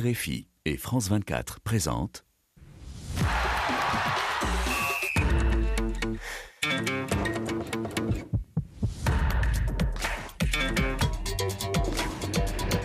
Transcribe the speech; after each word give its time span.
RFI 0.00 0.46
et 0.64 0.76
France 0.78 1.08
24 1.10 1.60
présentent 1.60 2.24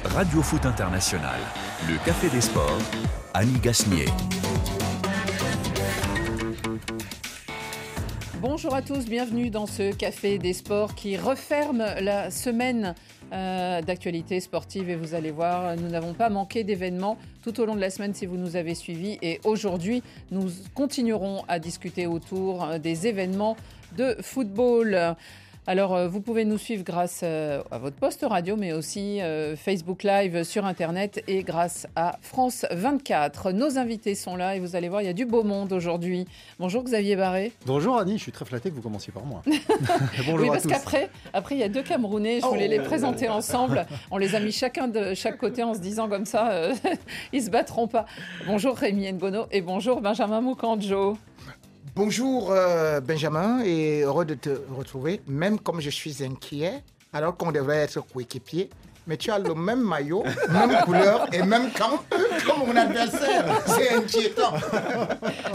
Radio 0.04 0.41
Foot 0.41 0.65
International, 0.65 1.39
le 1.88 1.97
Café 2.05 2.29
des 2.29 2.41
Sports, 2.41 2.81
Annie 3.34 3.60
Gasnier. 3.60 4.06
Bonjour 8.66 8.78
à 8.78 8.82
tous, 8.82 9.06
bienvenue 9.06 9.52
dans 9.52 9.68
ce 9.68 9.94
Café 9.94 10.40
des 10.40 10.54
Sports 10.54 10.96
qui 10.96 11.18
referme 11.18 11.86
la 12.02 12.32
semaine 12.32 12.96
euh, 13.32 13.84
d'actualité 13.84 14.40
sportive 14.40 14.90
et 14.90 14.96
vous 14.96 15.14
allez 15.14 15.29
voir, 15.29 15.76
nous 15.78 15.88
n'avons 15.88 16.16
pas 16.16 16.30
manqué 16.30 16.64
d'événements 16.64 17.20
tout 17.44 17.59
au 17.59 17.68
long 17.68 17.76
de 17.76 17.80
la 17.80 17.91
semaine 17.91 18.16
si 18.16 18.26
vous 18.26 18.38
nous 18.38 18.55
avez 18.55 18.73
suivis 18.73 19.20
et 19.22 19.40
aujourd'hui 19.44 20.02
nous 20.32 20.48
continuerons 20.73 21.44
à 21.48 21.59
discuter 21.59 22.08
autour 22.08 22.64
euh, 22.64 22.80
des 22.80 23.06
événements 23.06 23.56
de 24.00 24.18
football. 24.22 25.16
Alors, 25.68 25.96
euh, 25.96 26.08
vous 26.08 26.22
pouvez 26.22 26.46
nous 26.46 26.60
suivre 26.60 26.84
grâce 26.84 27.22
euh, 27.24 27.64
à 27.72 27.80
votre 27.80 27.96
poste 27.96 28.23
radio, 28.30 28.56
mais 28.56 28.72
aussi 28.72 29.20
euh, 29.20 29.56
Facebook 29.56 30.04
Live 30.04 30.44
sur 30.44 30.64
Internet 30.64 31.23
et 31.28 31.42
grâce 31.42 31.88
à 31.96 32.20
France 32.22 32.68
24. 32.70 33.52
Nos 33.52 33.80
invités 33.80 34.14
sont 34.14 34.36
là 34.36 34.56
et 34.56 34.59
vous 34.59 34.76
allez 34.76 34.90
voir, 34.90 35.02
il 35.02 35.06
y 35.06 35.09
a 35.09 35.14
du 35.14 35.26
beau 35.26 35.44
monde 35.44 35.73
aujourd'hui. 35.73 36.28
Bonjour 36.59 36.84
Xavier 36.84 37.16
Barré. 37.16 37.52
Bonjour 37.66 37.98
Annie, 37.98 38.20
je 38.20 38.23
suis 38.23 38.32
très 38.32 38.46
flatté 38.46 38.70
que 38.70 38.76
vous 38.76 38.84
commenciez 38.84 39.12
par 39.12 39.26
moi. 39.26 39.42
Bonjour 40.28 40.40
oui, 40.40 40.48
parce 40.50 40.68
qu'après, 40.68 41.09
après, 41.34 41.56
il 41.56 41.62
y 41.62 41.64
a 41.64 41.70
deux 41.70 41.82
Camerounais, 41.82 42.42
je 42.42 42.45
voulais 42.45 42.68
les 42.68 42.80
oh. 42.80 42.84
présenter 42.84 43.28
ensemble. 43.28 43.88
On 44.12 44.18
les 44.18 44.36
a 44.36 44.40
mis 44.40 44.52
chacun 44.52 44.88
de 44.88 45.16
chaque 45.16 45.38
côté 45.38 45.64
en 45.64 45.73
se 45.73 45.80
disant 45.80 46.08
comme 46.08 46.26
ça, 46.26 46.70
ils 47.34 47.42
se 47.42 47.50
battront 47.50 47.88
pas. 47.88 48.06
Bonjour 48.45 48.78
Rémi 48.78 49.12
Ngono 49.12 49.48
et 49.52 49.62
bonjour 49.62 50.00
Benjamin 50.00 50.42
Moukanjo. 50.42 51.17
Bonjour 51.96 52.52
euh, 52.52 53.00
Benjamin 53.00 53.64
et 53.64 54.02
heureux 54.02 54.26
de 54.26 54.34
te 54.34 54.50
retrouver, 54.78 55.22
même 55.28 55.58
comme 55.58 55.80
je 55.80 55.90
suis 55.90 56.26
inquiet, 56.26 56.84
alors 57.14 57.38
qu'on 57.38 57.54
devrait 57.54 57.78
être 57.78 58.06
coéquipier 58.06 58.70
mais 59.08 59.17
tu 59.17 59.31
as 59.31 59.39
le 59.39 59.53
même 59.53 59.81
maillot, 59.81 60.23
même 60.50 60.78
couleur 60.84 61.28
et 61.31 61.44
même 61.44 61.72
camp 61.72 62.03
comme 62.45 62.67
mon 62.67 62.75
adversaire. 62.75 63.45
C'est 63.66 63.94
inquiétant. 63.95 64.53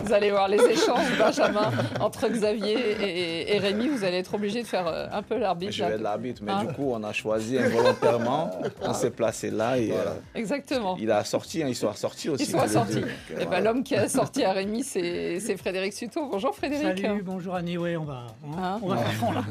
Vous 0.05 0.13
allez 0.13 0.31
voir 0.31 0.49
les 0.49 0.63
échanges, 0.63 1.19
Benjamin, 1.19 1.71
entre 2.01 2.29
Xavier 2.29 3.55
et, 3.55 3.59
Rémi. 3.59 3.89
Vous 3.89 4.05
allez 4.05 4.19
être 4.19 4.35
obligé 4.35 4.63
de 4.63 4.67
faire 4.67 4.87
euh, 4.87 5.07
un 5.13 5.23
peu 5.23 5.37
l'arbitre. 5.39 5.73
Je 5.73 5.85
vais 5.85 5.95
être 5.95 6.01
l'arbitre, 6.01 6.43
mais 6.45 6.53
hein 6.53 6.65
du 6.65 6.73
coup, 6.73 6.91
on 6.93 7.03
a 7.03 7.13
choisi 7.13 7.59
involontairement. 7.59 8.51
On 8.81 8.95
s'est 8.95 9.11
placé 9.11 9.51
là. 9.51 9.79
Et, 9.79 9.93
euh, 9.93 10.15
Exactement. 10.35 10.97
Il 10.99 11.11
a 11.11 11.25
sorti, 11.25 11.63
hein, 11.63 11.67
il 11.69 11.77
soit 11.77 11.95
sorti 11.95 12.29
aussi. 12.29 12.45
Il 12.45 12.51
soit 12.51 12.69
sorti. 12.69 12.99
Et 12.99 13.43
eh 13.43 13.47
ben, 13.47 13.63
L'homme 13.63 13.83
qui 13.83 13.97
a 13.97 14.09
sorti 14.21 14.45
à 14.45 14.53
Rémi, 14.53 14.83
c'est 14.83 15.57
Frédéric 15.57 15.93
Suto. 15.93 16.29
Bonjour 16.31 16.55
Frédéric. 16.55 17.01
Salut, 17.01 17.23
bonjour 17.23 17.55
Annie. 17.55 17.79
Oui, 17.79 17.97
on 17.97 18.05
va, 18.05 18.27
hein, 18.57 18.79
on 18.83 18.89
va 18.89 18.97
faire 18.97 19.13
fond 19.13 19.33
là. 19.33 19.43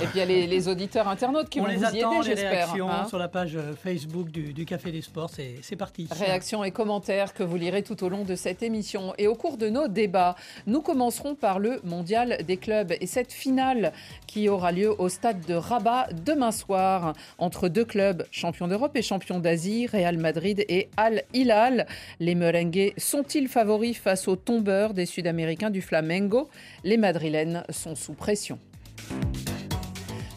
Et 0.00 0.06
puis 0.06 0.18
il 0.18 0.18
y 0.18 0.22
a 0.22 0.46
les, 0.46 0.68
auditeurs 0.68 1.06
internautes 1.06 1.48
qui 1.48 1.60
on 1.60 1.64
vont 1.64 1.70
les 1.70 1.76
vous 1.76 1.94
y 1.94 1.98
aider, 1.98 2.22
j'espère. 2.22 2.74
sur 3.08 3.18
la 3.18 3.28
page 3.36 3.56
euh, 3.56 3.74
Facebook 3.74 4.30
du, 4.30 4.64
Café 4.64 4.90
des 4.90 5.02
Sports. 5.02 5.30
C'est 5.60 5.76
parti. 5.76 6.08
Réactions 6.10 6.64
et 6.64 6.70
commentaires 6.70 7.34
que 7.34 7.42
vous 7.42 7.56
lirez 7.56 7.82
tout 7.82 8.02
au 8.02 8.08
long 8.08 8.24
de 8.24 8.34
cette 8.34 8.62
émission. 8.62 9.12
Et 9.18 9.26
au 9.26 9.34
cours 9.34 9.58
de 9.58 9.68
nos 9.68 9.88
débats, 9.88 10.36
nous 10.66 10.80
commencerons 10.80 11.34
par 11.34 11.58
le 11.58 11.78
mondial 11.84 12.38
des 12.46 12.56
clubs 12.56 12.94
et 12.98 13.06
cette 13.06 13.34
finale 13.34 13.92
qui 14.26 14.48
aura 14.48 14.72
lieu 14.72 14.90
au 14.98 15.10
stade 15.10 15.44
de 15.44 15.52
Rabat 15.52 16.08
demain 16.24 16.50
soir 16.50 17.12
entre 17.36 17.68
deux 17.68 17.84
clubs 17.84 18.24
champions 18.30 18.68
d'Europe 18.68 18.96
et 18.96 19.02
champions 19.02 19.38
d'Asie, 19.38 19.86
Real 19.86 20.16
Madrid 20.16 20.64
et 20.70 20.88
Al 20.96 21.22
Hilal. 21.34 21.86
Les 22.20 22.34
merengues 22.34 22.94
sont-ils 22.96 23.48
favoris 23.48 23.98
face 23.98 24.28
aux 24.28 24.36
tombeurs 24.36 24.94
des 24.94 25.04
Sud-Américains 25.04 25.70
du 25.70 25.82
Flamengo? 25.82 26.48
Les 26.84 26.96
Madrilènes 26.96 27.64
sont 27.68 27.96
sous 27.96 28.14
pression. 28.14 28.58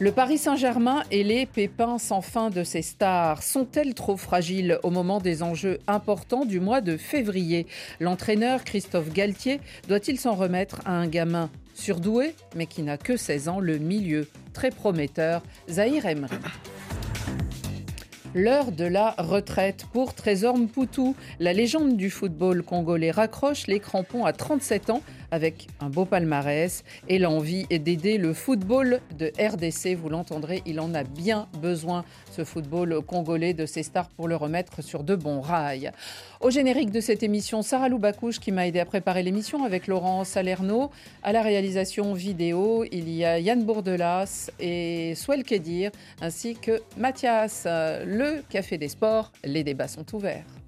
Le 0.01 0.13
Paris 0.13 0.37
Saint-Germain 0.37 1.03
et 1.11 1.25
les 1.25 1.45
pépins 1.45 1.97
sans 1.97 2.21
fin 2.21 2.49
de 2.49 2.63
ses 2.63 2.81
stars 2.81 3.43
sont-elles 3.43 3.93
trop 3.93 4.15
fragiles 4.15 4.79
au 4.83 4.91
moment 4.91 5.19
des 5.19 5.43
enjeux 5.43 5.79
importants 5.87 6.45
du 6.45 6.61
mois 6.61 6.79
de 6.79 6.95
février? 6.95 7.67
L'entraîneur 7.99 8.63
Christophe 8.63 9.11
Galtier 9.11 9.59
doit-il 9.89 10.17
s'en 10.17 10.35
remettre 10.35 10.79
à 10.85 10.93
un 10.93 11.07
gamin 11.07 11.49
surdoué 11.73 12.33
mais 12.55 12.65
qui 12.65 12.81
n'a 12.81 12.97
que 12.97 13.17
16 13.17 13.49
ans, 13.49 13.59
le 13.59 13.77
milieu 13.77 14.29
très 14.53 14.69
prometteur 14.69 15.43
Zahir 15.69 16.05
Emery 16.05 16.37
L'heure 18.35 18.71
de 18.71 18.85
la 18.85 19.15
retraite 19.17 19.85
pour 19.91 20.13
Trésor 20.13 20.55
Mpoutou. 20.55 21.15
La 21.39 21.51
légende 21.51 21.97
du 21.97 22.11
football 22.11 22.61
congolais 22.61 23.09
raccroche. 23.09 23.65
Les 23.65 23.79
crampons 23.79 24.23
à 24.23 24.33
37 24.33 24.91
ans 24.91 25.01
avec 25.31 25.67
un 25.79 25.89
beau 25.89 26.05
palmarès 26.05 26.83
et 27.07 27.19
l'envie 27.19 27.65
d'aider 27.65 28.17
le 28.17 28.33
football 28.33 29.01
de 29.17 29.31
RDC. 29.39 29.95
Vous 29.95 30.09
l'entendrez, 30.09 30.61
il 30.65 30.79
en 30.79 30.93
a 30.93 31.03
bien 31.03 31.47
besoin, 31.61 32.05
ce 32.31 32.43
football 32.43 33.01
congolais, 33.01 33.53
de 33.53 33.65
ses 33.65 33.83
stars 33.83 34.09
pour 34.09 34.27
le 34.27 34.35
remettre 34.35 34.81
sur 34.81 35.03
de 35.03 35.15
bons 35.15 35.41
rails. 35.41 35.91
Au 36.41 36.49
générique 36.49 36.91
de 36.91 37.01
cette 37.01 37.23
émission, 37.23 37.61
Sarah 37.61 37.89
Loubacouche 37.89 38.39
qui 38.39 38.51
m'a 38.51 38.67
aidé 38.67 38.79
à 38.79 38.85
préparer 38.85 39.23
l'émission 39.23 39.63
avec 39.63 39.87
Laurent 39.87 40.23
Salerno. 40.23 40.89
À 41.23 41.31
la 41.33 41.41
réalisation 41.41 42.13
vidéo, 42.13 42.85
il 42.91 43.09
y 43.09 43.25
a 43.25 43.39
Yann 43.39 43.63
Bourdelas 43.63 44.49
et 44.59 45.13
Swell 45.15 45.43
Kedir, 45.43 45.91
ainsi 46.21 46.55
que 46.55 46.81
Mathias. 46.97 47.65
Le 47.65 48.41
Café 48.49 48.77
des 48.77 48.87
Sports, 48.87 49.31
les 49.43 49.63
débats 49.63 49.87
sont 49.87 50.05
ouverts. 50.15 50.58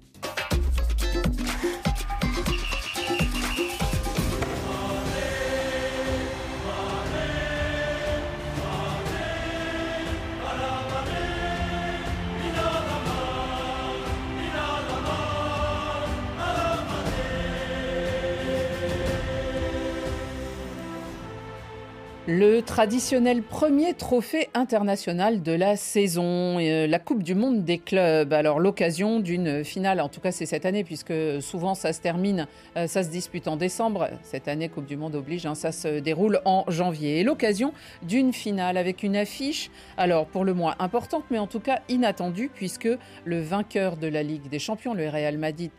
Le 22.34 22.62
traditionnel 22.62 23.42
premier 23.42 23.92
trophée 23.92 24.48
international 24.54 25.42
de 25.42 25.52
la 25.52 25.76
saison, 25.76 26.58
euh, 26.58 26.86
la 26.86 26.98
Coupe 26.98 27.22
du 27.22 27.34
Monde 27.34 27.62
des 27.62 27.76
clubs. 27.76 28.32
Alors 28.32 28.58
l'occasion 28.58 29.20
d'une 29.20 29.62
finale, 29.64 30.00
en 30.00 30.08
tout 30.08 30.22
cas 30.22 30.32
c'est 30.32 30.46
cette 30.46 30.64
année 30.64 30.82
puisque 30.82 31.12
souvent 31.42 31.74
ça 31.74 31.92
se 31.92 32.00
termine, 32.00 32.46
euh, 32.78 32.86
ça 32.86 33.02
se 33.02 33.10
dispute 33.10 33.48
en 33.48 33.56
décembre. 33.56 34.08
Cette 34.22 34.48
année 34.48 34.70
Coupe 34.70 34.86
du 34.86 34.96
Monde 34.96 35.14
oblige, 35.14 35.44
hein, 35.44 35.54
ça 35.54 35.72
se 35.72 35.98
déroule 35.98 36.40
en 36.46 36.64
janvier. 36.68 37.20
Et 37.20 37.22
l'occasion 37.22 37.74
d'une 38.02 38.32
finale 38.32 38.78
avec 38.78 39.02
une 39.02 39.14
affiche, 39.14 39.70
alors 39.98 40.24
pour 40.24 40.46
le 40.46 40.54
moins 40.54 40.74
importante, 40.78 41.24
mais 41.30 41.38
en 41.38 41.46
tout 41.46 41.60
cas 41.60 41.80
inattendue 41.90 42.50
puisque 42.54 42.88
le 43.26 43.42
vainqueur 43.42 43.98
de 43.98 44.06
la 44.06 44.22
Ligue 44.22 44.48
des 44.48 44.58
Champions, 44.58 44.94
le 44.94 45.06
Real 45.06 45.36
Madrid, 45.36 45.70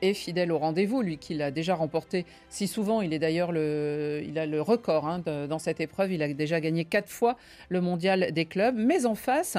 est 0.00 0.14
fidèle 0.14 0.52
au 0.52 0.58
rendez-vous. 0.58 1.02
Lui 1.02 1.18
qui 1.18 1.34
l'a 1.34 1.50
déjà 1.50 1.74
remporté 1.74 2.24
si 2.48 2.66
souvent, 2.66 3.02
il 3.02 3.12
est 3.12 3.18
d'ailleurs 3.18 3.52
le, 3.52 4.22
il 4.26 4.38
a 4.38 4.46
le 4.46 4.62
record 4.62 5.06
hein, 5.06 5.22
dans 5.46 5.58
cette 5.58 5.82
épreuve 5.82 5.97
il 6.06 6.22
a 6.22 6.32
déjà 6.32 6.60
gagné 6.60 6.84
quatre 6.84 7.10
fois 7.10 7.36
le 7.68 7.80
mondial 7.80 8.32
des 8.32 8.44
clubs. 8.44 8.76
Mais 8.76 9.06
en 9.06 9.14
face, 9.14 9.56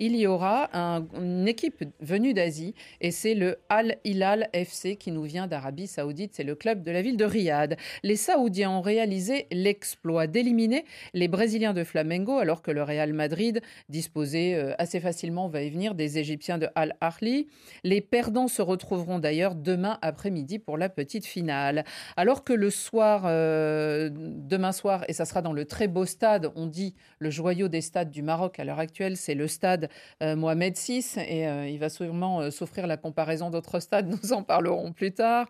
il 0.00 0.16
y 0.16 0.26
aura 0.26 0.70
une 0.72 1.46
équipe 1.46 1.84
venue 2.00 2.32
d'Asie 2.32 2.74
et 3.02 3.10
c'est 3.10 3.34
le 3.34 3.58
Al 3.68 3.98
Hilal 4.04 4.48
FC 4.54 4.96
qui 4.96 5.12
nous 5.12 5.24
vient 5.24 5.46
d'Arabie 5.46 5.86
Saoudite. 5.86 6.32
C'est 6.34 6.42
le 6.42 6.54
club 6.54 6.82
de 6.82 6.90
la 6.90 7.02
ville 7.02 7.18
de 7.18 7.24
Riyad. 7.24 7.76
Les 8.02 8.16
Saoudiens 8.16 8.70
ont 8.70 8.80
réalisé 8.80 9.46
l'exploit 9.52 10.26
d'éliminer 10.26 10.86
les 11.12 11.28
Brésiliens 11.28 11.74
de 11.74 11.84
Flamengo 11.84 12.38
alors 12.38 12.62
que 12.62 12.70
le 12.70 12.82
Real 12.82 13.12
Madrid 13.12 13.60
disposait 13.90 14.54
euh, 14.54 14.74
assez 14.78 15.00
facilement, 15.00 15.48
va 15.48 15.62
y 15.62 15.70
venir, 15.70 15.94
des 15.94 16.18
Égyptiens 16.18 16.56
de 16.56 16.68
Al 16.74 16.96
Ahly. 17.02 17.48
Les 17.84 18.00
perdants 18.00 18.48
se 18.48 18.62
retrouveront 18.62 19.18
d'ailleurs 19.18 19.54
demain 19.54 19.98
après-midi 20.00 20.58
pour 20.58 20.78
la 20.78 20.88
petite 20.88 21.26
finale. 21.26 21.84
Alors 22.16 22.42
que 22.42 22.54
le 22.54 22.70
soir, 22.70 23.24
euh, 23.26 24.08
demain 24.12 24.72
soir, 24.72 25.04
et 25.08 25.12
ça 25.12 25.26
sera 25.26 25.42
dans 25.42 25.52
le 25.52 25.66
très 25.66 25.88
beau 25.88 26.06
stade, 26.06 26.50
on 26.56 26.66
dit 26.66 26.94
le 27.18 27.28
joyau 27.28 27.68
des 27.68 27.82
stades 27.82 28.10
du 28.10 28.22
Maroc 28.22 28.58
à 28.58 28.64
l'heure 28.64 28.78
actuelle, 28.78 29.18
c'est 29.18 29.34
le 29.34 29.46
stade 29.46 29.89
Mohamed 30.20 30.76
VI, 30.76 31.04
et 31.28 31.48
euh, 31.48 31.68
il 31.68 31.78
va 31.78 31.88
sûrement 31.88 32.40
euh, 32.40 32.50
souffrir 32.50 32.86
la 32.86 32.96
comparaison 32.96 33.50
d'autres 33.50 33.80
stades, 33.80 34.08
nous 34.22 34.32
en 34.32 34.42
parlerons 34.42 34.92
plus 34.92 35.12
tard. 35.12 35.48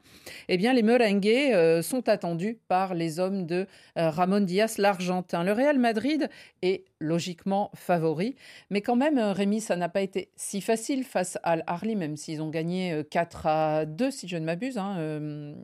Eh 0.49 0.57
bien, 0.57 0.73
les 0.73 0.83
Merengues 0.83 1.83
sont 1.83 2.09
attendus 2.09 2.59
par 2.69 2.95
les 2.95 3.19
hommes 3.19 3.47
de 3.47 3.67
Ramon 3.97 4.41
Diaz, 4.41 4.79
l'Argentin. 4.79 5.45
Le 5.45 5.53
Real 5.53 5.79
Madrid 5.79 6.29
est 6.63 6.85
logiquement 7.01 7.71
favori, 7.75 8.37
mais 8.71 8.81
quand 8.81 8.97
même, 8.97 9.19
Rémi, 9.19 9.61
ça 9.61 9.77
n'a 9.77 9.89
pas 9.89 10.01
été 10.01 10.31
si 10.37 10.61
facile 10.61 11.05
face 11.05 11.39
à 11.43 11.53
Al 11.53 11.97
même 11.97 12.17
s'ils 12.17 12.43
ont 12.43 12.51
gagné 12.51 13.03
4 13.11 13.47
à 13.47 13.85
2, 13.87 14.11
si 14.11 14.29
je 14.29 14.37
ne 14.37 14.45
m'abuse. 14.45 14.79
Hein, 14.79 15.55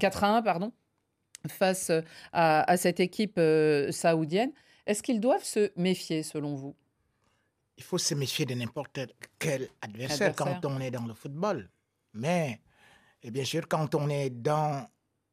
4, 0.00 0.24
à 0.24 0.36
1. 0.36 0.42
pardon 0.42 0.72
face 1.48 1.92
à, 2.32 2.76
cette 2.76 3.00
équipe 3.00 3.40
saoudienne. 3.90 4.52
Est-ce 4.86 5.02
qu'ils 5.02 5.20
doivent 5.20 5.44
se 5.44 5.70
méfier 5.76 6.22
selon 6.22 6.54
vous? 6.54 6.74
Il 7.76 7.84
faut 7.84 7.98
se 7.98 8.14
méfier 8.14 8.46
de 8.46 8.54
n'importe 8.54 9.00
quel 9.38 9.68
adversaire, 9.82 10.34
quand 10.34 10.64
on 10.64 10.80
est 10.80 10.90
dans 10.90 11.06
le 11.06 11.14
football. 11.14 11.68
Mais, 12.12 12.60
et 13.22 13.30
bien 13.30 13.44
sûr, 13.44 13.66
quand 13.68 13.94
on 13.94 14.08
est 14.08 14.30
dans 14.30 14.88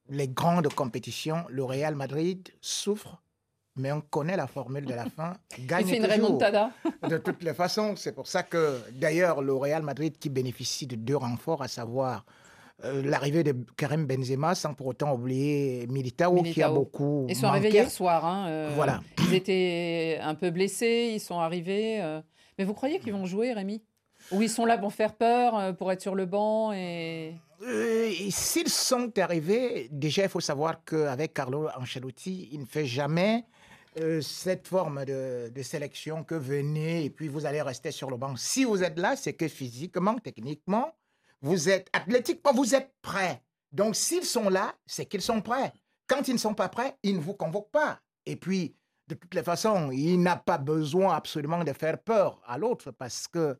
les 0.10 0.28
grandes 0.28 0.74
compétitions, 0.74 1.46
le 1.50 1.64
Real 1.64 1.96
Madrid 1.96 2.50
souffre, 2.60 3.22
mais 3.76 3.92
on 3.92 4.02
connaît 4.02 4.36
la 4.36 4.48
formule 4.48 4.86
de 4.86 4.94
la 4.94 5.06
fin. 5.10 5.38
Gagne 5.60 5.88
Il 5.88 5.90
fait 5.90 5.98
une 5.98 6.06
remontada. 6.06 6.72
De 7.08 7.18
toutes 7.18 7.44
les 7.44 7.54
façons, 7.54 7.96
c'est 7.96 8.12
pour 8.12 8.28
ça 8.28 8.44
que, 8.44 8.82
d'ailleurs, 8.92 9.42
le 9.42 9.54
Real 9.54 9.84
Madrid 9.84 10.18
qui 10.18 10.30
bénéficie 10.30 10.88
de 10.88 10.96
deux 10.96 11.16
renforts, 11.16 11.62
à 11.62 11.68
savoir 11.68 12.26
euh, 12.84 13.02
l'arrivée 13.04 13.44
de 13.44 13.56
Karim 13.78 14.06
Benzema, 14.06 14.56
sans 14.56 14.74
pour 14.74 14.88
autant 14.88 15.14
oublier 15.14 15.86
Militao, 15.88 16.42
qui 16.44 16.62
a 16.64 16.70
beaucoup 16.70 17.26
Ils 17.30 17.36
sont 17.36 17.48
manqué. 17.48 17.58
arrivés 17.60 17.70
hier 17.78 17.90
soir. 17.92 18.26
hein, 18.26 18.48
euh, 18.50 18.72
Voilà. 18.76 19.02
Ils 19.20 19.34
étaient 19.36 20.18
un 20.22 20.36
peu 20.36 20.50
blessés, 20.52 21.12
ils 21.14 21.20
sont 21.20 21.40
arrivés. 21.40 22.02
euh, 22.02 22.22
Mais 22.58 22.66
vous 22.66 22.74
croyez 22.74 23.00
qu'ils 23.00 23.14
vont 23.14 23.26
jouer, 23.26 23.54
Rémi? 23.54 23.82
Ou 24.32 24.42
ils 24.42 24.50
sont 24.50 24.66
là 24.66 24.78
pour 24.78 24.94
faire 24.94 25.14
peur, 25.16 25.76
pour 25.78 25.92
être 25.92 26.02
sur 26.02 26.16
le 26.16 26.26
banc 26.26 26.72
et... 26.74 27.34
Et 27.64 28.32
S'ils 28.32 28.70
sont 28.70 29.12
arrivés, 29.20 29.88
déjà, 29.92 30.24
il 30.24 30.30
faut 30.30 30.40
savoir 30.40 30.84
qu'avec 30.84 31.34
Carlo 31.34 31.68
Ancelotti, 31.80 32.50
il 32.52 32.62
ne 32.62 32.66
fait 32.66 32.86
jamais 32.86 33.44
euh, 34.00 34.22
cette 34.22 34.68
forme 34.68 35.06
de, 35.06 35.50
de 35.54 35.62
sélection 35.62 36.24
que 36.24 36.34
venez 36.36 37.04
et 37.06 37.10
puis 37.12 37.28
vous 37.28 37.46
allez 37.46 37.62
rester 37.62 37.92
sur 37.92 38.10
le 38.10 38.18
banc. 38.18 38.36
Si 38.38 38.64
vous 38.64 38.84
êtes 38.84 38.98
là, 38.98 39.16
c'est 39.16 39.34
que 39.34 39.48
physiquement, 39.48 40.16
techniquement, 40.18 40.94
vous 41.42 41.70
êtes 41.70 41.90
athlétiquement, 41.94 42.54
vous 42.54 42.76
êtes 42.76 42.94
prêts. 43.02 43.42
Donc, 43.72 43.96
s'ils 43.96 44.26
sont 44.26 44.50
là, 44.50 44.76
c'est 44.86 45.06
qu'ils 45.06 45.22
sont 45.22 45.42
prêts. 45.42 45.74
Quand 46.08 46.28
ils 46.28 46.34
ne 46.34 46.40
sont 46.40 46.54
pas 46.54 46.70
prêts, 46.70 46.98
ils 47.04 47.16
ne 47.16 47.22
vous 47.22 47.34
convoquent 47.34 47.72
pas. 47.72 48.00
Et 48.26 48.36
puis, 48.36 48.76
de 49.08 49.16
toutes 49.16 49.34
les 49.34 49.44
façons, 49.44 49.92
il 49.92 50.22
n'a 50.22 50.36
pas 50.36 50.58
besoin 50.58 51.16
absolument 51.16 51.64
de 51.64 51.74
faire 51.74 52.02
peur 52.02 52.42
à 52.46 52.58
l'autre 52.58 52.92
parce 52.92 53.28
que 53.28 53.58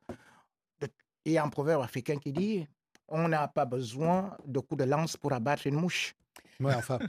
il 1.24 1.34
y 1.34 1.38
a 1.38 1.44
un 1.44 1.50
proverbe 1.50 1.84
africain 1.84 2.18
qui 2.18 2.32
dit 2.32 2.68
on 3.08 3.28
n'a 3.28 3.48
pas 3.48 3.66
besoin 3.66 4.36
de 4.46 4.60
coups 4.60 4.80
de 4.80 4.90
lance 4.90 5.18
pour 5.18 5.34
abattre 5.34 5.68
une 5.68 5.76
mouche. 5.76 6.16
Ouais, 6.60 6.74
enfin, 6.74 7.00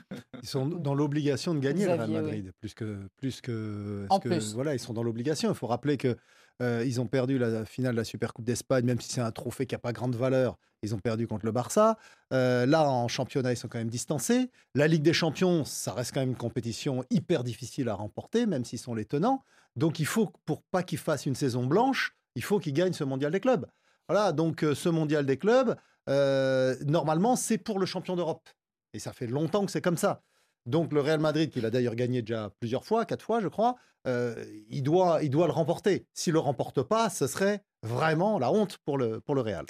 ils 0.42 0.48
sont 0.48 0.66
dans 0.66 0.94
l'obligation 0.94 1.54
de 1.54 1.60
gagner 1.60 1.84
le 1.86 1.92
Real 1.92 1.98
Xavier, 2.00 2.16
oui. 2.18 2.22
Madrid, 2.24 2.52
plus 2.60 2.74
que 2.74 2.98
plus 3.16 3.40
que, 3.40 4.06
En 4.10 4.18
que- 4.18 4.28
plus. 4.28 4.54
voilà, 4.54 4.74
ils 4.74 4.80
sont 4.80 4.92
dans 4.92 5.02
l'obligation. 5.04 5.48
Il 5.50 5.54
faut 5.54 5.68
rappeler 5.68 5.96
que 5.96 6.16
euh, 6.60 6.84
ils 6.84 7.00
ont 7.00 7.06
perdu 7.06 7.38
la 7.38 7.64
finale 7.64 7.92
de 7.92 7.98
la 7.98 8.04
Supercoupe 8.04 8.44
d'Espagne, 8.44 8.84
même 8.84 9.00
si 9.00 9.10
c'est 9.12 9.20
un 9.20 9.30
trophée 9.30 9.66
qui 9.66 9.74
n'a 9.74 9.78
pas 9.78 9.92
grande 9.92 10.14
valeur. 10.16 10.58
Ils 10.82 10.94
ont 10.94 10.98
perdu 10.98 11.28
contre 11.28 11.46
le 11.46 11.52
Barça. 11.52 11.96
Euh, 12.32 12.66
là, 12.66 12.88
en 12.90 13.06
championnat, 13.06 13.52
ils 13.52 13.56
sont 13.56 13.68
quand 13.68 13.78
même 13.78 13.88
distancés. 13.88 14.50
La 14.74 14.88
Ligue 14.88 15.02
des 15.02 15.12
Champions, 15.12 15.64
ça 15.64 15.92
reste 15.94 16.12
quand 16.12 16.20
même 16.20 16.30
une 16.30 16.36
compétition 16.36 17.04
hyper 17.10 17.44
difficile 17.44 17.88
à 17.88 17.94
remporter, 17.94 18.46
même 18.46 18.64
s'ils 18.64 18.80
sont 18.80 18.94
les 18.94 19.04
tenants. 19.04 19.44
Donc, 19.76 20.00
il 20.00 20.06
faut, 20.06 20.30
pour 20.44 20.62
pas 20.62 20.82
qu'ils 20.82 20.98
fassent 20.98 21.26
une 21.26 21.36
saison 21.36 21.66
blanche, 21.66 22.16
il 22.34 22.42
faut 22.42 22.58
qu'ils 22.58 22.74
gagnent 22.74 22.92
ce 22.92 23.04
mondial 23.04 23.30
des 23.30 23.40
clubs. 23.40 23.66
Voilà, 24.08 24.32
donc 24.32 24.64
euh, 24.64 24.74
ce 24.74 24.88
mondial 24.88 25.24
des 25.24 25.36
clubs, 25.36 25.76
normalement, 26.84 27.36
c'est 27.36 27.58
pour 27.58 27.78
le 27.78 27.86
champion 27.86 28.16
d'Europe. 28.16 28.48
Et 28.92 28.98
ça 28.98 29.12
fait 29.12 29.26
longtemps 29.26 29.64
que 29.64 29.70
c'est 29.72 29.80
comme 29.80 29.96
ça. 29.96 30.22
Donc 30.66 30.92
le 30.92 31.00
Real 31.00 31.20
Madrid, 31.20 31.50
qu'il 31.50 31.66
a 31.66 31.70
d'ailleurs 31.70 31.94
gagné 31.94 32.22
déjà 32.22 32.50
plusieurs 32.60 32.84
fois, 32.84 33.04
quatre 33.04 33.22
fois, 33.22 33.40
je 33.40 33.48
crois, 33.48 33.76
euh, 34.06 34.34
il, 34.70 34.82
doit, 34.82 35.20
il 35.22 35.30
doit 35.30 35.46
le 35.46 35.52
remporter. 35.52 36.06
S'il 36.14 36.32
ne 36.32 36.38
le 36.38 36.40
remporte 36.40 36.82
pas, 36.82 37.10
ce 37.10 37.26
serait 37.26 37.60
vraiment 37.82 38.38
la 38.38 38.52
honte 38.52 38.78
pour 38.84 38.98
le, 38.98 39.20
pour 39.20 39.34
le 39.34 39.40
Real. 39.40 39.64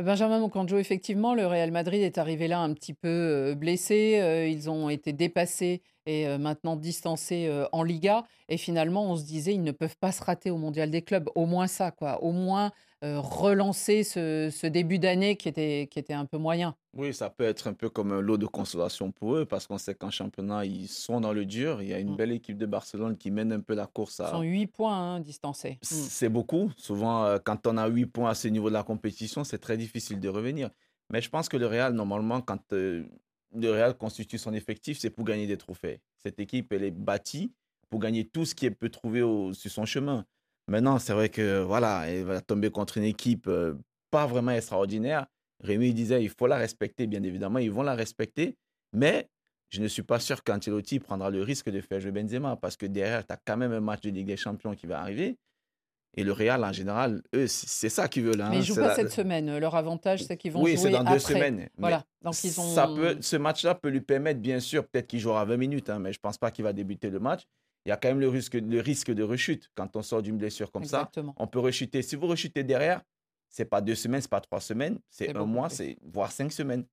Benjamin 0.00 0.40
Mocanjo, 0.40 0.76
effectivement, 0.76 1.34
le 1.34 1.46
Real 1.46 1.70
Madrid 1.70 2.02
est 2.02 2.18
arrivé 2.18 2.48
là 2.48 2.60
un 2.60 2.74
petit 2.74 2.92
peu 2.92 3.08
euh, 3.08 3.54
blessé. 3.54 4.18
euh, 4.20 4.46
ils 4.46 4.68
ont 4.68 4.90
été 4.90 5.14
dépassés 5.14 5.82
et 6.04 6.28
euh, 6.28 6.36
maintenant 6.36 6.76
distancés 6.76 7.46
euh, 7.48 7.66
en 7.72 7.82
Liga. 7.82 8.24
Et 8.50 8.58
finalement, 8.58 9.10
on 9.10 9.16
se 9.16 9.24
disait, 9.24 9.54
ils 9.54 9.62
ne 9.62 9.72
peuvent 9.72 9.96
pas 9.98 10.12
se 10.12 10.22
rater 10.22 10.50
au 10.50 10.58
Mondial 10.58 10.90
des 10.90 11.00
clubs. 11.00 11.30
Au 11.34 11.46
moins 11.46 11.66
ça, 11.66 11.92
quoi. 11.92 12.22
Au 12.22 12.32
moins 12.32 12.66
euh, 12.66 12.70
relancer 13.18 14.02
ce, 14.04 14.50
ce 14.52 14.66
début 14.66 14.98
d'année 14.98 15.36
qui 15.36 15.48
était, 15.48 15.88
qui 15.90 15.98
était 15.98 16.12
un 16.14 16.24
peu 16.26 16.38
moyen. 16.38 16.74
Oui, 16.94 17.12
ça 17.12 17.28
peut 17.30 17.44
être 17.44 17.68
un 17.68 17.72
peu 17.74 17.88
comme 17.90 18.12
un 18.12 18.20
lot 18.20 18.38
de 18.38 18.46
consolation 18.46 19.12
pour 19.12 19.36
eux 19.36 19.44
parce 19.44 19.66
qu'on 19.66 19.78
sait 19.78 19.94
qu'en 19.94 20.10
championnat, 20.10 20.64
ils 20.64 20.88
sont 20.88 21.20
dans 21.20 21.32
le 21.32 21.44
dur. 21.44 21.82
Il 21.82 21.88
y 21.88 21.94
a 21.94 21.98
une 21.98 22.12
Mm. 22.12 22.16
belle 22.16 22.32
équipe 22.32 22.56
de 22.58 22.66
Barcelone 22.66 23.16
qui 23.16 23.30
mène 23.30 23.52
un 23.52 23.60
peu 23.60 23.74
la 23.74 23.86
course 23.86 24.18
Ils 24.20 24.22
à. 24.22 24.30
sont 24.30 24.42
huit 24.42 24.66
points 24.66 24.96
hein, 25.16 25.20
distancés. 25.20 25.72
Mm. 25.82 25.84
C'est 25.84 26.28
beaucoup. 26.28 26.70
Souvent, 26.76 27.24
euh, 27.24 27.38
quand 27.42 27.66
on 27.66 27.76
a 27.76 27.86
8 27.88 28.06
points 28.06 28.30
à 28.30 28.34
ce 28.34 28.48
niveau 28.48 28.68
de 28.68 28.74
la 28.74 28.82
compétition, 28.82 29.44
c'est 29.44 29.58
très 29.58 29.76
difficile 29.76 30.20
de 30.20 30.28
revenir. 30.28 30.70
Mais 31.10 31.20
je 31.20 31.28
pense 31.28 31.48
que 31.48 31.56
le 31.56 31.66
Real, 31.66 31.92
normalement, 31.92 32.40
quand 32.40 32.72
euh, 32.72 33.04
le 33.54 33.70
Real 33.70 33.94
constitue 33.96 34.38
son 34.38 34.54
effectif, 34.54 34.98
c'est 34.98 35.10
pour 35.10 35.24
gagner 35.24 35.46
des 35.46 35.56
trophées. 35.56 36.00
Cette 36.18 36.40
équipe, 36.40 36.72
elle 36.72 36.82
est 36.84 36.90
bâtie 36.90 37.52
pour 37.90 38.00
gagner 38.00 38.24
tout 38.24 38.44
ce 38.44 38.54
qu'elle 38.54 38.74
peut 38.74 38.88
trouver 38.88 39.22
au- 39.22 39.52
sur 39.52 39.70
son 39.70 39.84
chemin. 39.84 40.24
Maintenant, 40.68 40.98
c'est 40.98 41.12
vrai 41.12 41.28
que 41.28 41.62
voilà, 41.62 42.08
elle 42.08 42.24
va 42.24 42.40
tomber 42.40 42.70
contre 42.70 42.98
une 42.98 43.04
équipe 43.04 43.46
euh, 43.46 43.74
pas 44.10 44.26
vraiment 44.26 44.50
extraordinaire. 44.52 45.26
Rémi 45.62 45.94
disait, 45.94 46.22
il 46.22 46.28
faut 46.30 46.46
la 46.46 46.56
respecter, 46.56 47.06
bien 47.06 47.22
évidemment, 47.22 47.58
ils 47.60 47.70
vont 47.70 47.82
la 47.82 47.94
respecter. 47.94 48.56
Mais 48.92 49.28
je 49.70 49.80
ne 49.80 49.88
suis 49.88 50.02
pas 50.02 50.18
sûr 50.20 50.42
qu'Ancelotti 50.42 50.98
prendra 50.98 51.30
le 51.30 51.42
risque 51.42 51.70
de 51.70 51.80
faire 51.80 52.00
jouer 52.00 52.10
Benzema 52.12 52.56
parce 52.56 52.76
que 52.76 52.86
derrière, 52.86 53.24
tu 53.26 53.32
as 53.32 53.38
quand 53.44 53.56
même 53.56 53.72
un 53.72 53.80
match 53.80 54.00
de 54.02 54.10
Ligue 54.10 54.26
des 54.26 54.36
Champions 54.36 54.74
qui 54.74 54.86
va 54.86 55.00
arriver. 55.00 55.36
Et 56.18 56.24
le 56.24 56.32
Real, 56.32 56.64
en 56.64 56.72
général, 56.72 57.22
eux, 57.34 57.46
c'est 57.46 57.88
ça 57.90 58.08
qu'ils 58.08 58.24
veulent. 58.24 58.40
hein. 58.40 58.48
Mais 58.50 58.58
ils 58.58 58.64
jouent 58.64 58.74
C'est 58.74 58.80
pas 58.80 58.86
la- 58.88 58.94
cette 58.94 59.12
semaine. 59.12 59.58
Leur 59.58 59.74
avantage, 59.76 60.24
c'est 60.24 60.36
qu'ils 60.36 60.50
vont 60.52 60.62
Oui, 60.62 60.72
jouer 60.72 60.80
c'est 60.84 60.90
dans 60.90 61.04
deux 61.04 61.18
semaines. 61.18 61.56
mais 61.56 61.70
Voilà. 61.78 62.04
Donc 62.22 62.42
ils 62.42 62.58
ont. 62.58 62.74
ça 62.74 62.86
peut, 62.88 63.18
ce 63.20 63.36
match-là 63.36 63.74
peut 63.74 63.88
lui 63.90 64.00
permettre, 64.00 64.40
bien 64.40 64.58
sûr, 64.58 64.86
peut-être 64.86 65.06
qu'il 65.08 65.20
jouera 65.20 65.44
20 65.44 65.58
minutes, 65.58 65.90
hein, 65.90 65.98
mais 65.98 66.12
je 66.12 66.18
ne 66.18 66.22
pense 66.22 66.38
pas 66.38 66.50
qu'il 66.50 66.64
va 66.64 66.72
débuter 66.72 67.10
le 67.10 67.20
match. 67.20 67.42
Il 67.86 67.90
y 67.90 67.92
a 67.92 67.96
quand 67.96 68.08
même 68.08 68.18
le 68.18 68.28
risque, 68.28 68.54
le 68.54 68.80
risque 68.80 69.12
de 69.12 69.22
rechute 69.22 69.70
quand 69.76 69.94
on 69.94 70.02
sort 70.02 70.20
d'une 70.20 70.36
blessure 70.36 70.72
comme 70.72 70.84
ça. 70.84 70.98
Exactement. 70.98 71.34
On 71.38 71.46
peut 71.46 71.60
rechuter. 71.60 72.02
Si 72.02 72.16
vous 72.16 72.26
rechutez 72.26 72.64
derrière, 72.64 73.00
c'est 73.48 73.64
pas 73.64 73.80
deux 73.80 73.94
semaines, 73.94 74.20
c'est 74.20 74.28
pas 74.30 74.40
trois 74.40 74.60
semaines, 74.60 74.98
C'est 75.08 75.34
un 75.36 75.44
mois, 75.44 75.70
c'est 75.70 75.96
voire 76.02 76.32
cinq 76.32 76.52
semaines. 76.52 76.84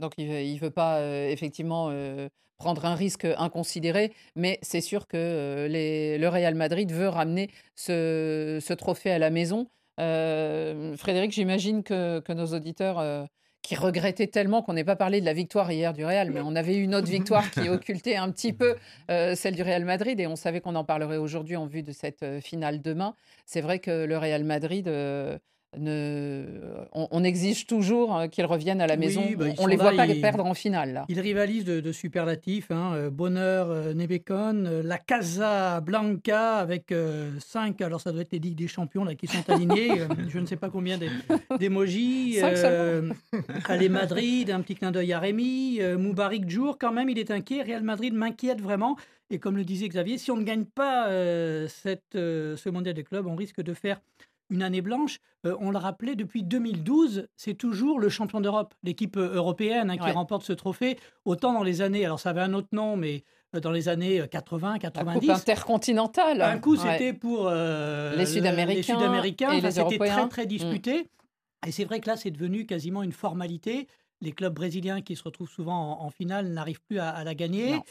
Donc 0.00 0.14
il 0.18 0.26
ne 0.54 0.58
veut 0.58 0.70
pas 0.72 0.98
euh, 0.98 1.28
effectivement 1.28 1.90
euh, 1.90 2.28
prendre 2.58 2.84
un 2.86 2.96
risque 2.96 3.24
inconsidéré, 3.24 4.12
mais 4.34 4.58
c'est 4.62 4.80
sûr 4.80 5.06
que 5.06 5.16
euh, 5.16 5.68
les- 5.68 6.18
le 6.18 6.28
Real 6.28 6.56
Madrid 6.56 6.90
veut 6.90 7.08
ramener 7.08 7.48
ce, 7.76 8.58
ce 8.60 8.72
trophée 8.72 9.12
à 9.12 9.20
la 9.20 9.30
maison. 9.30 9.68
Frédéric, 10.96 11.30
j'imagine 11.32 11.84
que, 11.84 12.18
que 12.20 12.32
nos 12.32 12.46
auditeurs 12.46 13.28
qui 13.62 13.76
regrettaient 13.76 14.26
tellement 14.26 14.62
qu'on 14.62 14.72
n'ait 14.72 14.84
pas 14.84 14.96
parlé 14.96 15.20
de 15.20 15.24
la 15.24 15.32
victoire 15.32 15.70
hier 15.70 15.92
du 15.92 16.04
Real, 16.04 16.30
mais 16.32 16.40
on 16.40 16.56
avait 16.56 16.76
eu 16.76 16.82
une 16.82 16.94
autre 16.94 17.08
victoire 17.08 17.48
qui 17.50 17.68
occultait 17.68 18.16
un 18.16 18.30
petit 18.30 18.52
peu 18.52 18.74
euh, 19.10 19.34
celle 19.36 19.54
du 19.54 19.62
Real 19.62 19.84
Madrid 19.84 20.18
et 20.18 20.26
on 20.26 20.36
savait 20.36 20.60
qu'on 20.60 20.74
en 20.74 20.84
parlerait 20.84 21.16
aujourd'hui 21.16 21.56
en 21.56 21.66
vue 21.66 21.82
de 21.82 21.92
cette 21.92 22.24
euh, 22.24 22.40
finale 22.40 22.82
demain. 22.82 23.14
C'est 23.46 23.60
vrai 23.60 23.78
que 23.78 24.04
le 24.04 24.18
Real 24.18 24.44
Madrid... 24.44 24.88
euh, 24.88 25.38
ne... 25.78 26.44
on, 26.92 27.08
on 27.10 27.24
exige 27.24 27.66
toujours 27.66 28.16
euh, 28.16 28.26
qu'ils 28.26 28.44
reviennent 28.44 28.80
à 28.80 28.86
la 28.86 28.94
Oui, 28.94 29.00
maison. 29.00 29.22
bah, 29.36 29.46
ils 29.48 29.52
on 29.52 29.62
sont 29.62 29.66
les 29.66 29.76
là, 29.76 29.82
voit 29.84 29.92
pas 29.96 30.06
ils- 30.06 30.20
perdre 30.20 30.44
en 30.44 30.54
finale. 30.54 30.92
Là. 30.92 31.04
Il 31.08 31.18
rivalise 31.20 31.64
de, 31.64 31.80
de 31.80 31.92
superlatifs. 31.92 32.70
Hein, 32.70 32.92
euh, 32.94 33.10
Bonheur, 33.10 33.70
euh, 33.70 33.92
euh, 33.94 34.82
la 34.84 34.98
Casa 34.98 35.80
Blanca 35.80 36.56
avec 36.56 36.92
euh, 36.92 37.30
cinq, 37.38 37.80
alors 37.80 38.00
ça 38.00 38.12
doit 38.12 38.22
être 38.22 38.32
les 38.32 38.38
Ligues 38.38 38.56
des 38.58 38.68
Champions 38.68 39.04
là, 39.04 39.14
qui 39.14 39.26
sont 39.26 39.48
alignés. 39.48 39.90
euh, 40.02 40.06
je 40.28 40.38
ne 40.38 40.46
sais 40.46 40.56
pas 40.56 40.68
combien 40.70 40.98
d'é- 40.98 41.10
d'émojis. 41.58 42.38
Euh, 42.42 43.10
allez 43.66 43.88
Madrid, 43.88 44.50
un 44.50 44.60
petit 44.60 44.74
clin 44.74 44.90
d'œil 44.90 45.12
à 45.12 45.18
Rémi. 45.18 45.78
Euh, 45.80 45.96
Moubarik 45.98 46.48
Jour, 46.48 46.76
quand 46.78 46.92
même, 46.92 47.08
il 47.08 47.18
est 47.18 47.30
inquiet. 47.30 47.62
Real 47.62 47.82
Madrid 47.82 48.12
m'inquiète 48.14 48.60
vraiment. 48.60 48.96
Et 49.30 49.38
comme 49.38 49.56
le 49.56 49.64
disait 49.64 49.88
Xavier, 49.88 50.18
si 50.18 50.30
on 50.30 50.36
ne 50.36 50.44
gagne 50.44 50.64
pas 50.64 51.08
euh, 51.08 51.66
cette, 51.68 52.14
euh, 52.14 52.56
ce 52.56 52.68
mondial 52.68 52.94
des 52.94 53.04
clubs, 53.04 53.26
on 53.26 53.34
risque 53.34 53.62
de 53.62 53.72
faire 53.74 54.00
une 54.52 54.62
année 54.62 54.82
blanche. 54.82 55.18
Euh, 55.46 55.56
on 55.60 55.70
le 55.70 55.78
rappelait, 55.78 56.14
depuis 56.14 56.42
2012, 56.44 57.26
c'est 57.36 57.54
toujours 57.54 57.98
le 57.98 58.08
champion 58.08 58.40
d'Europe, 58.40 58.74
l'équipe 58.84 59.16
euh, 59.16 59.34
européenne 59.34 59.90
hein, 59.90 59.96
qui 59.96 60.04
Ouais. 60.04 60.12
remporte 60.12 60.44
ce 60.44 60.52
trophée. 60.52 60.98
Autant 61.24 61.52
dans 61.52 61.62
les 61.64 61.80
années, 61.82 62.04
alors 62.04 62.20
ça 62.20 62.30
avait 62.30 62.40
un 62.42 62.52
autre 62.54 62.68
nom, 62.72 62.96
mais 62.96 63.24
euh, 63.56 63.60
dans 63.60 63.72
les 63.72 63.88
années 63.88 64.20
euh, 64.20 64.26
80, 64.26 64.74
La 64.74 64.78
Coupe 64.78 64.92
90. 64.94 65.30
intercontinentale. 65.30 66.42
Un 66.42 66.58
coup, 66.58 66.76
Ouais. 66.76 66.92
c'était 66.92 67.12
pour 67.12 67.48
euh, 67.48 68.12
Les 68.12 68.18
le- 68.20 68.26
Sud-Américains 68.26 68.74
les 68.94 68.98
Sud-Américains. 69.00 69.50
Enfin, 69.58 69.70
C'était 69.70 69.98
très, 69.98 70.28
très 70.28 70.46
disputé. 70.46 71.08
Et 71.66 71.70
c'est 71.72 71.84
vrai 71.84 72.00
que 72.00 72.08
là, 72.08 72.16
c'est 72.16 72.30
devenu 72.30 72.66
quasiment 72.66 73.02
une 73.02 73.12
formalité. 73.12 73.86
Les 74.20 74.32
clubs 74.32 74.54
brésiliens 74.54 75.00
qui 75.00 75.16
se 75.16 75.22
retrouvent 75.24 75.50
souvent 75.50 75.98
en, 76.00 76.04
en 76.06 76.10
finale 76.10 76.48
n'arrivent 76.48 76.80
plus 76.82 76.98
à, 76.98 77.08
à 77.10 77.24
la 77.24 77.34
gagner. 77.34 77.72
Non. 77.72 77.82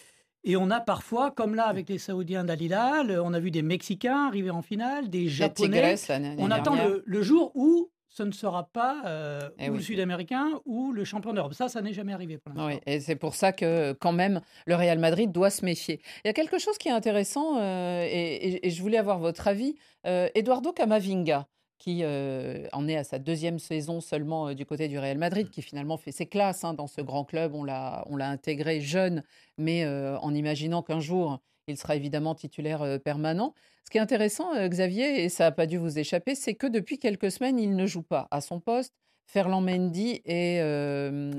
Et 0.43 0.55
on 0.55 0.69
a 0.71 0.79
parfois, 0.79 1.31
comme 1.31 1.55
là 1.55 1.65
avec 1.65 1.87
les 1.89 1.97
Saoudiens 1.97 2.43
d'Al 2.43 2.61
Hilal, 2.61 3.19
on 3.23 3.33
a 3.33 3.39
vu 3.39 3.51
des 3.51 3.61
Mexicains 3.61 4.27
arriver 4.27 4.49
en 4.49 4.61
finale, 4.61 5.09
des 5.09 5.27
Japonais. 5.27 5.95
On 6.39 6.49
attend 6.51 6.75
le, 6.75 7.03
le 7.05 7.21
jour 7.21 7.51
où 7.55 7.89
ce 8.09 8.23
ne 8.23 8.31
sera 8.31 8.67
pas 8.73 9.03
euh, 9.05 9.39
Eh 9.57 9.69
ou 9.69 9.73
oui. 9.73 9.77
le 9.77 9.83
Sud-Américain 9.83 10.49
ou 10.65 10.91
le 10.91 11.05
champion 11.05 11.31
d'Europe. 11.31 11.53
Ça, 11.53 11.69
ça 11.69 11.81
n'est 11.81 11.93
jamais 11.93 12.11
arrivé 12.11 12.37
pour 12.37 12.53
l'instant. 12.53 12.67
Oui, 12.67 12.79
et 12.85 12.99
c'est 12.99 13.15
pour 13.15 13.35
ça 13.35 13.53
que 13.53 13.93
quand 13.93 14.11
même 14.11 14.41
le 14.65 14.75
Real 14.75 14.99
Madrid 14.99 15.31
doit 15.31 15.49
se 15.49 15.63
méfier. 15.63 16.01
Il 16.25 16.27
y 16.27 16.29
a 16.29 16.33
quelque 16.33 16.57
chose 16.59 16.77
qui 16.77 16.89
est 16.89 16.91
intéressant 16.91 17.57
euh, 17.59 18.03
et, 18.03 18.09
et- 18.55 18.67
et 18.67 18.69
je 18.69 18.81
voulais 18.81 18.97
avoir 18.97 19.19
votre 19.19 19.47
avis. 19.47 19.75
Euh, 20.07 20.27
Eduardo 20.35 20.73
Camavinga, 20.73 21.47
qui 21.81 22.01
euh, 22.03 22.67
en 22.73 22.87
est 22.87 22.95
à 22.95 23.03
sa 23.03 23.17
deuxième 23.17 23.57
saison 23.57 24.01
seulement 24.01 24.49
euh, 24.49 24.53
du 24.53 24.67
côté 24.67 24.87
du 24.87 24.99
Real 24.99 25.17
Madrid, 25.17 25.49
qui 25.49 25.63
finalement 25.63 25.97
fait 25.97 26.11
ses 26.11 26.27
classes 26.27 26.63
hein, 26.63 26.75
dans 26.75 26.85
ce 26.85 27.01
grand 27.01 27.25
club. 27.25 27.55
On 27.55 27.63
l'a, 27.63 28.03
on 28.07 28.17
l'a 28.17 28.29
intégré 28.29 28.81
jeune, 28.81 29.23
mais 29.57 29.83
euh, 29.83 30.15
en 30.19 30.31
imaginant 30.35 30.83
qu'un 30.83 30.99
jour 30.99 31.39
il 31.67 31.77
sera 31.77 31.95
évidemment 31.95 32.35
titulaire 32.35 32.99
permanent. 33.03 33.55
Ce 33.85 33.89
qui 33.89 33.97
est 33.97 34.01
intéressant, 34.01 34.49
Xavier, 34.67 35.23
et 35.23 35.29
ça 35.29 35.45
n'a 35.45 35.51
pas 35.51 35.65
dû 35.65 35.77
vous 35.77 35.97
échapper, 35.97 36.35
c'est 36.35 36.53
que 36.53 36.67
depuis 36.67 36.99
quelques 36.99 37.31
semaines, 37.31 37.57
il 37.59 37.75
ne 37.75 37.85
joue 37.85 38.01
pas 38.03 38.27
à 38.29 38.41
son 38.41 38.59
poste. 38.59 38.93
Ferland 39.25 39.61
Mendy 39.61 40.21
et, 40.25 40.59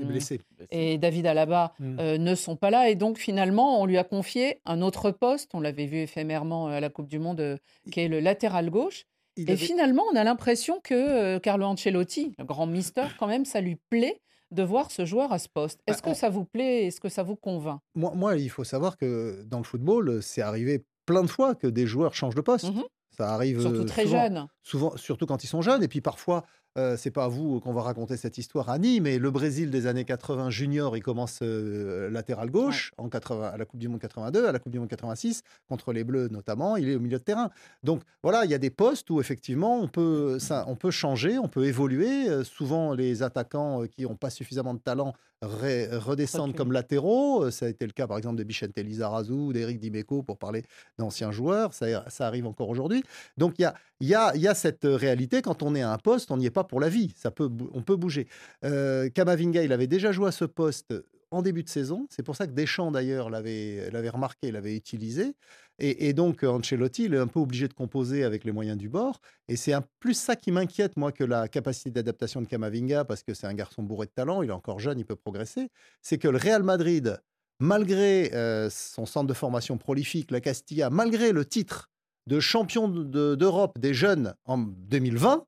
blessé. 0.05 0.41
David 0.71 1.27
Alaba 1.27 1.73
Mm. 1.79 2.15
ne 2.15 2.35
sont 2.35 2.55
pas 2.55 2.71
là. 2.71 2.89
Et 2.89 2.95
donc, 2.95 3.17
finalement, 3.17 3.81
on 3.81 3.85
lui 3.85 3.97
a 3.97 4.03
confié 4.03 4.59
un 4.65 4.81
autre 4.81 5.11
poste. 5.11 5.51
On 5.53 5.59
l'avait 5.59 5.85
vu 5.85 5.97
éphémèrement 5.97 6.67
à 6.67 6.79
la 6.79 6.89
Coupe 6.89 7.09
du 7.09 7.19
Monde, 7.19 7.59
qui 7.91 7.99
est 7.99 8.07
le 8.07 8.19
latéral 8.19 8.69
gauche. 8.71 9.05
Il 9.35 9.49
Et 9.49 9.53
avait- 9.53 9.65
finalement, 9.65 10.03
on 10.11 10.15
a 10.15 10.23
l'impression 10.23 10.79
que 10.83 10.93
euh, 10.93 11.39
Carlo 11.39 11.65
Ancelotti, 11.65 12.33
le 12.37 12.45
grand 12.45 12.67
mister, 12.67 13.05
quand 13.19 13.27
même, 13.27 13.45
ça 13.45 13.61
lui 13.61 13.77
plaît 13.89 14.21
de 14.51 14.61
voir 14.63 14.91
ce 14.91 15.05
joueur 15.05 15.33
à 15.33 15.39
ce 15.39 15.49
poste. 15.49 15.79
Est-ce 15.87 16.01
que 16.03 16.13
ça 16.13 16.29
vous 16.29 16.45
plaît 16.45 16.85
Est-ce 16.85 17.01
que 17.01 17.09
ça 17.09 17.23
vous 17.23 17.35
convainc? 17.35 17.79
Moi, 17.95 18.11
moi, 18.15 18.37
il 18.37 18.49
faut 18.49 18.63
savoir 18.63 18.97
que 18.97 19.43
dans 19.47 19.57
le 19.57 19.63
football, 19.63 20.21
c'est 20.21 20.41
arrivé 20.43 20.85
plein 21.07 21.23
de 21.23 21.27
fois 21.27 21.55
que 21.55 21.65
des 21.67 21.87
joueurs 21.87 22.13
changent 22.13 22.35
de 22.35 22.41
poste. 22.41 22.65
Mhm. 22.71 22.83
Ça 23.17 23.33
arrive 23.33 23.61
Surtout 23.61 23.81
euh, 23.81 23.85
très 23.85 24.03
souvent, 24.05 24.21
jeune. 24.23 24.47
souvent, 24.63 24.97
surtout 24.97 25.25
quand 25.25 25.43
ils 25.43 25.47
sont 25.47 25.61
jeunes. 25.61 25.83
Et 25.83 25.87
puis 25.87 26.01
parfois, 26.01 26.43
euh, 26.77 26.97
c'est 26.97 27.11
pas 27.11 27.25
à 27.25 27.27
vous 27.27 27.59
qu'on 27.59 27.73
va 27.73 27.81
raconter 27.81 28.17
cette 28.17 28.37
histoire 28.37 28.69
à 28.69 28.79
Nîmes, 28.79 29.03
mais 29.03 29.19
le 29.19 29.31
Brésil 29.31 29.69
des 29.69 29.87
années 29.87 30.05
80 30.05 30.49
junior, 30.49 30.97
il 30.97 31.03
commence 31.03 31.39
euh, 31.41 32.09
latéral 32.09 32.49
gauche 32.49 32.91
en 32.97 33.09
80, 33.09 33.49
à 33.49 33.57
la 33.57 33.65
Coupe 33.65 33.79
du 33.79 33.87
Monde 33.87 33.99
82, 33.99 34.47
à 34.47 34.51
la 34.51 34.59
Coupe 34.59 34.71
du 34.71 34.79
Monde 34.79 34.89
86 34.89 35.43
contre 35.67 35.93
les 35.93 36.03
Bleus 36.03 36.29
notamment, 36.29 36.77
il 36.77 36.89
est 36.89 36.95
au 36.95 36.99
milieu 36.99 37.17
de 37.17 37.23
terrain. 37.23 37.49
Donc 37.83 38.01
voilà, 38.23 38.45
il 38.45 38.51
y 38.51 38.53
a 38.53 38.57
des 38.57 38.69
postes 38.69 39.09
où 39.09 39.19
effectivement 39.19 39.79
on 39.79 39.87
peut, 39.87 40.39
ça, 40.39 40.65
on 40.67 40.75
peut 40.75 40.91
changer, 40.91 41.37
on 41.37 41.47
peut 41.47 41.65
évoluer. 41.65 42.29
Euh, 42.29 42.43
souvent, 42.43 42.93
les 42.93 43.23
attaquants 43.23 43.83
euh, 43.83 43.87
qui 43.87 44.03
n'ont 44.03 44.15
pas 44.15 44.29
suffisamment 44.29 44.73
de 44.73 44.79
talent 44.79 45.13
redescendent 45.45 46.51
Reculent. 46.51 46.57
comme 46.57 46.71
latéraux. 46.71 47.45
Euh, 47.45 47.51
Ça 47.51 47.65
a 47.65 47.69
été 47.69 47.85
le 47.85 47.91
cas 47.91 48.07
par 48.07 48.17
exemple 48.17 48.37
de 48.37 48.43
Bichente 48.43 48.77
Lizarazu, 48.77 49.53
d'Eric 49.53 49.79
Dimeco 49.79 50.23
pour 50.23 50.37
parler 50.37 50.63
d'anciens 50.97 51.31
joueurs. 51.31 51.73
Ça, 51.73 52.09
ça 52.09 52.27
arrive 52.27 52.45
encore 52.47 52.69
aujourd'hui. 52.69 53.03
Donc 53.37 53.55
il 53.59 53.63
y 53.63 53.65
a, 53.65 53.73
il 53.99 54.07
y, 54.07 54.15
a, 54.15 54.35
il 54.35 54.41
y 54.41 54.47
a 54.47 54.55
cette 54.55 54.83
réalité, 54.85 55.41
quand 55.41 55.63
on 55.63 55.75
est 55.75 55.81
à 55.81 55.91
un 55.91 55.97
poste, 55.97 56.31
on 56.31 56.37
n'y 56.37 56.45
est 56.45 56.51
pas 56.51 56.63
pour 56.63 56.79
la 56.79 56.89
vie, 56.89 57.13
ça 57.15 57.31
peut, 57.31 57.49
on 57.73 57.81
peut 57.81 57.95
bouger. 57.95 58.27
Euh, 58.65 59.09
Kamavinga, 59.09 59.63
il 59.63 59.71
avait 59.71 59.87
déjà 59.87 60.11
joué 60.11 60.27
à 60.27 60.31
ce 60.31 60.45
poste 60.45 60.93
en 61.33 61.41
début 61.41 61.63
de 61.63 61.69
saison, 61.69 62.07
c'est 62.09 62.23
pour 62.23 62.35
ça 62.35 62.45
que 62.45 62.51
Deschamps 62.51 62.91
d'ailleurs 62.91 63.29
l'avait 63.29 64.09
remarqué, 64.09 64.51
l'avait 64.51 64.75
utilisé, 64.75 65.33
et, 65.79 66.13
donc 66.13 66.43
Ancelotti, 66.43 67.05
il 67.05 67.15
est 67.15 67.19
un 67.19 67.27
peu 67.27 67.39
obligé 67.39 67.67
de 67.67 67.73
composer 67.73 68.23
avec 68.23 68.43
les 68.43 68.51
moyens 68.51 68.77
du 68.77 68.89
bord, 68.89 69.19
et 69.47 69.55
c'est 69.55 69.73
plus 69.99 70.13
ça 70.13 70.35
qui 70.35 70.51
m'inquiète, 70.51 70.95
moi, 70.95 71.11
que 71.11 71.23
la 71.23 71.47
capacité 71.47 71.89
d'adaptation 71.89 72.41
de 72.41 72.47
Kamavinga, 72.47 73.05
parce 73.05 73.23
que 73.23 73.33
c'est 73.33 73.47
un 73.47 73.53
garçon 73.55 73.81
bourré 73.81 74.05
de 74.05 74.11
talent, 74.11 74.43
il 74.43 74.49
est 74.49 74.53
encore 74.53 74.79
jeune, 74.79 74.99
il 74.99 75.05
peut 75.05 75.15
progresser, 75.15 75.69
c'est 76.03 76.19
que 76.19 76.27
le 76.27 76.37
Real 76.37 76.61
Madrid, 76.61 77.19
malgré 77.59 78.31
euh, 78.33 78.69
son 78.69 79.07
centre 79.07 79.27
de 79.27 79.33
formation 79.33 79.77
prolifique, 79.77 80.29
la 80.29 80.41
Castilla, 80.41 80.91
malgré 80.91 81.31
le 81.31 81.45
titre 81.45 81.89
de 82.27 82.39
champion 82.39 82.87
de- 82.87 83.35
d'Europe 83.35 83.79
des 83.79 83.95
jeunes 83.95 84.35
en 84.45 84.59
2020, 84.59 85.43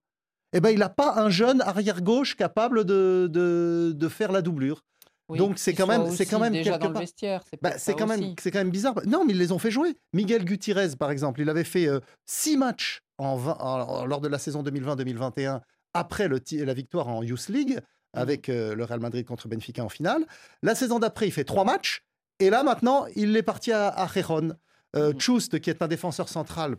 eh 0.53 0.59
ben, 0.59 0.69
il 0.69 0.79
n'a 0.79 0.89
pas 0.89 1.21
un 1.21 1.29
jeune 1.29 1.61
arrière-gauche 1.61 2.35
capable 2.35 2.85
de 2.85 4.07
faire 4.09 4.31
la 4.31 4.41
doublure. 4.41 4.81
Oui, 5.27 5.39
Donc, 5.39 5.57
c'est 5.57 5.73
quand 5.73 5.87
même- 5.87 6.11
c'est 6.11 6.25
quand 6.27 6.39
même 6.39 6.53
déjà 6.53 6.71
quelque 6.73 6.81
dans 6.83 6.87
le 6.89 6.93
part- 6.93 7.01
vestiaire. 7.01 7.41
C'est 7.49 7.59
Bah, 7.61 7.71
quand, 7.97 8.05
même- 8.07 8.35
c'est 8.39 8.51
quand 8.51 8.59
même 8.59 8.69
bizarre. 8.69 8.93
Non, 9.07 9.25
mais 9.25 9.33
ils 9.33 9.39
les 9.39 9.51
ont 9.51 9.57
fait 9.59 9.71
jouer. 9.71 9.95
Miguel 10.13 10.45
Gutiérrez, 10.45 10.89
par 10.99 11.09
exemple, 11.09 11.41
il 11.41 11.49
avait 11.49 11.63
fait 11.63 11.87
euh, 11.87 11.99
six 12.27 12.57
matchs 12.57 13.01
en 13.17 13.35
20 13.35 13.57
en- 13.59 14.05
lors 14.05 14.21
de 14.21 14.27
la 14.27 14.37
saison 14.37 14.61
2020-2021 14.61 15.61
après 15.93 16.27
le 16.27 16.39
la 16.63 16.73
victoire 16.73 17.07
en 17.07 17.23
Youth 17.23 17.47
League 17.49 17.79
avec 18.13 18.49
euh, 18.49 18.75
le 18.75 18.83
Real 18.83 18.99
Madrid 18.99 19.25
contre 19.25 19.47
Benfica 19.47 19.83
en 19.83 19.89
finale. 19.89 20.25
La 20.61 20.75
saison 20.75 20.99
d'après, 20.99 21.27
il 21.27 21.31
fait 21.31 21.43
trois 21.43 21.65
matchs. 21.65 22.03
Et 22.39 22.49
là, 22.49 22.63
maintenant, 22.63 23.05
il 23.15 23.35
est 23.35 23.43
parti 23.43 23.71
à, 23.71 23.87
à 23.89 24.07
Gijón. 24.07 24.55
Euh, 24.95 25.11
Mhm. 25.11 25.19
Chust, 25.19 25.59
qui 25.59 25.69
est 25.69 25.81
un 25.81 25.87
défenseur 25.87 26.29
central 26.29 26.75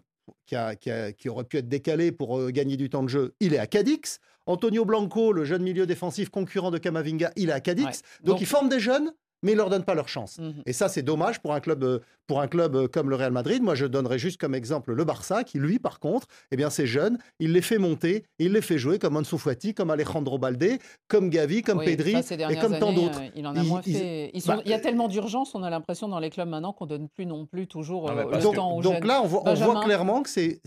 qui, 0.47 0.55
a- 0.57 0.76
qui 0.76 0.91
a- 0.91 1.12
qui 1.12 1.29
aurait 1.29 1.45
pu 1.45 1.57
être 1.59 1.69
décalé 1.69 2.12
pour 2.12 2.50
gagner 2.50 2.76
du 2.76 2.88
temps 2.91 3.03
de 3.03 3.09
jeu, 3.09 3.35
il 3.41 3.55
est 3.55 3.59
à 3.59 3.67
Cadix. 3.67 4.19
Antonio 4.47 4.85
Blanco, 4.85 5.33
le 5.33 5.45
jeune 5.45 5.62
milieu 5.62 5.87
défensif 5.87 6.29
concurrent 6.29 6.71
de 6.71 6.79
Camavinga, 6.79 7.33
il 7.37 7.49
est 7.50 7.53
à 7.53 7.61
Cadix. 7.61 7.85
Ouais. 7.85 7.93
Donc, 8.21 8.35
Donc- 8.35 8.41
ils 8.41 8.47
forment 8.47 8.69
des 8.69 8.81
jeunes, 8.81 9.12
mais 9.43 9.52
ils 9.52 9.57
leur 9.57 9.71
donnent 9.71 9.85
pas 9.85 9.95
leur 9.95 10.09
chance. 10.09 10.38
Mhm. 10.38 10.62
Et 10.66 10.73
ça, 10.73 10.88
c'est 10.88 11.02
dommage 11.02 11.40
pour 11.40 11.52
un 11.55 11.61
club, 11.61 11.85
euh, 11.85 11.99
pour 12.26 12.40
un 12.40 12.49
club 12.49 12.75
euh, 12.75 12.88
comme 12.88 13.09
le 13.11 13.16
Real 13.16 13.33
Madrid. 13.33 13.62
Moi, 13.62 13.75
je 13.75 13.87
donnerais 13.87 14.19
juste 14.19 14.40
comme 14.40 14.55
exemple 14.55 14.93
le 14.93 15.05
Barça, 15.05 15.45
qui 15.45 15.59
lui, 15.59 15.78
par 15.78 16.00
contre, 16.00 16.26
eh 16.50 16.57
bien, 16.57 16.71
c'est 16.71 16.87
jeune, 16.87 17.19
il 17.38 17.52
les 17.52 17.62
fait 17.62 17.78
monter, 17.78 18.25
il 18.38 18.52
les 18.52 18.61
fait 18.62 18.78
jouer 18.78 18.99
comme 18.99 19.16
Ansu 19.16 19.38
Fati, 19.38 19.75
comme 19.75 19.90
Alejandro 19.90 20.38
Balde, 20.38 20.78
comme 21.09 21.31
Gavi, 21.31 21.62
comme 21.62 21.78
Oui, 21.78 21.85
Pedri 21.85 22.23
ça, 22.23 22.35
et 22.35 22.57
comme 22.59 22.78
tant 22.78 22.93
d'autres. 22.93 23.21
euh, 23.21 23.28
il 23.37 23.47
en 23.47 23.55
a 23.55 23.62
Ils- 23.62 23.69
moins 23.69 23.81
ils- 23.87 23.97
fait. 23.97 24.31
Ils 24.35 24.40
sont- 24.40 24.57
bah, 24.57 24.62
il 24.64 24.71
y 24.71 24.75
a 24.75 24.78
tellement 24.81 25.09
d'urgence, 25.09 25.55
on 25.55 25.62
a 25.62 25.71
l'impression 25.71 26.09
dans 26.09 26.19
les 26.19 26.31
clubs 26.31 26.49
maintenant 26.49 26.73
qu'on 26.73 26.87
donne 26.87 27.09
plus 27.09 27.26
non 27.26 27.47
plus 27.47 27.66
toujours 27.66 28.11
Ah, 28.11 28.14
euh, 28.14 28.25
le 28.25 28.38
que- 28.38 28.55
temps 28.57 28.73
aux 28.76 28.83
Donc 28.83 28.95
jeunes. 28.95 29.07
là, 29.07 29.21
on 29.23 29.26
voit, 29.26 29.40
on 29.43 29.45
Benjamin. 29.45 29.73
voit 29.73 29.85
clairement 29.85 30.23
que 30.23 30.31
c'est- 30.31 30.61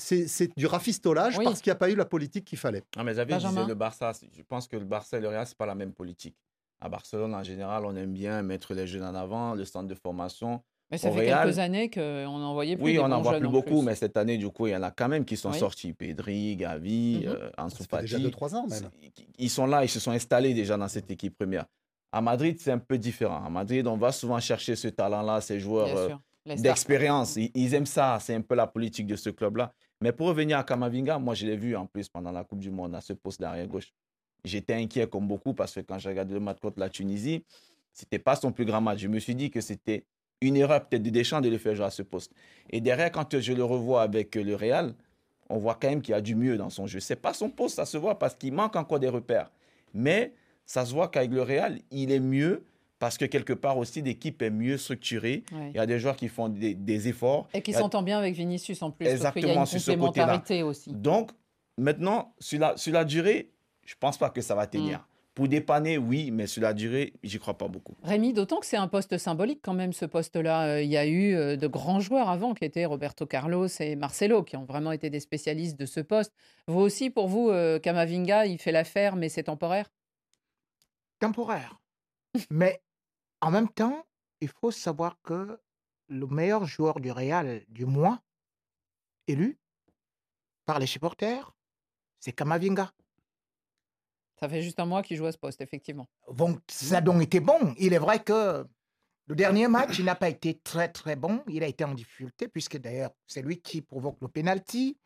du 0.58 0.66
rafistolage 0.66 1.38
Oui. 1.38 1.44
parce 1.44 1.62
qu'il 1.62 1.70
n'y 1.72 1.76
a 1.76 1.80
pas 1.80 1.90
eu 1.90 1.96
la 1.96 2.06
politique 2.06 2.46
qu'il 2.46 2.58
fallait. 2.58 2.84
Ah, 2.98 3.04
mais 3.04 3.12
disait 3.14 3.26
le 3.68 3.74
Barça. 3.76 4.12
Je 4.36 4.42
pense 4.44 4.68
que 4.68 4.78
le 4.78 4.86
Barça 4.86 5.18
et 5.18 5.22
le 5.22 5.28
Real, 5.28 5.46
c'est 5.46 5.58
pas 5.58 5.66
la 5.66 5.76
même 5.76 5.92
politique. 5.92 6.36
À 6.82 6.90
Barcelone, 6.90 7.34
en 7.36 7.44
général, 7.44 7.86
on 7.86 7.96
aime 7.96 8.14
bien 8.14 8.42
mettre 8.42 8.74
les 8.74 8.88
jeunes 8.88 9.04
en 9.04 9.16
avant, 9.16 9.54
le 9.54 9.66
centre 9.66 9.88
de 9.88 9.96
formation. 9.96 10.62
Mais 10.92 10.98
ça 10.98 11.10
au 11.10 11.14
fait 11.14 11.26
quelques 11.28 11.60
années 11.60 11.90
qu'on 11.90 12.40
n'en 12.40 12.54
voyait 12.54 12.76
plus. 12.76 12.86
Oui, 12.86 12.94
des 12.94 13.00
on 13.00 13.10
n'en 13.10 13.22
voit 13.22 13.38
plus 13.38 13.48
beaucoup, 13.48 13.80
plus. 13.80 13.82
mais 13.84 13.96
cette 13.96 14.18
année, 14.18 14.38
du 14.38 14.50
coup, 14.50 14.66
il 14.68 14.72
y 14.72 14.76
en 14.76 14.82
a 14.82 14.90
quand 14.90 15.08
même 15.08 15.24
qui 15.26 15.38
sont 15.38 15.52
Oui. 15.52 15.60
sortis. 15.60 15.94
Pedri, 15.94 16.56
Gavi, 16.56 17.26
euh, 17.28 17.50
Ansu 17.58 17.84
Ça 17.84 17.98
fait 17.98 18.02
déjà 18.02 18.18
Fati. 18.18 18.30
2-3 18.30 18.56
ans 18.56 18.68
même. 18.68 18.90
Ils 19.38 19.50
sont 19.50 19.68
là, 19.68 19.84
ils 19.84 19.90
se 19.90 20.00
sont 20.00 20.12
installés 20.12 20.54
déjà 20.54 20.78
dans 20.78 20.88
cette 20.88 21.12
équipe 21.12 21.38
première. 21.38 21.66
À 22.12 22.22
Madrid, 22.22 22.58
c'est 22.60 22.72
un 22.72 22.80
peu 22.80 22.98
différent. 22.98 23.44
À 23.46 23.50
Madrid, 23.52 23.86
on 23.86 23.98
va 23.98 24.12
souvent 24.12 24.40
chercher 24.40 24.76
ce 24.76 24.88
talent-là, 24.88 25.42
ces 25.42 25.60
joueurs 25.60 25.96
euh, 25.96 26.10
d'expérience. 26.56 27.36
Ils, 27.36 27.52
ils 27.54 27.74
aiment 27.76 27.86
ça. 27.86 28.18
C'est 28.20 28.34
un 28.34 28.42
peu 28.42 28.56
la 28.56 28.66
politique 28.66 29.06
de 29.06 29.16
ce 29.16 29.30
club-là. 29.30 29.72
Mais 30.02 30.12
pour 30.12 30.28
revenir 30.28 30.58
à 30.58 30.64
Kamavinga, 30.64 31.20
moi, 31.20 31.36
je 31.36 31.46
l'ai 31.46 31.58
vu 31.58 31.76
en 31.76 31.86
plus 31.86 32.10
pendant 32.10 32.32
la 32.32 32.44
Coupe 32.44 32.60
du 32.60 32.72
Monde 32.72 32.96
à 32.96 33.02
ce 33.02 33.14
poste 33.14 33.40
d'arrière 33.42 33.68
gauche. 33.68 33.92
J'étais 34.46 34.74
inquiet 34.74 35.08
comme 35.08 35.28
beaucoup 35.28 35.54
parce 35.54 35.74
que 35.76 35.82
quand 35.82 36.00
j'ai 36.00 36.10
regardé 36.10 36.34
le 36.34 36.40
match 36.40 36.60
contre 36.62 36.80
la 36.80 36.90
Tunisie, 36.90 37.44
c'était 37.94 38.20
pas 38.20 38.36
son 38.36 38.52
plus 38.52 38.66
grand 38.66 38.82
match. 38.82 39.00
Je 39.00 39.08
me 39.08 39.20
suis 39.20 39.36
dit 39.36 39.50
que 39.52 39.62
c'était 39.62 40.06
une 40.42 40.56
erreur 40.56 40.88
peut-être 40.88 41.04
de 41.04 41.10
Deschamps 41.10 41.42
de 41.42 41.50
le 41.50 41.58
faire 41.58 41.76
jouer 41.76 41.86
à 41.86 41.90
ce 41.90 42.02
poste. 42.04 42.32
Et 42.70 42.80
derrière, 42.80 43.12
quand 43.12 43.38
je 43.40 43.54
le 43.54 43.64
revois 43.64 44.02
avec 44.02 44.36
le 44.36 44.56
Real, 44.56 44.94
on 45.50 45.58
voit 45.58 45.76
quand 45.76 45.90
même 45.90 46.02
qu'il 46.02 46.14
y 46.14 46.16
a 46.16 46.22
du 46.22 46.36
mieux 46.36 46.56
dans 46.58 46.70
son 46.70 46.88
jeu. 46.88 47.00
C'est 47.00 47.16
pas 47.18 47.34
son 47.34 47.50
poste, 47.50 47.76
ça 47.76 47.86
se 47.86 47.98
voit 47.98 48.18
parce 48.18 48.36
qu'il 48.36 48.54
manque 48.54 48.76
encore 48.76 49.00
des 49.00 49.10
repères. 49.10 49.52
Mais 49.94 50.34
ça 50.66 50.86
se 50.86 50.94
voit 50.94 51.10
qu'avec 51.10 51.32
le 51.32 51.42
Real, 51.42 51.80
il 51.92 52.12
est 52.12 52.20
mieux 52.20 52.64
parce 53.00 53.18
que 53.18 53.26
quelque 53.26 53.54
part 53.54 53.78
aussi, 53.78 54.02
l'équipe 54.02 54.42
est 54.42 54.50
mieux 54.50 54.78
structurée. 54.78 55.44
Il 55.52 55.76
y 55.76 55.80
a 55.80 55.86
des 55.86 56.00
joueurs 56.00 56.16
qui 56.16 56.28
font 56.28 56.48
des, 56.50 56.76
des 56.76 57.08
efforts. 57.08 57.48
Et 57.54 57.62
qui 57.62 57.72
Il 57.72 57.76
a- 57.76 57.80
s'entend 57.80 58.04
bien 58.04 58.20
avec 58.20 58.36
Vinicius 58.36 58.82
en 58.82 58.92
plus. 58.92 59.06
parce 59.06 59.16
qu'il 59.34 59.44
y 59.44 59.50
a 59.50 59.54
Exactement, 59.54 59.66
une 59.66 59.80
complémentarité 60.00 60.64
aussi. 60.64 60.92
Donc, 60.94 61.32
maintenant, 61.78 62.34
sur 62.40 62.60
la, 62.60 62.78
sur 62.78 62.94
la 62.94 63.04
durée, 63.06 63.50
je 63.90 63.96
pense 64.00 64.20
pas 64.20 64.30
que 64.30 64.42
ça 64.42 64.54
va 64.54 64.68
tenir. 64.68 65.04
Pour 65.34 65.48
dépanner, 65.48 65.98
oui, 65.98 66.30
mais 66.30 66.46
sur 66.46 66.62
la 66.62 66.74
durée, 66.74 67.14
j'y 67.24 67.40
crois 67.40 67.58
pas 67.58 67.68
beaucoup. 67.68 67.96
Rémi, 68.04 68.34
d'autant 68.34 68.60
que 68.60 68.68
c'est 68.68 68.78
un 68.78 68.88
poste 68.88 69.18
symbolique 69.18 69.62
quand 69.64 69.74
même, 69.74 69.94
ce 69.94 70.06
poste-là. 70.06 70.68
Euh, 70.68 70.82
Il 70.84 70.92
y 70.92 70.98
a 70.98 71.08
eu 71.08 71.34
euh, 71.34 71.56
de 71.56 71.66
grands 71.66 72.00
joueurs 72.00 72.30
avant 72.30 72.54
qui 72.54 72.66
étaient 72.66 72.86
Roberto 72.86 73.26
Carlos 73.26 73.68
et 73.80 73.96
Marcelo, 73.96 74.44
qui 74.44 74.58
ont 74.58 74.66
vraiment 74.66 74.92
été 74.92 75.10
des 75.10 75.20
spécialistes 75.20 75.80
de 75.80 75.88
ce 75.88 76.02
poste. 76.02 76.36
Vous 76.68 76.80
aussi, 76.80 77.10
pour 77.10 77.28
vous, 77.28 77.50
euh, 77.50 77.80
Kamavinga, 77.80 78.46
il 78.46 78.60
fait 78.60 78.72
l'affaire, 78.72 79.16
mais 79.16 79.28
c'est 79.28 79.44
temporaire? 79.44 79.90
Temporaire. 81.18 81.82
Mais 82.52 82.84
en 83.42 83.50
même 83.50 83.70
temps, 83.70 84.06
il 84.40 84.50
faut 84.50 84.72
savoir 84.72 85.18
que 85.24 85.60
le 86.10 86.28
meilleur 86.28 86.66
joueur 86.66 87.00
du 87.00 87.12
Real 87.12 87.64
du 87.70 87.86
mois, 87.86 88.22
élu 89.28 89.58
par 90.66 90.78
les 90.78 90.86
supporters, 90.86 91.56
c'est 92.20 92.34
Kamavinga. 92.34 92.92
Ça 94.40 94.48
fait 94.48 94.62
juste 94.62 94.80
un 94.80 94.86
mois 94.86 95.02
qu'il 95.04 95.18
joue 95.18 95.26
à 95.26 95.32
ce 95.32 95.38
poste, 95.38 95.60
effectivement. 95.62 96.08
Donc, 96.34 96.60
ça 96.70 96.98
a 96.98 97.02
donc 97.02 97.22
été 97.22 97.42
bon. 97.42 97.74
Il 97.78 97.94
est 97.94 97.98
vrai 97.98 98.20
que 98.20 98.66
le 99.28 99.36
dernier 99.36 99.68
match, 99.68 100.00
il 100.00 100.06
n'a 100.06 100.16
pas 100.16 100.30
été 100.30 100.62
très, 100.64 100.88
très 100.88 101.18
bon. 101.18 101.44
Il 101.48 101.64
a 101.64 101.68
été 101.68 101.84
en 101.84 101.94
difficulté, 101.94 102.48
puisque 102.48 102.78
d'ailleurs, 102.78 103.12
c'est 103.28 103.42
lui 103.42 103.62
qui 103.62 103.82
provoque 103.82 104.16
le 104.22 104.30
penalty. 104.30 104.98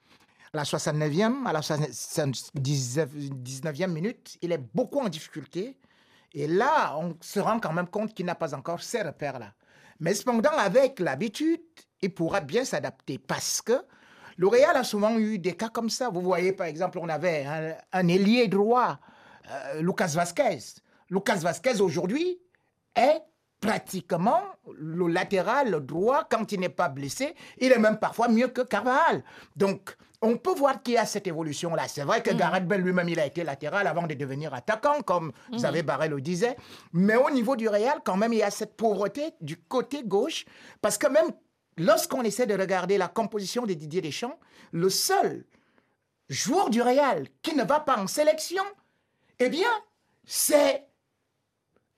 À 0.54 0.58
la 0.58 0.64
69e, 0.64 1.48
à 1.48 1.54
la 1.54 1.62
79e 1.62 3.88
minute, 3.88 4.38
il 4.42 4.52
est 4.52 4.62
beaucoup 4.74 5.00
en 5.00 5.10
difficulté. 5.10 5.80
Et 6.34 6.46
là, 6.46 6.96
on 6.98 7.18
se 7.20 7.40
rend 7.40 7.60
quand 7.60 7.74
même 7.74 7.88
compte 7.88 8.14
qu'il 8.14 8.28
n'a 8.28 8.36
pas 8.36 8.54
encore 8.54 8.84
ces 8.84 9.02
repères-là. 9.02 9.56
Mais 10.00 10.14
cependant, 10.14 10.52
avec 10.52 11.00
l'habitude, 11.00 11.64
il 12.02 12.14
pourra 12.14 12.42
bien 12.42 12.66
s'adapter 12.66 13.18
parce 13.18 13.64
que 13.64 13.84
le 14.38 14.48
a 14.64 14.84
souvent 14.84 15.18
eu 15.18 15.40
des 15.40 15.54
cas 15.54 15.70
comme 15.70 15.90
ça. 15.90 16.10
Vous 16.10 16.22
voyez, 16.22 16.54
par 16.54 16.68
exemple, 16.68 17.00
on 17.00 17.10
avait 17.10 17.48
un 17.92 18.08
ailier 18.08 18.48
droit, 18.48 19.00
euh, 19.50 19.82
Lucas 19.82 20.12
Vasquez. 20.16 20.82
Lucas 21.10 21.36
Vasquez, 21.38 21.82
aujourd'hui, 21.82 22.40
est 22.96 23.22
pratiquement 23.60 24.42
le 24.78 25.08
latéral 25.08 25.86
droit 25.86 26.26
quand 26.30 26.52
il 26.52 26.60
n'est 26.60 26.70
pas 26.70 26.90
blessé. 26.90 27.34
Il 27.60 27.72
est 27.72 27.80
même 27.80 27.98
parfois 27.98 28.28
mieux 28.28 28.50
que 28.50 28.62
Carvajal. 28.62 29.24
Donc, 29.56 29.96
on 30.22 30.38
peut 30.38 30.54
voir 30.54 30.82
qu'il 30.82 30.96
y 30.96 30.98
a 30.98 31.06
cette 31.06 31.28
évolution-là. 31.28 31.88
C'est 31.88 32.04
vrai 32.04 32.22
que 32.22 32.34
Gareth 32.34 32.66
Bale 32.66 32.82
lui-même, 32.82 33.10
il 33.10 33.20
a 33.20 33.26
été 33.26 33.44
latéral 33.44 33.88
avant 33.88 34.08
de 34.08 34.14
devenir 34.14 34.54
attaquant, 34.54 35.02
comme 35.02 35.34
Xavier 35.52 35.84
Barret 35.84 36.08
le 36.08 36.22
disait. 36.22 36.56
Mais 36.94 37.18
au 37.18 37.30
niveau 37.30 37.58
du 37.58 37.68
Real, 37.68 38.00
quand 38.06 38.16
même, 38.16 38.32
il 38.32 38.40
y 38.40 38.44
a 38.44 38.52
cette 38.52 38.78
pauvreté 38.78 39.34
du 39.42 39.58
côté 39.58 40.04
gauche. 40.04 40.46
Parce 40.82 40.98
que 40.98 41.08
même 41.08 41.32
lorsqu'on 41.78 42.24
essaie 42.24 42.46
de 42.46 42.58
regarder 42.58 42.98
la 42.98 43.10
composition 43.10 43.66
de 43.66 43.74
Didier 43.74 44.02
Deschamps, 44.02 44.40
le 44.72 44.90
seul 44.90 45.46
joueur 46.30 46.70
du 46.70 46.82
Real 46.82 47.28
qui 47.42 47.56
ne 47.56 47.64
va 47.64 47.82
pas 47.82 47.98
en 47.98 48.08
sélection, 48.08 48.64
eh 49.40 49.50
bien, 49.50 49.70
c'est 50.26 50.84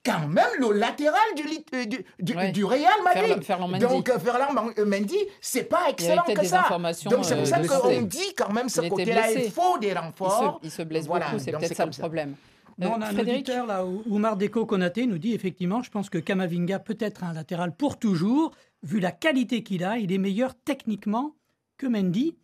quand 0.03 0.27
même 0.27 0.45
le 0.59 0.71
latéral 0.73 1.19
du, 1.35 1.43
euh, 1.73 1.85
du, 1.85 2.05
du, 2.19 2.35
Ouais. 2.35 2.51
du 2.51 2.63
Real 2.63 2.83
Madrid. 3.03 3.23
Ferland- 3.25 3.43
Ferland 3.43 3.67
Mendy. 3.69 3.85
Donc, 3.85 4.09
euh, 4.09 4.19
Ferland 4.19 4.71
euh, 4.77 4.85
Mendy, 4.85 5.17
c'est 5.41 5.63
pas 5.63 5.77
Il 5.77 6.03
y 6.03 6.07
avait 6.07 6.13
excellent 6.19 6.23
que 6.35 6.41
des 6.41 6.47
ça. 6.47 6.59
informations. 6.61 7.09
Donc, 7.09 7.25
c'est 7.25 7.35
pour 7.35 7.47
ça 7.47 7.59
qu'on 7.67 8.01
dit 8.03 8.33
quand 8.37 8.51
même 8.53 8.69
ce 8.69 8.81
côté-là, 8.81 9.31
il 9.31 9.51
faut 9.51 9.77
des 9.79 9.87
il, 9.87 9.93
se, 9.93 9.97
renforts. 9.99 10.59
il 10.63 10.69
se 10.71 10.81
blesse 10.83 11.07
Voilà, 11.07 11.25
beaucoup, 11.29 11.39
c'est 11.39 11.51
peut-être 11.51 11.75
ça 11.75 11.85
le 11.87 11.91
ça. 11.91 12.01
problème. 12.03 12.35
Non, 12.77 12.95
on 12.97 13.01
a 13.01 13.07
un 13.07 13.13
Frédéric 13.13 13.47
auditeur 13.47 13.65
là, 13.65 13.85
Oumar 13.85 14.35
Deco 14.35 14.65
Konaté 14.65 15.07
nous 15.07 15.17
dit 15.17 15.33
effectivement, 15.33 15.81
je 15.81 15.89
pense 15.89 16.09
que 16.09 16.17
Kamavinga 16.17 16.77
peut 16.79 16.97
être 16.99 17.23
un 17.23 17.31
latéral 17.31 17.73
pour 17.73 17.97
toujours, 17.97 18.51
vu 18.83 18.99
la 18.99 19.11
qualité 19.13 19.63
qu'il 19.63 19.83
a, 19.85 19.97
il 19.97 20.11
est 20.11 20.17
meilleur 20.17 20.53
techniquement 20.55 21.35
que 21.77 21.87
Mendy. 21.87 22.35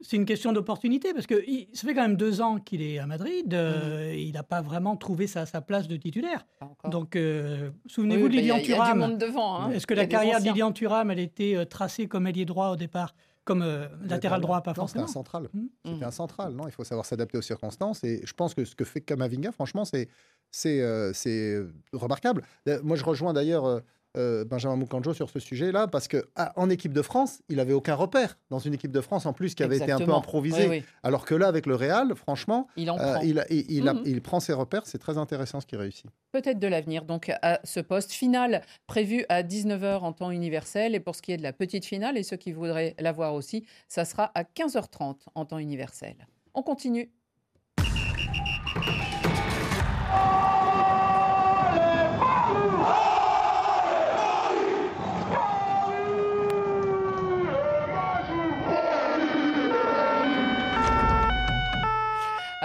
C'est 0.00 0.16
une 0.16 0.26
question 0.26 0.52
d'opportunité 0.52 1.12
parce 1.12 1.26
que 1.26 1.42
il- 1.48 1.68
ça 1.72 1.86
fait 1.88 1.94
quand 1.94 2.02
même 2.02 2.16
deux 2.16 2.40
ans 2.40 2.58
qu'il 2.58 2.82
est 2.82 2.98
à 3.00 3.06
Madrid, 3.06 3.52
euh, 3.52 4.14
il 4.16 4.32
n'a 4.32 4.44
pas 4.44 4.62
vraiment 4.62 4.96
trouvé 4.96 5.26
sa, 5.26 5.44
sa 5.44 5.60
place 5.60 5.88
de 5.88 5.96
titulaire. 5.96 6.46
Donc, 6.88 7.16
euh, 7.16 7.70
souvenez-vous 7.86 8.26
oui, 8.26 8.30
de 8.30 8.36
Lilian 8.36 8.56
Il 8.56 8.58
y 8.68 8.72
a 8.72 8.76
du 8.76 8.82
Thuram. 8.82 8.98
monde 8.98 9.18
devant. 9.18 9.60
hein. 9.60 9.70
Est-ce 9.72 9.86
que 9.88 9.94
la 9.94 10.06
carrière 10.06 10.36
anciens. 10.36 10.52
d'Ilian 10.52 10.70
Thuram, 10.72 11.10
elle 11.10 11.18
était 11.18 11.56
euh, 11.56 11.64
tracée 11.64 12.06
comme 12.06 12.28
ailier 12.28 12.44
droit 12.44 12.68
au 12.68 12.76
départ, 12.76 13.12
comme 13.44 13.62
euh, 13.62 13.88
latéral 14.08 14.40
droit, 14.40 14.60
pas 14.62 14.70
Non, 14.76 14.86
c'était 14.86 15.00
forcément 15.00 15.04
un 15.04 15.08
central. 15.08 15.48
Mm. 15.52 15.66
C'était 15.86 16.04
un 16.04 16.10
central. 16.12 16.52
Non, 16.54 16.68
il 16.68 16.70
faut 16.72 16.84
savoir 16.84 17.04
s'adapter 17.04 17.36
aux 17.38 17.42
circonstances. 17.42 18.04
Et 18.04 18.20
je 18.24 18.32
pense 18.34 18.54
que 18.54 18.64
ce 18.64 18.76
que 18.76 18.84
fait 18.84 19.00
Kamavinga, 19.00 19.50
franchement, 19.50 19.84
c'est 19.84 20.08
c'est 20.52 20.80
c'est 21.12 21.60
remarquable. 21.92 22.42
Moi, 22.84 22.96
je 22.96 23.04
rejoins 23.04 23.32
d'ailleurs 23.32 23.82
euh, 24.16 24.44
Benjamin 24.44 24.76
Moukanjo 24.76 25.12
sur 25.14 25.28
ce 25.30 25.38
sujet-là 25.38 25.86
parce 25.86 26.08
que 26.08 26.28
ah, 26.34 26.52
en 26.56 26.70
équipe 26.70 26.92
de 26.92 27.02
France, 27.02 27.40
il 27.48 27.60
avait 27.60 27.72
aucun 27.74 27.94
repère 27.94 28.38
dans 28.50 28.58
une 28.58 28.74
équipe 28.74 28.90
de 28.90 29.00
France 29.00 29.26
en 29.26 29.32
plus 29.32 29.54
qui 29.54 29.62
avait 29.62 29.76
été 29.76 29.92
un 29.92 29.98
peu 29.98 30.12
improvisée. 30.12 30.68
Oui, 30.68 30.78
oui. 30.78 30.84
Alors 31.02 31.24
que 31.24 31.34
là, 31.34 31.46
avec 31.46 31.66
le 31.66 31.74
Real, 31.74 32.14
franchement, 32.16 32.68
Il 32.76 32.90
en 32.90 32.98
euh, 32.98 33.14
prend. 33.14 33.22
il, 33.22 33.38
a- 33.38 33.46
il, 33.52 33.70
il 33.70 33.88
a- 33.88 33.94
Mhm. 33.94 34.02
il 34.06 34.22
prend 34.22 34.40
ses 34.40 34.52
repères. 34.54 34.82
C'est 34.86 34.98
très 34.98 35.18
intéressant 35.18 35.60
ce 35.60 35.66
qu'il 35.66 35.78
réussit. 35.78 36.06
peut-être 36.32 36.58
de 36.58 36.66
l'avenir 36.68 37.04
donc 37.04 37.30
à 37.42 37.60
ce 37.64 37.80
poste 37.80 38.12
final 38.12 38.62
prévu 38.86 39.24
à 39.28 39.42
19h 39.42 40.00
en 40.02 40.12
temps 40.12 40.30
universel 40.30 40.94
et 40.94 41.00
pour 41.00 41.14
ce 41.14 41.22
qui 41.22 41.32
est 41.32 41.36
de 41.36 41.42
la 41.42 41.52
petite 41.52 41.84
finale 41.84 42.16
et 42.18 42.22
ceux 42.22 42.36
qui 42.36 42.52
voudraient 42.52 42.94
la 42.98 43.12
voir 43.12 43.34
aussi, 43.34 43.64
ça 43.88 44.04
sera 44.04 44.30
à 44.34 44.42
15h30 44.44 45.16
en 45.34 45.44
temps 45.44 45.58
universel. 45.58 46.16
On 46.54 46.62
continue. 46.62 47.10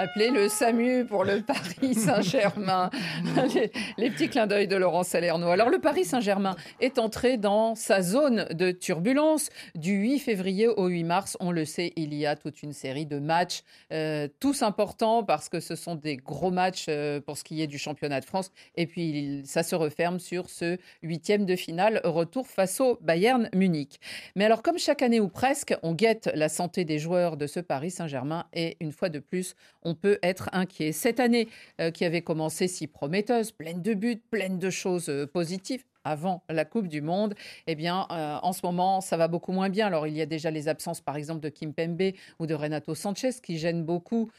Appelez 0.04 0.32
le 0.32 0.50
SAMU 0.50 1.06
pour 1.06 1.24
le 1.24 1.42
Paris 1.42 1.96
Saint-Germain. 1.96 2.90
les, 3.56 3.72
les 3.98 4.12
petits 4.12 4.28
clins 4.28 4.48
d'œil 4.48 4.68
de 4.68 4.76
Laurent 4.76 5.04
Salerno. 5.04 5.48
Alors, 5.48 5.70
le 5.70 5.80
Paris 5.80 6.04
Saint-Germain 6.04 6.58
est 6.82 7.00
entré 7.00 7.38
dans 7.38 7.74
sa 7.74 8.02
zone 8.02 8.46
de 8.52 8.72
turbulence. 8.72 9.50
Du 9.76 9.94
8 9.94 10.20
février 10.20 10.68
au 10.68 10.88
8 10.88 11.06
mars, 11.06 11.38
on 11.40 11.52
le 11.52 11.64
sait, 11.64 11.94
il 11.96 12.14
y 12.14 12.26
a 12.26 12.36
toute 12.36 12.64
une 12.64 12.74
série 12.74 13.06
de 13.06 13.18
matchs, 13.18 13.62
euh, 13.94 14.28
tous 14.42 14.62
importants 14.62 15.24
parce 15.24 15.48
que 15.48 15.62
ce 15.62 15.78
sont 15.78 15.96
des 15.96 16.18
gros 16.18 16.52
matchs 16.52 16.88
euh, 16.90 17.22
pour 17.22 17.38
ce 17.38 17.46
qui 17.46 17.62
est 17.62 17.68
du 17.68 17.78
championnat 17.78 18.20
de 18.20 18.26
France. 18.26 18.52
Et 18.76 18.88
puis, 18.88 19.42
ça 19.46 19.64
se 19.64 19.74
referme 19.74 20.20
sur 20.20 20.50
ce 20.50 20.78
huitième 21.02 21.46
de 21.46 21.56
finale, 21.56 22.02
retour 22.04 22.48
face 22.48 22.82
au 22.82 22.98
Bayern 23.00 23.50
Munich. 23.56 24.02
Mais 24.36 24.44
alors, 24.44 24.64
comme 24.64 24.78
chaque 24.78 25.02
année 25.02 25.22
ou 25.22 25.30
presque, 25.30 25.74
on 25.82 25.94
guette 25.94 26.30
la 26.36 26.50
santé 26.50 26.84
des 26.84 27.00
joueurs 27.00 27.38
de 27.38 27.48
ce 27.48 27.62
Paris 27.62 27.92
Saint-Germain 27.92 28.48
et 28.52 28.76
une 28.82 28.92
fois 28.92 29.08
de 29.08 29.20
plus, 29.20 29.56
on 29.84 29.93
peut 29.94 30.20
être 30.22 30.50
inquiet. 30.54 30.92
Cette 30.92 31.20
année 31.20 31.48
euh, 31.80 31.92
qui 31.92 32.06
avait 32.06 32.22
commencé 32.22 32.68
si 32.68 32.88
prometteuse, 32.88 33.52
pleine 33.52 33.82
de 33.82 33.94
buts, 33.94 34.22
pleine 34.32 34.60
de 34.60 34.70
choses 34.70 35.10
euh, 35.10 35.26
positives 35.26 35.84
avant 36.06 36.44
la 36.50 36.66
Coupe 36.66 36.90
du 36.90 37.02
Monde, 37.02 37.34
eh 37.66 37.76
bien, 37.76 38.08
euh, 38.12 38.38
en 38.42 38.52
ce 38.52 38.60
moment, 38.66 39.00
ça 39.00 39.16
va 39.16 39.30
beaucoup 39.30 39.54
moins 39.54 39.70
bien. 39.70 39.88
Alors, 39.88 40.06
il 40.06 40.14
y 40.18 40.22
a 40.22 40.26
déjà 40.26 40.52
les 40.52 40.68
absences, 40.68 41.00
par 41.00 41.16
exemple, 41.16 41.40
de 41.40 41.48
Kim 41.48 41.74
Pembe 41.74 42.12
ou 42.40 42.46
de 42.46 42.54
Renato 42.54 42.94
Sanchez 42.94 43.30
qui 43.42 43.58
gênent 43.58 43.86
beaucoup 43.86 44.30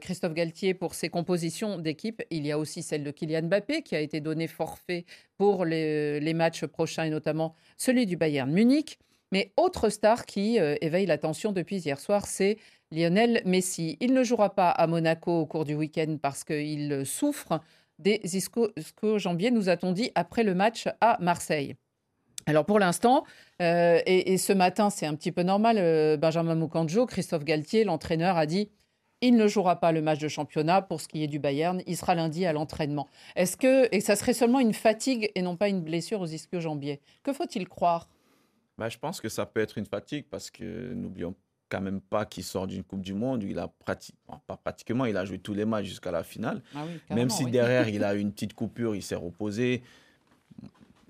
Christophe 0.00 0.34
Galtier 0.34 0.74
pour 0.74 0.94
ses 0.94 1.08
compositions 1.08 1.78
d'équipe. 1.78 2.22
Il 2.30 2.44
y 2.44 2.50
a 2.50 2.58
aussi 2.58 2.82
celle 2.82 3.04
de 3.04 3.12
Kylian 3.12 3.42
Mbappé 3.42 3.82
qui 3.82 3.94
a 3.94 4.00
été 4.00 4.20
donné 4.20 4.48
forfait 4.48 5.04
pour 5.38 5.64
les, 5.64 6.34
matchs 6.34 6.66
prochains 6.66 7.04
et 7.04 7.10
notamment 7.10 7.54
celui 7.76 8.04
du 8.06 8.16
Bayern 8.16 8.50
Munich. 8.50 8.98
Mais 9.30 9.52
autre 9.56 9.88
star 9.88 10.26
qui 10.26 10.58
éveille 10.58 11.06
l'attention 11.06 11.52
depuis 11.52 11.78
hier 11.78 12.00
soir, 12.00 12.26
c'est 12.26 12.58
Lionel 12.90 13.42
Messi. 13.44 13.96
Il 14.00 14.12
ne 14.12 14.22
jouera 14.22 14.54
pas 14.54 14.70
à 14.70 14.86
Monaco 14.86 15.40
au 15.40 15.46
cours 15.46 15.64
du 15.64 15.74
week-end 15.74 16.16
parce 16.20 16.44
qu'il 16.44 17.04
souffre 17.04 17.60
des 17.98 18.20
ischio-jambiers, 18.24 19.50
nous 19.50 19.68
a-t-on 19.68 19.92
dit, 19.92 20.10
après 20.14 20.44
le 20.44 20.54
match 20.54 20.88
à 21.00 21.16
Marseille. 21.20 21.76
Alors 22.46 22.64
pour 22.64 22.78
l'instant, 22.78 23.24
euh, 23.60 24.00
et, 24.06 24.38
ce 24.38 24.52
matin 24.52 24.88
c'est 24.90 25.06
un 25.06 25.14
petit 25.16 25.32
peu 25.32 25.42
normal, 25.42 25.78
euh, 25.78 26.16
Benjamin 26.16 26.54
Moukanjo, 26.54 27.06
Christophe 27.06 27.44
Galtier, 27.44 27.82
l'entraîneur, 27.82 28.36
a 28.36 28.46
dit 28.46 28.70
il 29.20 29.36
ne 29.36 29.48
jouera 29.48 29.80
pas 29.80 29.92
le 29.92 30.02
match 30.02 30.18
de 30.18 30.28
championnat 30.28 30.82
pour 30.82 31.00
ce 31.00 31.08
qui 31.08 31.24
est 31.24 31.26
du 31.26 31.38
Bayern, 31.38 31.82
il 31.86 31.96
sera 31.96 32.14
lundi 32.14 32.44
à 32.46 32.52
l'entraînement. 32.52 33.08
Est-ce 33.34 33.56
que, 33.56 33.88
et 33.90 34.00
ça 34.00 34.14
serait 34.14 34.34
seulement 34.34 34.60
une 34.60 34.74
fatigue 34.74 35.32
et 35.34 35.42
non 35.42 35.56
pas 35.56 35.68
une 35.68 35.80
blessure 35.80 36.20
aux 36.20 36.26
ischio-jambiers? 36.26 37.00
Que 37.22 37.32
faut-il 37.32 37.66
croire? 37.66 38.08
Bah, 38.78 38.90
je 38.90 38.98
pense 38.98 39.20
que 39.20 39.30
ça 39.30 39.46
peut 39.46 39.60
être 39.60 39.78
une 39.78 39.86
fatigue 39.86 40.26
parce 40.30 40.50
que 40.50 40.92
n'oublions 40.92 41.34
quand 41.68 41.80
même 41.80 42.00
pas 42.00 42.24
qu'il 42.24 42.44
sort 42.44 42.66
d'une 42.66 42.82
Coupe 42.84 43.02
du 43.02 43.14
Monde. 43.14 43.42
où 43.44 43.46
Il 43.46 43.58
a 43.58 43.68
pratiquement, 43.68 44.40
pas 44.46 44.56
pratiquement, 44.56 45.04
il 45.04 45.16
a 45.16 45.24
joué 45.24 45.38
tous 45.38 45.54
les 45.54 45.64
matchs 45.64 45.86
jusqu'à 45.86 46.10
la 46.10 46.22
finale. 46.22 46.62
Ah 46.74 46.84
oui, 46.86 47.00
Même 47.14 47.30
si 47.30 47.44
oui. 47.44 47.50
derrière 47.50 47.88
il 47.88 48.04
a 48.04 48.14
eu 48.14 48.20
une 48.20 48.32
petite 48.32 48.54
coupure, 48.54 48.94
il 48.94 49.02
s'est 49.02 49.14
reposé. 49.16 49.82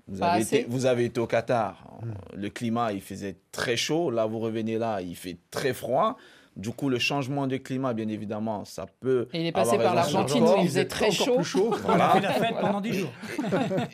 Vous 0.07 0.19
Pas 0.19 0.31
avez, 0.33 0.43
été, 0.43 0.65
vous 0.69 0.85
avez 0.85 1.05
été 1.05 1.19
au 1.19 1.27
Qatar. 1.27 1.85
Le 2.33 2.49
climat, 2.49 2.93
il 2.93 3.01
faisait 3.01 3.35
très 3.51 3.75
chaud. 3.75 4.09
Là, 4.09 4.25
vous 4.25 4.39
revenez 4.39 4.77
là, 4.77 5.01
il 5.01 5.15
fait 5.15 5.37
très 5.51 5.73
froid. 5.73 6.15
Du 6.55 6.71
coup, 6.71 6.89
le 6.89 6.97
changement 6.97 7.45
de 7.45 7.57
climat, 7.57 7.93
bien 7.93 8.07
évidemment, 8.07 8.65
ça 8.65 8.87
peut. 8.99 9.27
Et 9.33 9.41
il 9.41 9.45
est 9.47 9.51
passé 9.51 9.73
avoir 9.73 9.89
par 9.89 9.95
l'Argentine 9.95 10.43
où 10.43 10.55
il 10.61 10.67
faisait 10.67 10.85
très 10.87 11.11
chaud. 11.11 11.35
plus 11.35 11.43
chaud. 11.43 11.75
On 11.85 11.89
a 11.91 12.09
fait 12.13 12.21
la 12.21 12.33
fête 12.33 12.55
pendant 12.59 12.81
10 12.81 12.93
jours. 12.93 13.11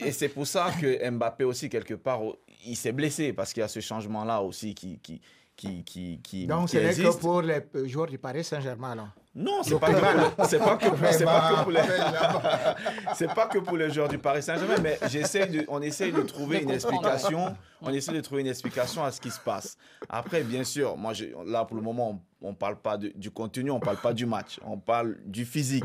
Et 0.06 0.12
c'est 0.12 0.30
pour 0.30 0.48
ça 0.48 0.70
que 0.80 1.10
Mbappé 1.10 1.44
aussi, 1.44 1.68
quelque 1.68 1.96
part, 1.96 2.22
il 2.66 2.76
s'est 2.78 2.94
blessé 2.94 3.34
parce 3.34 3.52
qu'il 3.52 3.62
y 3.62 3.64
a 3.64 3.68
ce 3.68 3.82
changement-là 3.82 4.42
aussi 4.42 4.76
qui, 4.76 4.98
qui, 5.00 5.20
qui, 5.56 5.84
qui, 5.84 6.20
qui, 6.24 6.48
Donc, 6.48 6.70
ce 6.70 6.78
n'est 6.78 6.94
que 6.94 7.18
pour 7.20 7.42
les 7.42 7.62
joueurs 7.88 8.08
du 8.08 8.18
Paris 8.18 8.44
Saint-Germain. 8.44 8.92
alors. 8.92 9.10
Non, 9.36 9.64
c'est 9.64 9.80
pas, 9.80 9.88
que 9.92 10.46
c'est 10.48 10.60
pas 10.60 10.78
que 10.78 10.86
c'est 11.12 11.26
pas 11.26 11.50
que 11.50 11.64
pour 11.64 11.72
les, 11.72 11.82
c'est 13.16 13.34
pas 13.34 13.48
que 13.48 13.58
pour 13.58 13.78
les 13.78 13.90
joueurs 13.90 14.08
du 14.08 14.20
Paris 14.20 14.44
Saint-Germain, 14.44 14.76
mais 14.82 15.00
j'essaie 15.10 15.48
de, 15.48 15.66
on 15.70 15.82
essaye 15.82 16.12
de 16.12 16.22
trouver 16.22 16.60
une 16.62 16.70
explication, 16.70 17.56
on 17.82 17.92
essaie 17.92 18.14
de 18.14 18.22
trouver 18.22 18.42
une 18.42 18.48
explication 18.48 19.04
à 19.04 19.12
ce 19.12 19.20
qui 19.20 19.32
se 19.32 19.40
passe. 19.40 19.76
Après, 20.08 20.44
bien 20.44 20.64
sûr, 20.64 20.96
moi, 20.98 21.14
je- 21.14 21.26
là 21.50 21.66
pour 21.66 21.76
le 21.76 21.82
moment, 21.82 22.22
on, 22.42 22.50
on 22.50 22.54
parle 22.54 22.76
pas 22.80 22.98
de- 22.98 23.12
du 23.16 23.32
contenu, 23.32 23.72
on 23.72 23.80
parle 23.80 23.98
pas 23.98 24.14
du 24.14 24.28
match, 24.28 24.60
on 24.66 24.78
parle 24.78 25.18
du 25.26 25.46
physique. 25.46 25.84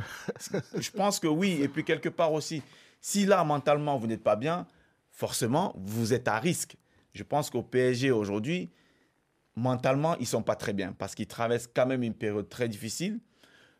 Je 0.76 0.90
pense 0.90 1.18
que 1.18 1.26
oui, 1.26 1.58
et 1.62 1.68
puis 1.68 1.84
quelque 1.84 2.10
part 2.10 2.32
aussi, 2.34 2.62
si 3.00 3.24
là 3.24 3.42
mentalement 3.44 3.96
vous 3.96 4.06
n'êtes 4.06 4.22
pas 4.24 4.36
bien, 4.36 4.66
forcément 5.10 5.74
vous 5.78 6.12
êtes 6.12 6.28
à 6.28 6.38
risque. 6.38 6.76
Je 7.14 7.22
pense 7.22 7.48
qu'au 7.48 7.62
PSG 7.62 8.10
aujourd'hui, 8.10 8.70
mentalement, 9.58 10.16
ils 10.18 10.26
sont 10.26 10.42
pas 10.42 10.56
très 10.56 10.72
bien 10.72 10.92
parce 10.92 11.14
qu'ils 11.14 11.26
traversent 11.26 11.68
quand 11.72 11.86
même 11.86 12.02
une 12.02 12.14
période 12.14 12.48
très 12.48 12.68
difficile. 12.68 13.18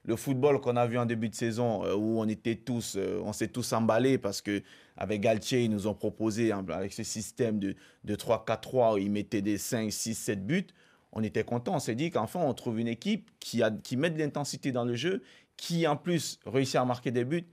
Le 0.04 0.16
football 0.16 0.60
qu'on 0.60 0.76
a 0.76 0.86
vu 0.86 0.98
en 0.98 1.06
début 1.06 1.28
de 1.28 1.34
saison, 1.34 1.84
euh, 1.84 1.94
où 1.94 2.20
on 2.20 2.28
était 2.28 2.56
tous, 2.56 2.96
euh, 2.96 3.20
on 3.24 3.32
s'est 3.32 3.48
tous 3.48 3.72
emballés 3.72 4.16
parce 4.18 4.40
que 4.40 4.62
avec 4.96 5.20
Galtier, 5.20 5.64
ils 5.64 5.70
nous 5.70 5.86
ont 5.86 5.94
proposé 5.94 6.52
hein, 6.52 6.64
avec 6.70 6.92
ce 6.92 7.02
système 7.02 7.58
de, 7.58 7.74
de 8.04 8.14
3-4-3 8.14 8.94
où 8.94 8.98
ils 8.98 9.10
mettaient 9.10 9.42
des 9.42 9.58
5, 9.58 9.92
6, 9.92 10.14
7 10.14 10.46
buts. 10.46 10.66
On 11.12 11.22
était 11.22 11.44
content. 11.44 11.74
On 11.76 11.78
s'est 11.78 11.94
dit 11.94 12.10
qu'enfin, 12.10 12.40
on 12.40 12.54
trouve 12.54 12.78
une 12.80 12.88
équipe 12.88 13.30
qui, 13.38 13.62
qui 13.82 13.96
met 13.96 14.10
de 14.10 14.18
l'intensité 14.18 14.72
dans 14.72 14.84
le 14.84 14.94
jeu, 14.94 15.22
qui 15.56 15.86
en 15.86 15.96
plus 15.96 16.38
réussit 16.46 16.76
à 16.76 16.84
marquer 16.84 17.10
des 17.10 17.24
buts. 17.24 17.46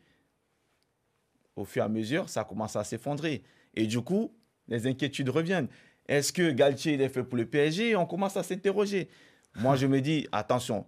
Au 1.55 1.65
fur 1.65 1.83
et 1.83 1.85
à 1.85 1.89
mesure, 1.89 2.29
ça 2.29 2.43
commence 2.43 2.75
à 2.75 2.83
s'effondrer. 2.83 3.43
Et 3.75 3.87
du 3.87 4.01
coup, 4.01 4.31
les 4.67 4.87
inquiétudes 4.87 5.29
reviennent. 5.29 5.67
Est-ce 6.07 6.31
que 6.31 6.51
Galtier 6.51 6.93
il 6.93 7.01
est 7.01 7.09
fait 7.09 7.23
pour 7.23 7.37
le 7.37 7.45
PSG 7.45 7.95
On 7.95 8.05
commence 8.05 8.37
à 8.37 8.43
s'interroger. 8.43 9.09
Moi, 9.55 9.75
je 9.75 9.87
me 9.87 10.01
dis, 10.01 10.27
attention, 10.31 10.85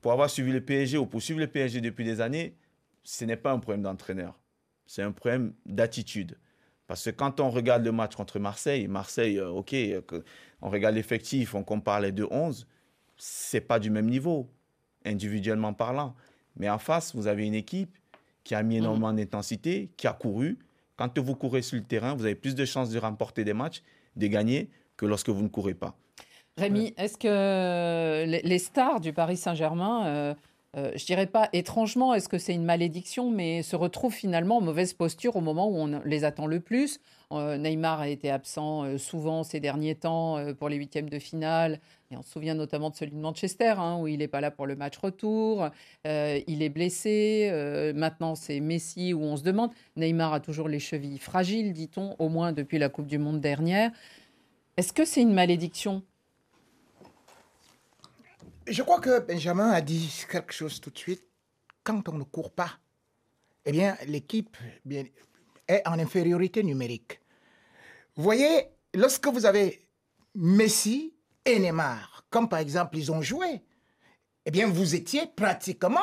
pour 0.00 0.12
avoir 0.12 0.30
suivi 0.30 0.52
le 0.52 0.60
PSG 0.60 0.98
ou 0.98 1.06
pour 1.06 1.20
suivre 1.20 1.40
le 1.40 1.46
PSG 1.46 1.80
depuis 1.80 2.04
des 2.04 2.20
années, 2.20 2.56
ce 3.02 3.24
n'est 3.24 3.36
pas 3.36 3.52
un 3.52 3.58
problème 3.58 3.82
d'entraîneur. 3.82 4.38
C'est 4.86 5.02
un 5.02 5.12
problème 5.12 5.52
d'attitude. 5.66 6.38
Parce 6.86 7.04
que 7.04 7.10
quand 7.10 7.40
on 7.40 7.50
regarde 7.50 7.84
le 7.84 7.92
match 7.92 8.14
contre 8.14 8.38
Marseille, 8.38 8.86
Marseille, 8.86 9.38
euh, 9.38 9.48
ok, 9.48 9.74
euh, 9.74 10.00
on 10.62 10.70
regarde 10.70 10.94
l'effectif, 10.94 11.54
on 11.54 11.64
compare 11.64 12.00
les 12.00 12.12
deux 12.12 12.28
11, 12.30 12.66
c'est 13.16 13.60
pas 13.60 13.80
du 13.80 13.90
même 13.90 14.08
niveau, 14.08 14.48
individuellement 15.04 15.72
parlant. 15.72 16.14
Mais 16.56 16.70
en 16.70 16.78
face, 16.78 17.14
vous 17.14 17.26
avez 17.26 17.44
une 17.46 17.54
équipe 17.54 17.96
qui 18.44 18.54
a 18.54 18.62
mis 18.62 18.76
énormément 18.76 19.12
d'intensité, 19.12 19.90
qui 19.96 20.06
a 20.06 20.12
couru. 20.12 20.58
Quand 20.96 21.18
vous 21.18 21.34
courez 21.34 21.62
sur 21.62 21.76
le 21.76 21.84
terrain, 21.84 22.14
vous 22.14 22.24
avez 22.24 22.36
plus 22.36 22.54
de 22.54 22.64
chances 22.64 22.90
de 22.90 22.98
remporter 22.98 23.44
des 23.44 23.52
matchs, 23.52 23.82
de 24.16 24.26
gagner, 24.26 24.70
que 24.96 25.06
lorsque 25.06 25.28
vous 25.28 25.42
ne 25.42 25.48
courez 25.48 25.74
pas. 25.74 25.96
Rémi, 26.56 26.94
est-ce 26.96 27.18
que 27.18 28.24
les, 28.24 28.40
les 28.42 28.58
stars 28.58 29.00
du 29.00 29.12
Paris 29.12 29.36
Saint-Germain, 29.36 30.34
euh, 30.76 30.86
euh, 30.86 30.92
je 30.94 31.04
dirais 31.06 31.26
pas 31.26 31.48
étrangement, 31.52 32.14
est-ce 32.14 32.28
que 32.28 32.38
c'est 32.38 32.54
une 32.54 32.64
malédiction, 32.64 33.30
mais 33.30 33.62
se 33.62 33.76
retrouve 33.76 34.12
finalement 34.12 34.58
en 34.58 34.60
mauvaise 34.60 34.92
posture 34.92 35.36
au 35.36 35.40
moment 35.40 35.68
où 35.68 35.76
on 35.76 36.00
les 36.04 36.24
attend 36.24 36.46
le 36.46 36.60
plus. 36.60 37.00
Euh, 37.32 37.56
Neymar 37.58 38.00
a 38.00 38.08
été 38.08 38.30
absent 38.30 38.84
euh, 38.84 38.98
souvent 38.98 39.42
ces 39.42 39.58
derniers 39.58 39.96
temps 39.96 40.38
pour 40.58 40.68
les 40.68 40.76
huitièmes 40.76 41.08
de 41.08 41.18
finale. 41.18 41.80
Et 42.10 42.16
on 42.16 42.22
se 42.22 42.30
souvient 42.30 42.54
notamment 42.54 42.90
de 42.90 42.94
celui 42.94 43.12
de 43.12 43.20
Manchester, 43.20 43.74
hein, 43.78 43.98
où 44.00 44.06
il 44.06 44.18
n'est 44.18 44.28
pas 44.28 44.40
là 44.40 44.52
pour 44.52 44.66
le 44.66 44.76
match 44.76 44.96
retour. 44.96 45.68
il 46.04 46.62
est 46.62 46.68
blessé. 46.68 47.50
maintenant, 47.96 48.36
c'est 48.36 48.60
Messi, 48.60 49.12
où 49.12 49.22
on 49.22 49.36
se 49.36 49.42
demande. 49.42 49.70
Neymar 49.96 50.32
a 50.32 50.40
toujours 50.40 50.68
les 50.68 50.78
chevilles 50.78 51.18
fragiles, 51.18 51.72
dit-on, 51.72 52.14
au 52.20 52.28
moins 52.28 52.52
depuis 52.52 52.78
la 52.78 52.88
Coupe 52.88 53.08
du 53.08 53.18
Monde 53.18 53.40
dernière. 53.40 53.90
Est-ce 54.76 54.92
que 54.92 55.04
c'est 55.04 55.22
une 55.22 55.32
malédiction? 55.32 56.02
Je 58.66 58.82
crois 58.82 59.00
que 59.00 59.20
Benjamin 59.20 59.70
a 59.70 59.80
dit 59.80 60.24
quelque 60.30 60.52
chose 60.52 60.80
tout 60.80 60.90
de 60.90 60.98
suite. 60.98 61.24
Quand 61.84 62.08
on 62.08 62.18
ne 62.18 62.24
court 62.24 62.52
pas, 62.52 62.78
eh 63.64 63.72
bien, 63.72 63.96
l'équipe 64.06 64.56
est 65.68 65.86
en 65.86 65.98
infériorité 65.98 66.62
numérique. 66.62 67.20
Vous 68.16 68.22
voyez, 68.22 68.68
lorsque 68.94 69.26
vous 69.28 69.46
avez 69.46 69.88
Messi 70.34 71.14
et 71.44 71.58
Neymar, 71.58 72.24
comme 72.30 72.48
par 72.48 72.58
exemple 72.58 72.96
ils 72.96 73.12
ont 73.12 73.22
joué, 73.22 73.62
eh 74.44 74.50
bien, 74.50 74.66
vous 74.68 74.94
étiez 74.94 75.26
pratiquement 75.26 76.00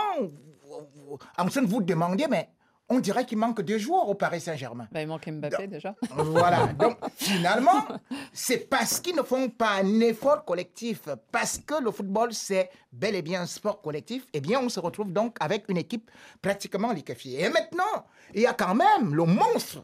en 1.38 1.46
train 1.48 1.62
de 1.62 1.68
vous 1.68 1.82
demander, 1.82 2.28
mais 2.30 2.53
on 2.90 3.00
dirait 3.00 3.26
qu'il 3.26 3.38
manque 3.38 3.62
deux 3.62 3.78
joueurs 3.78 4.10
au 4.10 4.16
Paris 4.16 4.42
Saint-Germain. 4.42 4.88
Ben, 4.92 5.02
il 5.02 5.08
manque 5.08 5.28
Mbappé 5.28 5.68
déjà. 5.68 5.96
Voilà. 6.16 6.68
Donc 6.80 6.98
finalement, 7.16 7.86
c'est 8.32 8.70
parce 8.70 9.00
qu'ils 9.00 9.16
ne 9.16 9.24
font 9.24 9.50
pas 9.50 9.76
un 9.82 10.00
effort 10.02 10.44
collectif, 10.46 11.02
parce 11.32 11.58
que 11.60 11.82
le 11.82 11.92
football 11.92 12.34
c'est 12.34 12.70
bel 12.92 13.16
et 13.16 13.22
bien 13.22 13.42
un 13.42 13.46
sport 13.46 13.82
collectif, 13.82 14.26
eh 14.34 14.42
bien 14.42 14.60
on 14.60 14.70
se 14.70 14.80
retrouve 14.80 15.12
donc 15.12 15.38
avec 15.40 15.66
une 15.70 15.78
équipe 15.78 16.12
pratiquement 16.42 16.92
liquéfiée. 16.92 17.44
Et 17.44 17.50
maintenant, 17.50 18.06
il 18.34 18.42
y 18.42 18.48
a 18.48 18.54
quand 18.54 18.76
même 18.76 19.16
le 19.16 19.26
monstre. 19.26 19.84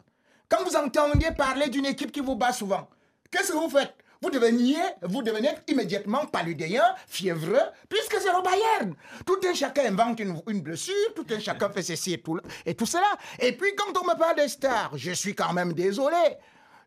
Quand 0.50 0.64
vous 0.64 0.76
entendez 0.76 1.32
parler 1.38 1.70
d'une 1.70 1.86
équipe 1.86 2.12
qui 2.12 2.20
vous 2.22 2.36
bat 2.36 2.52
souvent, 2.52 2.90
qu'est-ce 3.32 3.52
que 3.52 3.58
vous 3.58 3.70
faites? 3.70 3.94
Vous 4.22 4.30
devenez, 4.30 4.76
vous 5.02 5.22
devenez 5.22 5.50
immédiatement 5.68 6.26
paludéen, 6.26 6.84
fiévreux, 7.08 7.62
puisque 7.88 8.16
c'est 8.20 8.34
le 8.34 8.42
Bayern. 8.42 8.96
Tout 9.26 9.40
un 9.48 9.54
chacun 9.54 9.86
invente 9.86 10.20
une, 10.20 10.62
blessure, 10.62 11.14
tout 11.16 11.26
un 11.30 11.40
chacun 11.40 11.70
fait 11.70 11.84
ceci 11.84 12.14
et 12.14 12.22
tout, 12.22 12.40
et 12.66 12.76
tout 12.76 12.86
cela. 12.86 13.18
Et 13.40 13.54
puis 13.54 13.74
quand 13.76 13.98
on 14.02 14.06
me 14.06 14.18
parle 14.18 14.36
des 14.36 14.50
stars, 14.50 14.92
je 14.98 15.12
suis 15.12 15.36
quand 15.36 15.54
même 15.54 15.74
désolé. 15.74 16.38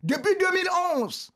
Depuis 0.02 0.36
2011, 0.38 1.32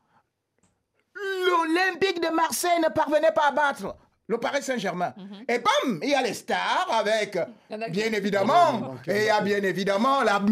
l'Olympique 1.47 2.21
de 2.21 2.35
Marseille 2.35 2.81
ne 2.83 2.93
parvenait 2.93 3.33
pas 3.33 3.49
à 3.49 3.53
battre 3.53 3.97
le 4.29 4.39
Paris 4.39 4.63
Saint-Germain. 4.63 5.15
Mhm. 5.17 5.45
Et 5.49 5.59
bam, 5.59 6.01
il 6.03 6.09
y 6.09 6.15
a 6.15 6.23
les 6.23 6.35
stars 6.35 6.89
avec, 6.91 7.39
bien 7.91 8.13
évidemment, 8.13 8.97
et 9.07 9.19
il 9.19 9.25
y 9.27 9.31
a 9.31 9.41
bien 9.41 9.63
évidemment 9.63 10.23
la, 10.23 10.43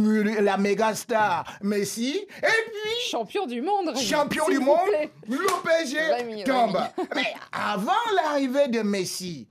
la 0.41 0.57
méga 0.57 0.95
star 0.95 1.45
Messi, 1.63 2.17
et 2.19 2.71
puis... 2.71 3.11
Champion 3.11 3.47
du 3.47 3.61
monde. 3.61 3.97
Champion 3.97 4.49
du 4.49 4.59
monde, 4.61 4.91
le 5.29 5.63
PSG 5.65 6.45
tombe. 6.45 6.79
Mais 7.15 7.35
avant 7.53 7.93
l'arrivée 8.15 8.69
de 8.69 8.83
Messi, 8.83 9.49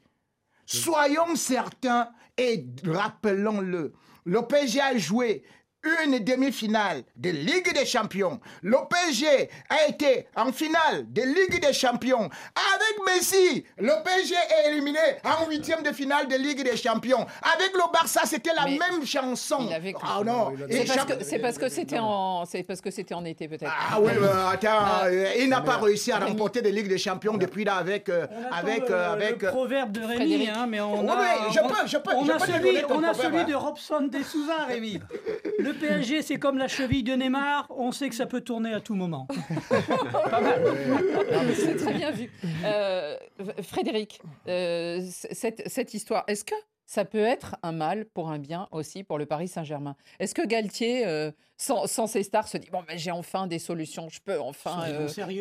soyons 0.66 1.36
certains 1.36 2.10
et 2.38 2.66
rappelons-le, 2.86 3.94
le 4.26 4.42
PSG 4.42 4.80
a 4.82 4.98
joué 4.98 5.44
une 5.84 6.20
demi-finale 6.20 7.04
de 7.16 7.30
Ligue 7.30 7.74
des 7.74 7.86
Champions. 7.86 8.40
Le 8.62 8.78
PSG 8.90 9.50
a 9.70 9.88
été 9.88 10.28
en 10.36 10.52
finale 10.52 11.06
de 11.12 11.22
Ligue 11.22 11.62
des 11.62 11.74
Champions. 11.74 12.30
Avec 12.56 13.16
Messi, 13.16 13.66
le 13.78 14.04
PSG 14.04 14.36
est 14.36 14.72
éliminé 14.72 15.00
en 15.24 15.50
huitième 15.50 15.84
de 15.84 15.92
finale 15.92 16.28
de 16.28 16.36
Ligue 16.36 16.64
des 16.64 16.78
Champions. 16.78 17.26
Avec 17.54 17.74
le 17.74 17.92
Barça, 17.92 18.22
c'était 18.26 18.54
la 18.56 18.66
même 18.66 19.06
chanson. 19.06 19.70
Ah 20.04 20.22
non, 20.26 20.54
c'est 21.22 21.40
parce 21.40 21.58
que 21.58 21.70
c'était 21.70 22.00
en, 22.00 22.46
c'est 22.46 22.64
parce 22.64 22.82
que 22.82 22.92
c'était 22.92 23.14
en 23.14 23.26
été 23.26 23.48
peut-être. 23.48 23.72
Ah 23.92 24.00
oui, 24.00 24.12
attends, 24.52 24.68
ah. 24.72 25.06
euh, 25.06 25.34
il 25.40 25.50
n'a 25.50 25.62
pas 25.62 25.78
réussi 25.78 26.12
à 26.12 26.20
remporter 26.20 26.62
des 26.62 26.72
Ligues 26.72 26.88
des 26.88 26.98
Champions 26.98 27.38
depuis 27.38 27.64
là 27.64 27.76
avec 27.76 28.10
euh, 28.10 28.26
avec 28.52 28.88
le, 28.88 28.96
euh, 28.96 29.14
avec. 29.14 29.42
Le 29.42 29.50
proverbe 29.50 29.92
de 29.92 30.02
Rémi, 30.02 30.48
hein, 30.48 30.66
mais 30.68 30.80
on 30.82 31.08
a, 31.10 31.50
je 31.52 31.60
peux, 31.60 31.88
je 31.88 31.98
peux, 31.98 32.12
on 32.16 32.26
je 32.26 32.32
a 32.32 32.38
peux 32.38 32.52
celui, 32.52 32.78
on 32.90 33.04
a 33.04 33.14
celui 33.14 33.40
hein. 33.40 33.44
de 33.44 33.56
Robson 33.56 34.02
des 34.10 34.24
Souza, 34.24 34.66
Rémi. 34.68 35.00
Le 35.60 35.73
le 35.74 35.80
PSG, 35.80 36.22
c'est 36.22 36.38
comme 36.38 36.58
la 36.58 36.68
cheville 36.68 37.04
de 37.04 37.14
Neymar, 37.14 37.68
on 37.70 37.92
sait 37.92 38.10
que 38.10 38.16
ça 38.16 38.26
peut 38.26 38.42
tourner 38.42 38.74
à 38.74 38.80
tout 38.80 38.96
moment. 38.96 39.28
Pas 40.30 40.42
mal. 40.42 40.62
C'est 41.56 41.76
très 41.76 41.94
bien 41.94 42.12
vu. 42.12 42.32
Euh, 42.66 43.18
Frédéric, 43.62 44.22
euh, 44.48 45.02
cette, 45.10 45.94
histoire, 45.94 46.24
est-ce 46.28 46.46
que 46.46 46.56
ça 46.86 47.06
peut 47.06 47.24
être 47.24 47.56
un 47.64 47.72
mal 47.72 48.06
pour 48.06 48.30
un 48.30 48.40
bien 48.40 48.68
aussi 48.72 49.04
pour 49.04 49.18
le 49.18 49.26
Paris 49.26 49.48
Saint-Germain? 49.48 49.96
Est-ce 50.20 50.36
que 50.36 50.46
Galtier, 50.46 51.06
euh, 51.06 51.32
sans, 51.58 51.88
ses 52.08 52.24
stars, 52.24 52.48
se 52.48 52.58
dit 52.58 52.70
bon, 52.72 52.84
ben, 52.88 52.98
j'ai 52.98 53.12
enfin 53.12 53.48
des 53.48 53.60
solutions, 53.60 54.10
je 54.10 54.20
peux 54.22 54.40
enfin 54.40 54.86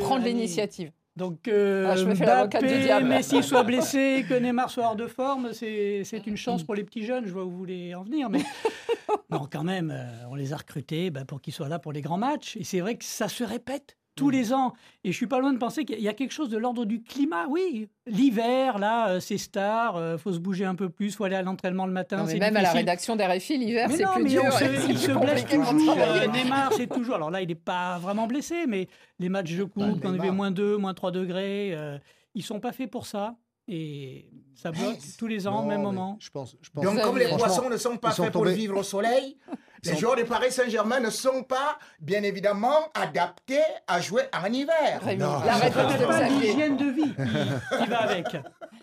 prendre 0.01 0.25
l'initiative? 0.25 0.93
Donc, 1.15 1.47
euh, 1.47 1.91
ah, 1.91 1.97
je 1.97 2.07
me 2.07 2.15
fais 2.15 2.25
Mbappé, 2.25 3.05
Messi 3.05 3.43
soit 3.43 3.65
blessé, 3.65 4.25
que 4.29 4.35
Neymar 4.35 4.71
soit 4.71 4.85
hors 4.85 4.97
de 4.97 5.07
forme, 5.07 5.53
c'est 5.53 6.27
une 6.27 6.37
chance 6.39 6.65
pour 6.65 6.75
les 6.75 6.85
petits 6.85 7.05
jeunes. 7.05 7.27
Je 7.27 7.33
vois 7.33 7.45
où 7.45 7.51
vous 7.51 7.59
voulez 7.59 7.95
en 7.95 8.03
venir, 8.03 8.31
mais 8.31 8.43
non, 9.31 9.47
quand 9.51 9.65
même, 9.65 9.91
euh, 9.91 10.29
on 10.31 10.35
les 10.35 10.55
a 10.55 10.57
recrutés 10.57 11.11
bah, 11.11 11.27
pour 11.27 11.43
qu'ils 11.43 11.53
soient 11.53 11.69
là 11.69 11.79
pour 11.79 11.93
les 11.93 12.01
grands 12.01 12.17
matchs. 12.17 12.57
Et 12.57 12.65
c'est 12.65 12.81
vrai 12.81 12.97
que 12.97 13.05
ça 13.05 13.29
se 13.29 13.45
répète 13.45 13.99
tous 14.15 14.29
mm. 14.29 14.33
les 14.33 14.53
ans. 14.53 14.73
Et 15.05 15.13
je 15.13 15.17
suis 15.17 15.27
pas 15.27 15.41
loin 15.41 15.53
de 15.53 15.59
penser 15.59 15.85
qu'il 15.85 16.01
y 16.01 16.09
a 16.09 16.13
quelque 16.13 16.33
chose 16.33 16.49
de 16.49 16.59
l'ordre 16.59 16.85
du 16.85 17.03
climat. 17.03 17.47
Oui, 17.49 17.89
l'hiver, 18.07 18.79
là, 18.79 19.09
euh, 19.11 19.21
c'est 19.21 19.39
star, 19.39 20.01
il 20.13 20.19
faut 20.19 20.33
se 20.33 20.39
bouger 20.39 20.65
un 20.65 20.75
peu 20.75 20.89
plus, 20.89 21.15
faut 21.15 21.25
aller 21.25 21.37
à 21.37 21.43
l'entraînement 21.43 21.87
le 21.87 21.93
matin. 21.93 22.25
mais 22.27 22.39
même 22.39 22.57
à 22.57 22.63
la 22.63 22.73
rédaction 22.73 23.17
d'RFI, 23.17 23.59
l'hiver, 23.59 23.89
c'est 23.91 24.05
plus 24.05 24.25
dur. 24.29 24.43
il 24.89 24.99
se 24.99 25.13
blesse 25.13 25.45
toujours. 25.47 25.97
Neymar, 26.33 26.73
c'est 26.75 26.89
toujours. 26.89 27.17
Alors 27.17 27.31
là, 27.31 27.43
il 27.43 27.49
n'est 27.49 27.55
pas 27.55 27.99
vraiment 27.99 28.27
blessé, 28.27 28.67
mais 28.67 28.89
les 29.19 29.29
matchs 29.29 29.55
de 29.55 29.65
coupe, 29.65 30.01
quand 30.01 30.13
il 30.13 30.21
fait 30.21 30.31
moins 30.31 30.51
2, 30.51 30.77
moins 30.77 30.95
3 30.95 31.11
degrés, 31.11 31.73
euh, 31.75 31.99
ils 32.35 32.43
sont 32.43 32.61
pas 32.61 32.73
faits 32.73 32.91
pour 32.91 33.07
ça. 33.07 33.37
Et 33.69 34.29
ça 34.55 34.73
bloque 34.73 34.99
tous 35.19 35.29
les 35.29 35.47
ans, 35.47 35.65
au 35.65 35.67
même 35.67 35.83
moment. 35.83 36.17
Je 36.21 36.31
pense, 36.31 36.57
je 36.61 36.71
pense, 36.71 36.85
Donc, 36.85 37.01
comme 37.01 37.19
les 37.19 37.29
poissons 37.29 37.71
ne 37.71 37.77
sont 37.77 37.97
pas 37.97 38.11
faits 38.11 38.33
pour 38.33 38.45
vivre 38.45 38.77
au 38.77 38.83
soleil, 38.83 39.37
les 39.85 39.97
joueurs 39.97 40.17
du 40.17 40.25
Paris 40.25 40.53
Saint-Germain 40.53 41.01
ne 41.01 41.11
sont 41.11 41.43
pas, 41.43 41.79
bien 42.01 42.23
évidemment, 42.23 42.91
adaptés 42.95 43.63
à 43.89 44.01
jouer 44.01 44.23
en 44.33 44.53
hiver. 44.53 45.01
La 45.05 45.57
réponse 45.57 45.93
de 45.99 46.41
l'hygiène 46.41 46.77
de 46.77 46.85
vie 46.85 47.13
qui 47.13 47.91
va 47.91 48.03
avec. 48.03 48.27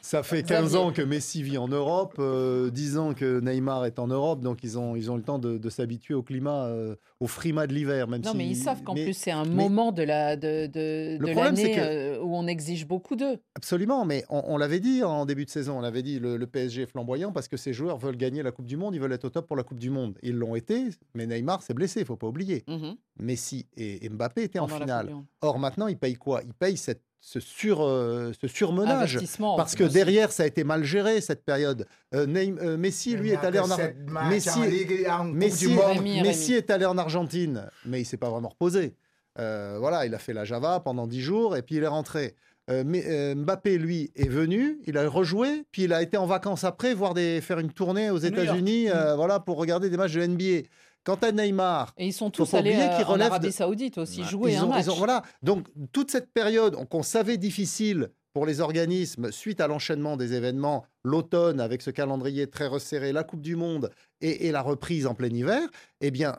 Ça 0.02 0.24
fait 0.24 0.44
15 0.44 0.76
ans 0.76 0.92
que 0.92 1.02
Messi 1.02 1.44
vit 1.44 1.58
en 1.58 1.68
Europe, 1.68 2.16
10 2.16 2.22
euh, 2.22 3.00
ans 3.00 3.14
que 3.14 3.40
Neymar 3.40 3.86
est 3.86 4.00
en 4.00 4.08
Europe, 4.08 4.42
donc 4.42 4.60
ils 4.64 4.78
ont, 4.78 4.96
ils 4.96 5.12
ont 5.12 5.16
le 5.16 5.24
temps 5.24 5.40
de, 5.40 5.70
s'habituer 5.70 6.14
au 6.14 6.24
climat, 6.24 6.66
euh, 6.66 6.96
au 7.20 7.28
frima 7.28 7.68
de 7.68 7.74
l'hiver. 7.74 8.08
Même 8.08 8.22
non, 8.22 8.34
mais 8.34 8.48
ils 8.48 8.56
savent 8.56 8.84
qu'en 8.84 8.94
plus 8.94 9.14
c'est 9.14 9.32
un 9.32 9.46
moment 9.46 9.92
de 9.92 10.04
la 10.04 10.36
de, 10.36 10.68
de, 10.68 11.18
de 11.18 11.36
l'année 11.36 11.76
euh, 11.80 12.20
où 12.22 12.36
on 12.36 12.48
exige 12.48 12.88
beaucoup 12.88 13.16
d'eux. 13.16 13.40
Absolument, 13.56 14.06
mais 14.06 14.24
on, 14.30 14.58
l'avait 14.58 14.80
dit 14.80 15.04
en 15.04 15.26
début 15.26 15.46
de 15.46 15.50
saison, 15.50 15.78
on 15.78 15.82
l'avait 15.82 16.04
dit, 16.04 16.20
le, 16.20 16.40
PSG 16.48 16.84
est 16.84 16.86
flamboyant 16.88 17.32
parce 17.32 17.48
que 17.48 17.58
ces 17.58 17.74
joueurs 17.74 17.98
veulent 17.98 18.18
gagner 18.18 18.42
la 18.42 18.52
Coupe 18.52 18.66
du 18.66 18.78
Monde, 18.78 18.96
ils 18.96 19.02
veulent 19.02 19.14
être 19.14 19.26
au 19.26 19.30
top 19.30 19.48
pour 19.48 19.58
la 19.58 19.64
Coupe 19.64 19.80
du 19.80 19.90
Monde. 19.90 20.18
Ils 20.24 20.36
l'ont 20.36 20.56
été, 20.56 20.89
mais 21.14 21.28
Neymar 21.28 21.62
s'est 21.62 21.74
blessé, 21.74 22.02
il 22.02 22.06
faut 22.06 22.18
pas 22.18 22.28
oublier. 22.28 22.64
Mhm. 22.68 22.96
Messi 23.20 23.68
et 23.76 24.08
Mbappé 24.10 24.44
étaient 24.44 24.60
en 24.60 24.68
finale. 24.68 25.14
Or 25.42 25.60
maintenant, 25.60 25.88
ils 25.88 25.98
payent 25.98 26.16
quoi? 26.16 26.42
Ils 26.44 26.54
payent 26.54 26.78
cette 26.78 27.04
ce, 27.22 27.40
sur, 27.40 27.82
euh, 27.82 28.32
ce 28.40 28.48
surmenage. 28.48 29.20
Parce 29.58 29.76
que 29.76 29.84
derrière, 29.84 30.32
ça 30.32 30.44
a 30.44 30.46
été 30.46 30.64
mal 30.64 30.84
géré 30.84 31.22
cette 31.22 31.44
période. 31.44 31.86
Euh, 32.14 32.26
euh, 32.28 32.78
Messi, 32.78 33.16
lui, 33.16 33.32
est 33.32 33.38
allé 33.38 33.60
en, 33.60 33.70
Argentine. 33.70 35.34
Messi, 35.34 36.54
est 36.54 36.70
allé 36.70 36.86
en 36.86 36.98
Argentine, 36.98 37.70
mais 37.86 38.02
il 38.02 38.06
s'est 38.06 38.18
pas 38.18 38.30
vraiment 38.30 38.50
reposé. 38.50 38.96
voilà, 39.36 40.06
il 40.06 40.14
a 40.14 40.20
fait 40.20 40.34
la 40.34 40.46
Java 40.46 40.80
pendant 40.80 41.08
dix 41.08 41.22
jours 41.22 41.56
et 41.56 41.62
puis 41.62 41.76
il 41.76 41.84
est 41.84 41.88
rentré. 41.88 42.36
Mbappé, 42.70 43.78
lui, 43.78 44.12
est 44.16 44.30
venu, 44.30 44.80
il 44.86 44.98
a 44.98 45.08
rejoué, 45.10 45.66
puis 45.72 45.84
il 45.84 45.94
a 45.94 46.02
été 46.02 46.18
en 46.18 46.26
vacances 46.26 46.64
après, 46.64 46.94
voir 46.94 47.14
des, 47.14 47.42
faire 47.42 47.60
une 47.60 47.72
tournée 47.72 48.10
aux 48.12 48.18
États-Unis, 48.18 48.88
mm. 48.88 49.16
voilà, 49.16 49.40
pour 49.40 49.58
regarder 49.58 49.90
des 49.90 49.98
matchs 49.98 50.14
de 50.14 50.26
NBA. 50.26 50.68
Quant 51.06 51.16
à 51.16 51.32
Neymar, 51.32 51.94
et 51.98 52.08
ils 52.08 52.14
sont 52.14 52.30
tous 52.30 52.54
allés 52.54 52.76
euh, 52.76 53.04
en 53.06 53.20
Arabie 53.20 53.54
Saoudite 53.54 53.98
aussi 53.98 54.24
jouer 54.24 54.58
un 54.58 54.66
match. 54.66 54.86
voilà, 54.88 55.24
donc 55.42 55.66
toute 55.94 56.12
cette 56.12 56.32
période 56.34 56.76
qu'on 56.90 57.04
savait 57.04 57.38
difficile 57.38 58.10
pour 58.40 58.46
les 58.46 58.62
organismes 58.62 59.34
suite 59.34 59.60
à 59.60 59.68
l'enchaînement 59.68 60.16
des 60.16 60.34
événements, 60.34 60.86
l'automne 61.04 61.60
avec 61.60 61.82
ce 61.82 61.92
calendrier 61.92 62.48
très 62.48 62.68
resserré, 62.68 63.12
la 63.12 63.26
Coupe 63.26 63.42
du 63.42 63.58
Monde 63.58 63.92
et, 64.22 64.50
la 64.54 64.62
reprise 64.62 65.08
en 65.08 65.14
plein 65.14 65.28
hiver, 65.28 65.60
eh 66.00 66.10
bien, 66.10 66.38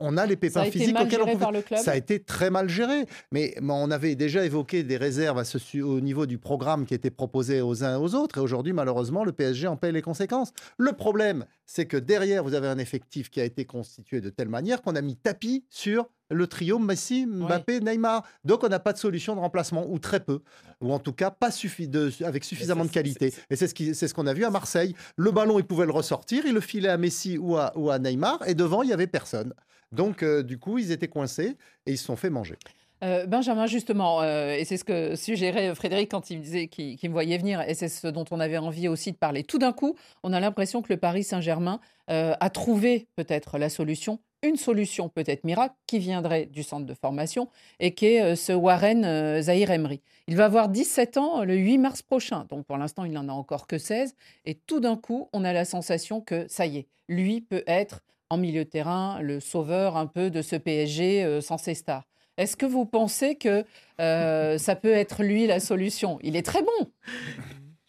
on, 0.00 0.16
a 0.16 0.26
les 0.26 0.34
pépins 0.34 0.64
physiques 0.64 0.98
auxquels 1.00 1.22
on 1.22 1.36
pouvait... 1.36 1.76
Ça 1.76 1.92
a 1.92 1.96
été 1.96 2.18
très 2.18 2.50
mal 2.50 2.68
géré. 2.68 3.04
Mais, 3.30 3.54
on 3.62 3.92
avait 3.92 4.16
déjà 4.16 4.44
évoqué 4.44 4.82
des 4.82 4.96
réserves 4.96 5.38
à 5.38 5.44
ce, 5.44 5.80
au 5.80 6.00
niveau 6.00 6.26
du 6.26 6.36
programme 6.36 6.84
qui 6.84 6.94
était 6.94 7.10
proposé 7.10 7.60
aux 7.60 7.84
uns 7.84 7.94
et 7.94 7.96
aux 7.96 8.16
autres. 8.16 8.38
Et 8.38 8.40
aujourd'hui, 8.40 8.72
malheureusement, 8.72 9.22
le 9.22 9.30
PSG 9.30 9.68
en 9.68 9.76
paye 9.76 9.92
les 9.92 10.02
conséquences. 10.02 10.52
Le 10.78 10.94
problème, 10.94 11.44
c'est 11.64 11.86
que 11.86 11.96
derrière, 11.96 12.42
vous 12.42 12.54
avez 12.54 12.66
un 12.66 12.78
effectif 12.78 13.30
qui 13.30 13.40
a 13.40 13.44
été 13.44 13.66
constitué 13.66 14.20
de 14.20 14.30
telle 14.30 14.48
manière 14.48 14.82
qu'on 14.82 14.96
a 14.96 15.00
mis 15.00 15.14
tapis 15.14 15.64
sur 15.70 16.08
le 16.30 16.46
trio 16.46 16.78
Messi, 16.78 17.26
Mbappé, 17.26 17.80
Neymar. 17.80 18.24
Donc 18.44 18.64
on 18.64 18.68
n'a 18.68 18.78
pas 18.78 18.92
de 18.92 18.98
solution 18.98 19.34
de 19.34 19.40
remplacement, 19.40 19.86
ou 19.88 19.98
très 19.98 20.20
peu, 20.20 20.40
ou 20.80 20.92
en 20.92 20.98
tout 20.98 21.12
cas 21.12 21.30
pas 21.30 21.50
suffi 21.50 21.88
de, 21.88 22.10
avec 22.24 22.44
suffisamment 22.44 22.84
de 22.84 22.90
qualité. 22.90 23.32
Et 23.50 23.56
c'est 23.56 23.68
ce 23.68 24.14
qu'on 24.14 24.24
ce 24.24 24.30
a 24.30 24.34
vu 24.34 24.44
à 24.44 24.50
Marseille. 24.50 24.94
Le 25.16 25.30
ballon, 25.30 25.58
il 25.58 25.64
pouvait 25.64 25.86
le 25.86 25.92
ressortir, 25.92 26.44
il 26.46 26.54
le 26.54 26.60
filait 26.60 26.88
à 26.88 26.98
Messi 26.98 27.38
ou 27.38 27.56
à, 27.56 27.72
ou 27.76 27.90
à 27.90 27.98
Neymar, 27.98 28.46
et 28.46 28.54
devant, 28.54 28.82
il 28.82 28.90
y 28.90 28.92
avait 28.92 29.06
personne. 29.06 29.52
Donc 29.92 30.22
euh, 30.22 30.42
du 30.42 30.58
coup, 30.58 30.78
ils 30.78 30.90
étaient 30.90 31.08
coincés 31.08 31.56
et 31.86 31.92
ils 31.92 31.98
se 31.98 32.04
sont 32.04 32.16
fait 32.16 32.30
manger. 32.30 32.56
Euh, 33.04 33.26
Benjamin, 33.26 33.66
justement, 33.66 34.22
euh, 34.22 34.54
et 34.54 34.64
c'est 34.64 34.78
ce 34.78 34.84
que 34.84 35.16
suggérait 35.16 35.74
Frédéric 35.74 36.10
quand 36.10 36.30
il 36.30 36.40
disait 36.40 36.66
qu'il 36.66 36.98
me 37.04 37.12
voyait 37.12 37.36
venir, 37.36 37.60
et 37.60 37.74
c'est 37.74 37.88
ce 37.88 38.06
dont 38.06 38.24
on 38.30 38.40
avait 38.40 38.56
envie 38.56 38.88
aussi 38.88 39.12
de 39.12 39.16
parler. 39.16 39.44
Tout 39.44 39.58
d'un 39.58 39.72
coup, 39.72 39.96
on 40.22 40.32
a 40.32 40.40
l'impression 40.40 40.80
que 40.80 40.92
le 40.92 40.98
Paris 40.98 41.22
Saint-Germain 41.22 41.80
euh, 42.10 42.34
a 42.40 42.50
trouvé 42.50 43.06
peut-être 43.16 43.58
la 43.58 43.68
solution, 43.68 44.18
une 44.42 44.56
solution 44.56 45.08
peut-être 45.08 45.44
miracle, 45.44 45.74
qui 45.86 45.98
viendrait 45.98 46.46
du 46.46 46.62
centre 46.62 46.86
de 46.86 46.94
formation, 46.94 47.48
et 47.80 47.94
qui 47.94 48.06
est 48.06 48.36
ce 48.36 48.52
Warren 48.52 49.40
Zahir 49.42 49.70
Emery. 49.70 50.00
Il 50.28 50.36
va 50.36 50.46
avoir 50.46 50.68
17 50.68 51.16
ans 51.16 51.44
le 51.44 51.54
8 51.54 51.78
mars 51.78 52.02
prochain, 52.02 52.46
donc 52.48 52.66
pour 52.66 52.76
l'instant, 52.76 53.04
il 53.04 53.12
n'en 53.12 53.28
a 53.28 53.32
encore 53.32 53.66
que 53.66 53.78
16, 53.78 54.14
et 54.44 54.54
tout 54.54 54.80
d'un 54.80 54.96
coup, 54.96 55.28
on 55.32 55.44
a 55.44 55.52
la 55.52 55.64
sensation 55.64 56.20
que 56.20 56.46
ça 56.48 56.66
y 56.66 56.78
est, 56.78 56.86
lui 57.08 57.40
peut 57.40 57.64
être 57.66 58.02
en 58.30 58.36
milieu 58.36 58.64
de 58.64 58.70
terrain 58.70 59.20
le 59.20 59.40
sauveur 59.40 59.96
un 59.96 60.06
peu 60.06 60.30
de 60.30 60.42
ce 60.42 60.56
PSG 60.56 61.40
sans 61.40 61.58
ses 61.58 61.74
stars. 61.74 62.04
Est-ce 62.36 62.56
que 62.56 62.66
vous 62.66 62.84
pensez 62.84 63.36
que 63.36 63.64
euh, 64.00 64.58
ça 64.58 64.76
peut 64.76 64.92
être 64.92 65.22
lui 65.22 65.46
la 65.46 65.60
solution? 65.60 66.18
Il 66.22 66.36
est 66.36 66.44
très 66.44 66.62
bon. 66.62 66.90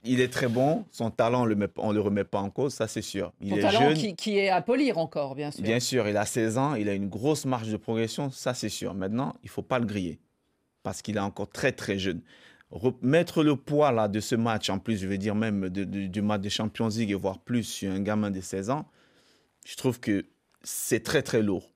Il 0.08 0.22
est 0.22 0.32
très 0.32 0.48
bon. 0.48 0.86
Son 0.92 1.12
talent, 1.12 1.44
on 1.78 1.90
ne 1.90 1.94
le 1.94 2.02
remet 2.02 2.24
pas 2.24 2.40
en 2.40 2.50
cause, 2.50 2.74
ça 2.74 2.88
c'est 2.88 3.02
sûr. 3.02 3.34
Il 3.42 3.50
Son 3.50 3.58
talent 3.58 3.94
Qui, 3.94 4.38
est 4.38 4.50
à 4.50 4.62
polir 4.62 4.98
encore, 4.98 5.36
bien 5.36 5.52
sûr. 5.52 5.64
Bien 5.64 5.80
sûr, 5.80 6.08
il 6.08 6.18
a 6.18 6.26
16 6.26 6.58
ans, 6.58 6.76
il 6.76 6.90
a 6.90 6.94
une 6.94 7.10
grosse 7.10 7.46
marge 7.46 7.70
de 7.70 7.78
progression, 7.78 8.32
ça 8.32 8.54
c'est 8.54 8.70
sûr. 8.70 8.94
Maintenant, 8.94 9.36
il 9.44 9.48
ne 9.48 9.52
faut 9.52 9.62
pas 9.62 9.80
le 9.80 9.86
griller 9.86 10.20
parce 10.84 11.02
qu'il 11.02 11.18
est 11.18 11.22
encore 11.22 11.50
très 11.50 11.72
très 11.72 12.00
jeune. 12.00 12.22
Mettre 13.02 13.44
le 13.44 13.56
poids 13.56 13.92
là 13.92 14.08
de 14.08 14.20
ce 14.20 14.36
match, 14.36 14.70
en 14.70 14.80
plus, 14.80 14.98
je 14.98 15.08
veux 15.08 15.18
dire 15.18 15.36
même 15.36 15.70
du 15.70 16.22
match 16.22 16.42
des 16.42 16.50
Champions 16.50 16.90
League 16.90 17.12
et 17.12 17.16
voir 17.16 17.40
plus 17.40 17.64
sur 17.64 17.92
un 17.92 18.02
gamin 18.02 18.32
de 18.32 18.42
16 18.42 18.70
ans, 18.70 18.86
je 19.66 19.76
trouve 19.76 20.00
que 20.00 20.26
c'est 20.64 21.04
très 21.04 21.22
très 21.22 21.42
lourd 21.42 21.70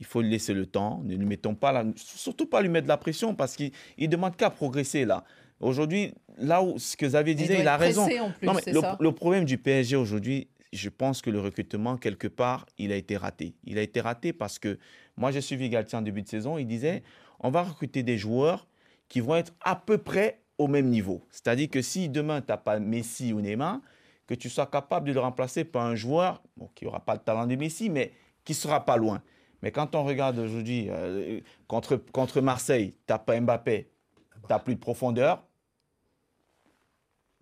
il 0.00 0.06
faut 0.06 0.22
lui 0.22 0.30
laisser 0.30 0.54
le 0.54 0.66
temps. 0.66 1.00
Ne 1.04 1.16
lui 1.16 1.26
mettons 1.26 1.54
pas 1.54 1.72
la, 1.72 1.84
surtout 1.96 2.46
pas 2.46 2.62
lui 2.62 2.68
mettre 2.68 2.84
de 2.84 2.88
la 2.88 2.96
pression 2.96 3.34
parce 3.34 3.56
qu'il 3.56 3.72
ne 3.98 4.06
demande 4.06 4.36
qu'à 4.36 4.50
progresser 4.50 5.04
là. 5.04 5.24
Aujourd'hui, 5.60 6.14
là 6.36 6.62
où 6.62 6.78
ce 6.78 6.96
que 6.96 7.06
Xavier 7.06 7.34
disait, 7.34 7.60
il, 7.60 7.68
a 7.68 7.76
raison. 7.76 8.08
non, 8.42 8.54
mais 8.54 8.72
le, 8.72 9.12
problème 9.12 9.44
du 9.44 9.58
PSG 9.58 9.96
aujourd'hui, 9.96 10.48
je 10.72 10.88
pense 10.88 11.20
que 11.20 11.30
le 11.30 11.40
recrutement, 11.40 11.96
quelque 11.96 12.28
part, 12.28 12.66
il 12.78 12.92
a 12.92 12.96
été 12.96 13.16
raté. 13.16 13.54
Il 13.64 13.78
a 13.78 13.82
été 13.82 14.00
raté 14.00 14.32
parce 14.32 14.58
que 14.58 14.78
moi, 15.16 15.30
j'ai 15.32 15.40
suivi 15.40 15.68
Galtier 15.68 15.98
en 15.98 16.02
début 16.02 16.22
de 16.22 16.28
saison. 16.28 16.58
Il 16.58 16.66
disait 16.66 17.02
on 17.40 17.50
va 17.50 17.62
recruter 17.62 18.02
des 18.02 18.18
joueurs 18.18 18.66
qui 19.08 19.20
vont 19.20 19.36
être 19.36 19.52
à 19.62 19.76
peu 19.76 19.98
près 19.98 20.40
au 20.58 20.66
même 20.66 20.88
niveau. 20.88 21.22
C'est-à-dire 21.30 21.70
que 21.70 21.82
si 21.82 22.08
demain, 22.08 22.40
tu 22.40 22.48
n'as 22.48 22.56
pas 22.56 22.78
Messi 22.78 23.32
ou 23.32 23.40
Neymar, 23.40 23.80
que 24.26 24.34
tu 24.34 24.50
sois 24.50 24.66
capable 24.66 25.08
de 25.08 25.12
le 25.12 25.20
remplacer 25.20 25.64
par 25.64 25.86
un 25.86 25.94
joueur 25.94 26.42
qui 26.74 26.84
n'aura 26.84 27.00
pas 27.00 27.14
le 27.14 27.20
talent 27.20 27.46
de 27.46 27.56
Messi, 27.56 27.88
mais 27.88 28.12
qui 28.44 28.54
sera 28.54 28.84
pas 28.84 28.96
loin. 28.96 29.22
Mais 29.62 29.72
quand 29.72 29.94
on 29.94 30.04
regarde 30.04 30.38
aujourd'hui 30.38 30.88
euh, 30.90 31.40
contre, 31.66 31.96
contre 31.96 32.40
Marseille, 32.40 32.94
tu 33.06 33.12
n'as 33.12 33.18
pas 33.18 33.40
Mbappé, 33.40 33.90
tu 34.34 34.40
n'as 34.48 34.58
plus 34.58 34.74
de 34.74 34.80
profondeur. 34.80 35.44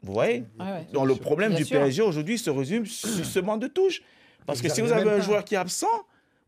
Vous 0.03 0.13
voyez 0.13 0.45
Donc 0.93 1.07
le 1.07 1.15
problème 1.15 1.55
du 1.55 1.65
PSG 1.65 2.03
aujourd'hui 2.03 2.39
se 2.39 2.51
résume 2.51 2.87
sur 2.87 3.25
ce 3.25 3.39
manque 3.41 3.63
de 3.63 3.69
touche. 3.69 4.03
Parce 4.47 4.63
que 4.63 4.69
si 4.69 4.81
vous 4.81 4.93
avez 4.93 5.11
un 5.11 5.21
joueur 5.21 5.45
qui 5.45 5.55
est 5.55 5.59
absent, 5.59 5.89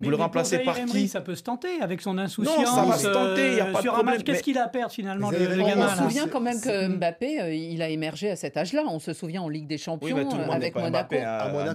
vous 0.00 0.10
le 0.10 0.16
remplacez 0.16 0.60
par 0.60 0.76
qui 0.84 1.08
Ça 1.08 1.20
peut 1.20 1.34
se 1.34 1.42
tenter 1.42 1.80
avec 1.80 2.00
son 2.00 2.18
insouciance. 2.18 2.56
Non, 2.56 2.64
ça 2.64 2.84
va 2.84 2.96
se 2.96 3.08
tenter, 3.08 3.48
il 3.48 3.54
n'y 3.54 3.60
a 3.60 3.66
pas 3.66 3.82
de 3.82 3.88
problème. 3.88 4.22
Qu'est-ce 4.22 4.42
qu'il 4.42 4.58
a 4.58 4.64
à 4.64 4.68
perdre 4.68 4.92
finalement 4.92 5.30
le, 5.30 5.38
gamin 5.38 5.86
On 5.86 5.96
se 5.96 6.02
souvient 6.02 6.28
quand 6.28 6.40
même 6.40 6.60
que 6.60 6.86
Mbappé, 6.88 7.40
euh, 7.40 7.52
il 7.52 7.82
a 7.82 7.88
émergé 7.88 8.30
à 8.30 8.36
cet 8.36 8.56
âge-là. 8.56 8.84
On 8.88 9.00
se 9.00 9.12
souvient 9.12 9.42
en 9.42 9.48
Ligue 9.48 9.66
des 9.66 9.78
Champions 9.78 10.16
avec 10.50 10.74
Monaco. 10.76 11.14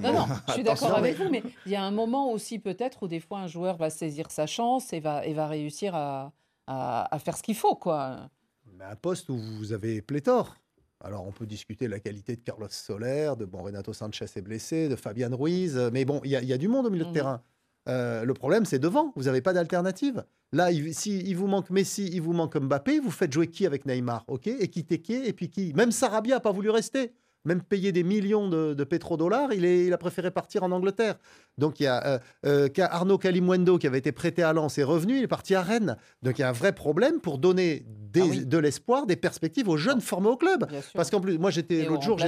Non, 0.02 0.14
non, 0.14 0.26
je 0.48 0.54
suis 0.54 0.64
d'accord 0.64 0.96
avec 0.96 1.18
vous, 1.18 1.30
mais 1.30 1.44
il 1.66 1.72
y 1.72 1.76
a 1.76 1.84
un 1.84 1.92
moment 1.92 2.32
aussi 2.32 2.60
peut-être 2.60 3.04
où 3.04 3.08
des 3.08 3.20
fois 3.20 3.40
un 3.40 3.48
joueur 3.48 3.78
va 3.78 3.90
saisir 3.90 4.32
sa 4.32 4.46
chance 4.46 4.94
et 4.94 5.00
va, 5.00 5.26
et 5.26 5.34
va 5.34 5.48
réussir 5.48 5.94
à, 5.96 6.32
à, 6.68 7.20
faire 7.20 7.36
ce 7.36 7.44
qu'il 7.44 7.56
faut. 7.56 7.76
Quoi. 7.76 8.30
Mais 8.78 8.86
un 8.86 8.96
poste 8.96 9.30
où 9.30 9.38
vous 9.38 9.74
avez 9.74 10.02
pléthore. 10.02 10.56
Alors, 11.04 11.28
on 11.28 11.32
peut 11.32 11.46
discuter 11.46 11.86
de 11.86 11.92
la 11.92 12.00
qualité 12.00 12.36
de 12.36 12.42
Carlos 12.42 12.68
Soler, 12.70 13.34
de 13.38 13.46
bon, 13.46 13.62
Renato 13.62 13.92
Sanchez 13.94 14.26
est 14.36 14.42
blessé, 14.42 14.88
de 14.88 14.96
Fabian 14.96 15.36
Ruiz, 15.36 15.78
mais 15.92 16.06
bon, 16.06 16.22
il 16.24 16.32
y, 16.32 16.46
y, 16.46 16.54
a 16.54 16.58
du 16.58 16.70
monde 16.70 16.86
au 16.86 16.90
milieu 16.90 17.04
de 17.04 17.10
mm. 17.10 17.14
terrain. 17.14 17.42
Euh, 17.90 18.24
le 18.24 18.34
problème, 18.34 18.66
c'est 18.66 18.80
devant. 18.80 19.12
Vous 19.16 19.24
n'avez 19.24 19.42
pas 19.42 19.54
d'alternative. 19.54 20.24
Là, 20.52 20.72
s'il 20.72 20.94
si 20.94 21.20
il 21.20 21.36
vous 21.36 21.48
manque 21.48 21.70
Messi, 21.70 22.10
il 22.14 22.22
vous 22.22 22.34
manque 22.34 22.58
Mbappé, 22.58 23.00
vous 23.00 23.12
faites 23.12 23.34
jouer 23.34 23.48
qui 23.48 23.66
avec 23.66 23.86
Neymar 23.86 24.24
Ok? 24.28 24.48
Et 24.48 24.68
qui 24.70 24.86
qui 24.86 25.14
Et 25.14 25.34
puis 25.34 25.50
qui? 25.50 25.74
Même 25.74 25.92
Sarabia 25.92 26.36
n'a 26.36 26.40
pas 26.40 26.52
voulu 26.52 26.70
rester 26.70 27.14
même 27.46 27.62
payer 27.62 27.92
des 27.92 28.04
millions 28.04 28.48
de, 28.48 28.84
pétrodollars, 28.84 29.54
il, 29.54 29.66
il 29.66 29.94
a 29.94 29.98
préféré 29.98 30.32
partir 30.32 30.64
en 30.64 30.72
Angleterre. 30.72 31.16
Donc 31.58 31.80
il 31.80 31.84
y 31.84 31.88
a 31.88 32.06
euh, 32.06 32.20
euh, 32.46 32.70
Arnaud 32.80 33.18
Calimwendo 33.18 33.78
qui 33.78 33.88
avait 33.88 34.00
été 34.00 34.12
prêté 34.12 34.44
à 34.44 34.54
Lens 34.54 34.78
est 34.78 34.84
revenu, 34.84 35.18
il 35.18 35.24
est 35.24 35.28
parti 35.28 35.56
à 35.56 35.62
Rennes. 35.62 35.98
Donc 36.22 36.40
il 36.40 36.42
y 36.42 36.44
a 36.44 36.50
un 36.50 36.54
vrai 36.54 36.74
problème 36.74 37.20
pour 37.20 37.38
donner 37.38 37.86
ah 38.16 38.20
de 38.46 38.58
l'espoir, 38.58 39.06
des 39.06 39.16
perspectives 39.16 39.68
aux 39.70 39.78
jeunes 39.78 40.02
formés 40.02 40.30
au 40.30 40.38
club. 40.38 40.68
Parce 40.94 41.10
qu'en 41.10 41.20
plus, 41.20 41.38
moi 41.38 41.52
j'étais 41.52 41.86
l'autre 41.86 42.04
jour, 42.04 42.20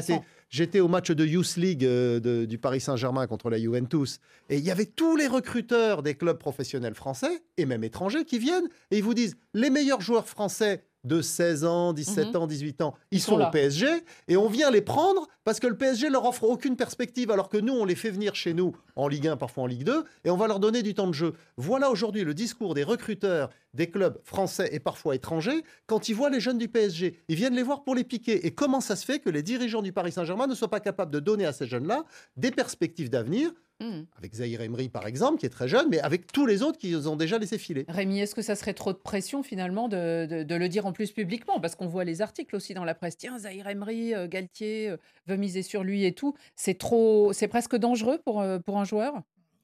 j'étais 0.49 0.79
au 0.79 0.87
match 0.87 1.11
de 1.11 1.25
Youth 1.25 1.55
League 1.57 1.85
euh, 1.85 2.45
du 2.45 2.57
Paris 2.57 2.81
Saint-Germain 2.81 3.27
contre 3.27 3.49
la 3.49 3.57
Juventus 3.57 4.19
et 4.49 4.57
il 4.57 4.63
y 4.63 4.71
avait 4.71 4.85
tous 4.85 5.15
les 5.15 5.27
recruteurs 5.27 6.03
des 6.03 6.15
clubs 6.15 6.37
professionnels 6.37 6.95
français 6.95 7.43
et 7.57 7.65
même 7.65 7.83
étrangers 7.83 8.25
qui 8.25 8.37
viennent 8.37 8.67
et 8.91 8.97
ils 8.97 9.03
vous 9.03 9.13
disent 9.13 9.37
les 9.53 9.69
meilleurs 9.69 10.01
joueurs 10.01 10.27
français 10.27 10.83
de 11.05 11.21
16 11.21 11.65
ans, 11.65 11.93
17 11.93 12.27
mhm. 12.27 12.35
ans, 12.35 12.47
18 12.47 12.81
ans, 12.81 12.95
ils, 13.11 13.21
sont, 13.21 13.39
au 13.39 13.49
PSG 13.51 13.87
et 14.27 14.37
on 14.37 14.49
vient 14.49 14.71
les 14.71 14.81
prendre 14.81 15.27
parce 15.43 15.59
que 15.59 15.67
le 15.67 15.77
PSG 15.77 16.09
leur 16.09 16.25
offre 16.25 16.43
aucune 16.43 16.75
perspective 16.75 17.31
alors 17.31 17.47
que 17.47 17.57
nous 17.57 17.73
on 17.73 17.85
les 17.85 17.95
fait 17.95 18.09
venir 18.09 18.35
chez 18.35 18.53
nous 18.53 18.75
en 18.95 19.07
Ligue 19.07 19.27
1 19.27 19.37
parfois 19.37 19.63
en 19.63 19.67
Ligue 19.67 19.83
2 19.83 20.03
et 20.25 20.29
on 20.29 20.37
va 20.37 20.47
leur 20.47 20.59
donner 20.59 20.81
du 20.83 20.93
temps 20.93 21.07
de 21.07 21.13
jeu. 21.13 21.33
Voilà 21.57 21.91
aujourd'hui 21.91 22.23
le 22.23 22.33
discours 22.33 22.73
des 22.73 22.83
recruteurs 22.83 23.49
des 23.73 23.89
clubs 23.89 24.19
français 24.23 24.69
et 24.71 24.79
parfois 24.79 25.15
étrangers 25.15 25.63
quand 25.85 26.09
ils 26.09 26.15
voient 26.15 26.29
les 26.29 26.39
jeunes 26.39 26.57
du 26.57 26.67
PSG, 26.67 27.19
ils 27.27 27.35
viennent 27.35 27.55
les 27.55 27.63
voir 27.63 27.83
pour 27.83 27.93
les 27.95 28.03
piquer 28.03 28.45
et 28.45 28.51
comment 28.51 28.81
ça 28.81 28.95
se 28.95 29.05
fait 29.05 29.19
que 29.19 29.29
les 29.29 29.43
dirigeants 29.43 29.81
du 29.81 29.93
Paris 29.93 30.11
Saint-Germain 30.11 30.47
ne 30.47 30.55
soient 30.55 30.69
pas 30.69 30.79
capables 30.79 31.11
de 31.11 31.19
donner 31.19 31.45
à 31.45 31.53
ces 31.53 31.67
jeunes-là 31.67 32.05
des 32.35 32.51
perspectives 32.51 33.09
d'avenir 33.09 33.51
Hmm. 33.81 34.03
Avec 34.17 34.33
Zahir 34.33 34.61
Emery, 34.61 34.87
par 34.87 35.05
exemple, 35.05 35.37
qui 35.37 35.45
est 35.45 35.49
très 35.49 35.67
jeune, 35.67 35.89
mais 35.89 35.99
avec 35.99 36.31
tous 36.31 36.45
les 36.45 36.61
autres 36.61 36.77
qui 36.77 36.95
ont 36.95 37.17
déjà 37.17 37.37
laissé 37.37 37.57
filer. 37.57 37.85
Rémi, 37.89 38.19
est-ce 38.19 38.33
que 38.33 38.41
ça 38.41 38.55
serait 38.55 38.73
trop 38.73 38.93
de 38.93 38.97
pression, 38.97 39.43
finalement, 39.43 39.89
de, 39.89 40.45
le 40.47 40.69
dire 40.69 40.85
en 40.85 40.93
plus 40.93 41.11
publiquement? 41.11 41.59
Parce 41.59 41.75
qu'on 41.75 41.87
voit 41.87 42.05
les 42.05 42.21
articles 42.21 42.55
aussi 42.55 42.73
dans 42.73 42.85
la 42.85 42.95
presse. 42.95 43.17
Tiens, 43.17 43.37
Zahir 43.37 43.67
Emery, 43.67 44.13
euh, 44.13 44.27
Galtier 44.27 44.89
euh, 44.89 44.97
veut 45.27 45.35
miser 45.35 45.61
sur 45.61 45.83
lui 45.83 46.05
et 46.05 46.13
tout. 46.13 46.35
C'est 46.55 46.77
trop, 46.77 47.33
c'est 47.33 47.49
presque 47.49 47.75
dangereux 47.75 48.19
pour, 48.23 48.39
euh, 48.39 48.59
pour 48.59 48.79
un 48.79 48.85
joueur? 48.85 49.21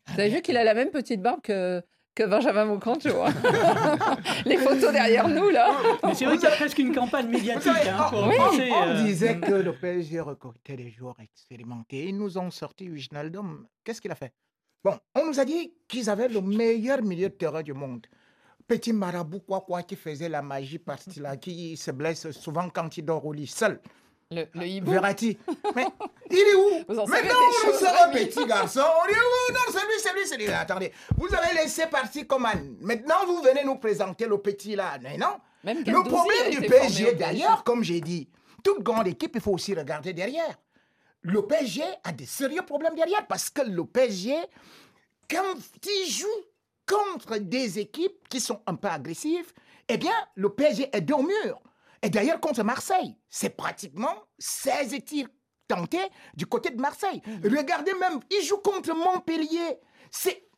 Vous 0.08 0.19
avez 0.19 0.30
vu 0.30 0.41
qu'il 0.41 0.58
a 0.58 0.65
la 0.65 0.74
même 0.74 0.89
petite 0.89 1.21
barbe 1.21 1.41
que, 1.41 1.82
que 2.13 2.24
Benjamin 2.24 2.65
vois. 2.65 3.30
les 4.45 4.58
photos 4.58 4.91
derrière 4.91 5.28
nous, 5.28 5.50
là. 5.50 5.71
Mais 6.04 6.13
c'est 6.13 6.26
vrai 6.26 6.38
qu'il 6.38 6.50
y 6.50 6.52
a 6.52 6.56
presque 6.56 6.78
une 6.80 6.93
campagne 6.93 7.30
médiatique. 7.30 7.71
Hein, 7.88 8.10
on, 8.13 8.30
euh, 8.30 9.04
disait 9.04 9.39
que 9.39 9.54
le 9.54 9.74
PSG 9.74 10.19
recrutait 10.19 10.76
des 10.76 10.91
joueurs 10.91 11.19
expérimentés. 11.19 12.10
Ils 12.10 12.17
nous 12.17 12.38
ont 12.38 12.52
sorti 12.52 12.89
Wijnaldum. 12.89 13.65
Qu'est-ce 13.84 14.02
qu'il 14.02 14.12
a 14.12 14.15
fait? 14.15 14.34
Bon, 14.84 14.97
on 15.15 15.28
nous 15.28 15.39
a 15.39 15.45
dit 15.45 15.74
qu'ils 15.88 16.10
avaient 16.10 16.28
le 16.28 16.41
meilleur 16.41 17.02
milieu 17.02 17.30
de 17.30 17.34
terrain 17.34 17.62
du 17.62 17.74
monde. 17.74 18.06
Petit 18.67 18.93
marabout, 18.93 19.41
quoi, 19.41 19.62
quoi, 19.62 19.84
qui 19.84 19.95
faisait 19.95 20.30
la 20.30 20.41
magie 20.41 20.80
partie 20.80 21.19
là, 21.19 21.38
qui 21.38 21.78
se 21.78 21.91
blesse 21.91 22.32
souvent 22.32 22.69
quand 22.69 22.97
il 22.97 23.06
dort 23.06 23.26
au 23.26 23.34
lit 23.34 23.47
seul. 23.47 23.80
Le, 24.32 24.48
le 24.54 24.65
hibou. 24.65 24.91
Verratti. 24.91 25.38
Mais 25.76 25.86
il 26.30 26.38
est 26.38 26.56
où 26.56 26.94
Maintenant, 27.06 27.36
nous 27.67 27.74
sommes 27.74 27.88
un 28.06 28.12
petit 28.12 28.46
garçon. 28.46 28.80
On 28.80 29.08
est 29.10 29.12
où 29.12 29.54
Non, 29.54 29.60
c'est 29.72 29.82
lui, 29.82 29.94
c'est 30.00 30.13
lui, 30.13 30.26
c'est 30.26 30.38
lui. 30.38 30.48
Attendez, 30.48 30.94
vous 31.17 31.28
avez 31.36 31.54
laissé 31.54 31.86
partir 31.88 32.26
comme 32.28 32.46
un... 32.46 32.54
Maintenant, 32.80 33.26
vous 33.28 33.41
venez 33.41 33.63
nous 33.65 33.76
présenter 33.76 34.26
le 34.28 34.38
petit 34.38 34.76
là. 34.76 34.98
Mais 35.02 35.17
non. 35.17 35.38
Même 35.65 35.84
le 35.86 36.04
problème 36.04 36.50
du 36.50 36.62
PSG, 36.62 37.13
d'ailleurs, 37.15 37.63
comme 37.65 37.84
j'ai 37.84 38.00
dit, 38.00 38.30
toute 38.63 38.82
grande 38.82 39.08
équipe, 39.08 39.34
il 39.36 39.41
faut 39.41 39.52
aussi 39.52 39.76
regarder 39.76 40.13
derrière. 40.13 40.58
Le 41.24 41.46
PSG 41.46 41.84
a 42.04 42.12
des 42.13 42.26
sérieux 42.26 42.63
problèmes 42.63 42.96
derrière 42.96 43.28
parce 43.28 43.50
que 43.50 43.62
le 43.62 43.86
PSG, 43.86 44.34
quand 45.30 45.56
il 45.86 46.10
joue 46.12 46.28
contre 46.88 47.38
des 47.38 47.80
équipes 47.80 48.28
qui 48.30 48.39
sont 48.39 48.62
un 48.65 48.76
peu 48.76 48.88
agressives, 48.88 49.52
eh 49.88 49.98
bien, 49.98 50.13
le 50.36 50.50
PSG 50.50 50.89
est 50.94 51.02
dos 51.02 51.22
mur. 51.22 51.62
Et 52.04 52.10
d'ailleurs, 52.10 52.40
contre 52.40 52.64
Marseille, 52.64 53.16
c'est 53.30 53.56
pratiquement 53.56 54.16
16 54.40 54.96
tirs 55.06 55.28
tentés 55.68 56.10
du 56.36 56.46
côté 56.46 56.72
de 56.72 56.82
Marseille. 56.82 57.22
Mhm. 57.26 57.58
Regardez 57.58 57.94
même, 57.94 58.20
il 58.30 58.44
joue 58.44 58.58
contre 58.58 58.94
Montpellier. 58.94 59.80
C'est 60.10 60.50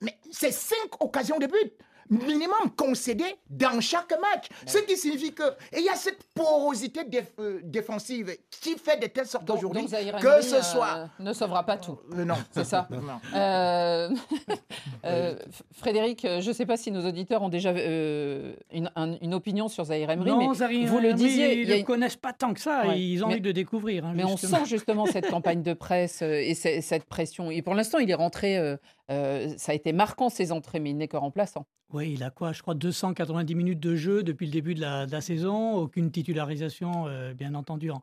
5 0.51 0.75
occasions 1.01 1.37
de 1.37 1.47
but. 1.47 1.73
Minimum 2.09 2.71
concéder 2.75 3.35
dans 3.49 3.79
chaque 3.81 4.11
match. 4.11 4.47
Ce 4.65 4.79
qui 4.79 4.97
signifie 4.97 5.33
que. 5.33 5.43
Et 5.71 5.79
il 5.79 5.85
y 5.85 5.89
a 5.89 5.95
cette 5.95 6.23
porosité 6.33 7.01
euh, 7.39 7.59
défensive 7.63 8.35
qui 8.49 8.75
fait 8.77 9.01
de 9.01 9.07
telle 9.07 9.25
sorte 9.25 9.49
aujourd'hui 9.49 9.85
que 9.85 10.41
ce 10.41 10.61
soit. 10.61 10.97
Euh, 10.97 11.05
ne 11.19 11.33
sauvera 11.33 11.65
pas 11.65 11.77
tout. 11.77 11.99
Euh, 12.13 12.25
non. 12.25 12.35
C'est 12.51 12.63
ça. 12.63 12.87
Frédéric, 15.73 16.21
je 16.23 16.47
ne 16.47 16.53
sais 16.53 16.65
pas 16.65 16.77
si 16.77 16.91
nos 16.91 17.05
auditeurs 17.07 17.41
ont 17.41 17.49
déjà 17.49 17.71
une, 17.71 18.89
une, 19.21 19.33
opinion 19.33 19.67
sur 19.67 19.85
Zahir 19.85 20.09
Emery. 20.09 20.29
Non, 20.29 20.37
mais 20.37 20.85
vous 20.85 20.99
le 20.99 21.13
disiez. 21.13 21.61
Ils 21.61 21.79
ne 21.79 21.83
connaissent 21.83 22.15
pas 22.15 22.33
tant 22.33 22.53
que 22.53 22.59
ça. 22.59 22.95
ils 22.95 23.23
ont 23.23 23.27
envie 23.27 23.41
de 23.41 23.51
découvrir. 23.51 24.05
Hein, 24.05 24.13
mais 24.15 24.23
on 24.23 24.37
sent 24.37 24.65
justement 24.65 25.05
cette 25.05 25.27
campagne 25.31 25.63
de 25.63 25.73
presse 25.73 26.21
et 26.21 26.53
cette 26.53 27.05
pression. 27.05 27.51
Et 27.51 27.61
pour 27.61 27.75
l'instant, 27.75 27.99
il 27.99 28.09
est 28.09 28.15
rentré. 28.15 28.77
ça 29.09 29.71
a 29.71 29.73
été 29.73 29.93
marquant 29.93 30.29
ses 30.29 30.51
entrées, 30.51 30.79
mais 30.79 30.91
il 30.91 30.97
n'est 30.97 31.07
que 31.07 31.17
remplaçant. 31.17 31.65
Oui, 31.93 32.13
il 32.13 32.23
a 32.23 32.31
quoi 32.31 32.53
Je 32.53 32.63
crois 32.63 32.73
290 32.73 33.53
minutes 33.53 33.79
de 33.79 33.95
jeu 33.95 34.23
depuis 34.23 34.47
le 34.47 34.51
début 34.51 34.73
de 34.73 34.81
la, 34.81 35.21
saison. 35.21 35.75
Aucune 35.75 36.09
titularisation, 36.09 37.07
euh, 37.07 37.35
bien 37.35 37.53
entendu, 37.53 37.91
en, 37.91 38.01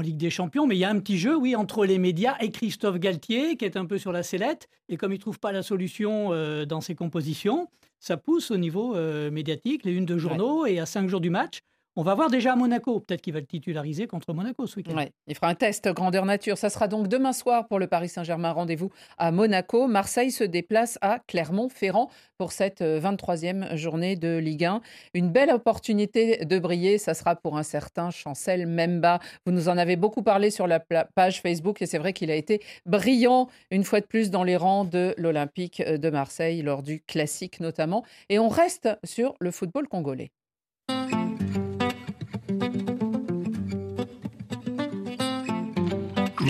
Ligue 0.00 0.16
des 0.16 0.30
Champions. 0.30 0.66
Mais 0.66 0.74
il 0.74 0.80
y 0.80 0.84
a 0.84 0.90
un 0.90 0.98
petit 0.98 1.18
jeu, 1.18 1.36
oui, 1.36 1.54
entre 1.54 1.86
les 1.86 1.98
médias 1.98 2.36
et 2.40 2.50
Christophe 2.50 2.98
Galtier, 2.98 3.56
qui 3.56 3.64
est 3.64 3.76
un 3.76 3.86
peu 3.86 3.98
sur 3.98 4.10
la 4.10 4.24
sellette. 4.24 4.68
Et 4.88 4.96
comme 4.96 5.12
il 5.12 5.16
ne 5.16 5.20
trouve 5.20 5.38
pas 5.38 5.52
la 5.52 5.62
solution 5.62 6.32
euh, 6.32 6.64
dans 6.64 6.80
ses 6.80 6.96
compositions, 6.96 7.68
ça 8.00 8.16
pousse 8.16 8.50
au 8.50 8.56
niveau 8.56 8.96
euh, 8.96 9.30
médiatique, 9.30 9.84
les 9.84 9.92
unes 9.92 10.06
de 10.06 10.18
journaux. 10.18 10.66
Et 10.66 10.80
à 10.80 10.86
cinq 10.86 11.08
jours 11.08 11.20
du 11.20 11.30
match, 11.30 11.60
on 11.94 12.02
va 12.02 12.14
voir 12.14 12.30
déjà 12.30 12.54
à 12.54 12.56
Monaco. 12.56 13.00
Peut-être 13.00 13.20
qu'il 13.20 13.34
va 13.34 13.40
le 13.40 13.46
titulariser 13.46 14.06
contre 14.06 14.32
Monaco 14.32 14.66
ce 14.66 14.76
week-end. 14.76 15.04
il 15.26 15.34
fera 15.34 15.48
un 15.48 15.54
test 15.54 15.88
grandeur 15.88 16.24
nature. 16.24 16.56
Ça 16.56 16.70
sera 16.70 16.88
donc 16.88 17.08
demain 17.08 17.34
soir 17.34 17.68
pour 17.68 17.78
le 17.78 17.86
Paris 17.86 18.08
Saint-Germain. 18.08 18.52
Rendez-vous 18.52 18.90
à 19.18 19.30
Monaco. 19.30 19.86
Marseille 19.88 20.30
se 20.30 20.44
déplace 20.44 20.98
à 21.02 21.18
Clermont-Ferrand 21.26 22.08
pour 22.38 22.52
cette 22.52 22.80
23e 22.80 23.72
euh, 23.72 23.76
journée 23.76 24.16
de 24.16 24.38
Ligue 24.38 24.64
1. 24.64 24.80
Une 25.12 25.30
belle 25.30 25.50
opportunité 25.50 26.44
de 26.44 26.58
briller. 26.58 26.96
Ça 26.96 27.12
sera 27.12 27.36
pour 27.36 27.58
un 27.58 27.62
certain 27.62 28.10
Chancel 28.10 28.66
Memba. 28.66 29.20
Vous 29.44 29.52
nous 29.52 29.68
en 29.68 29.76
avez 29.76 29.96
beaucoup 29.96 30.22
parlé 30.22 30.50
sur 30.50 30.66
la 30.66 30.80
page 30.80 31.42
Facebook 31.42 31.82
et 31.82 31.86
c'est 31.86 31.98
vrai 31.98 32.14
qu'il 32.14 32.30
a 32.30 32.36
été 32.36 32.62
brillant 32.86 33.48
une 33.70 33.84
fois 33.84 34.00
de 34.00 34.06
plus 34.06 34.30
dans 34.30 34.44
les 34.44 34.56
rangs 34.56 34.84
de 34.84 35.14
l'Olympique 35.18 35.82
de 35.82 36.10
Marseille 36.10 36.62
lors 36.62 36.82
du 36.82 37.02
classique 37.02 37.60
notamment. 37.60 38.02
Et 38.30 38.38
on 38.38 38.48
reste 38.48 38.88
sur 39.04 39.34
le 39.40 39.50
football 39.50 39.88
congolais. 39.88 40.32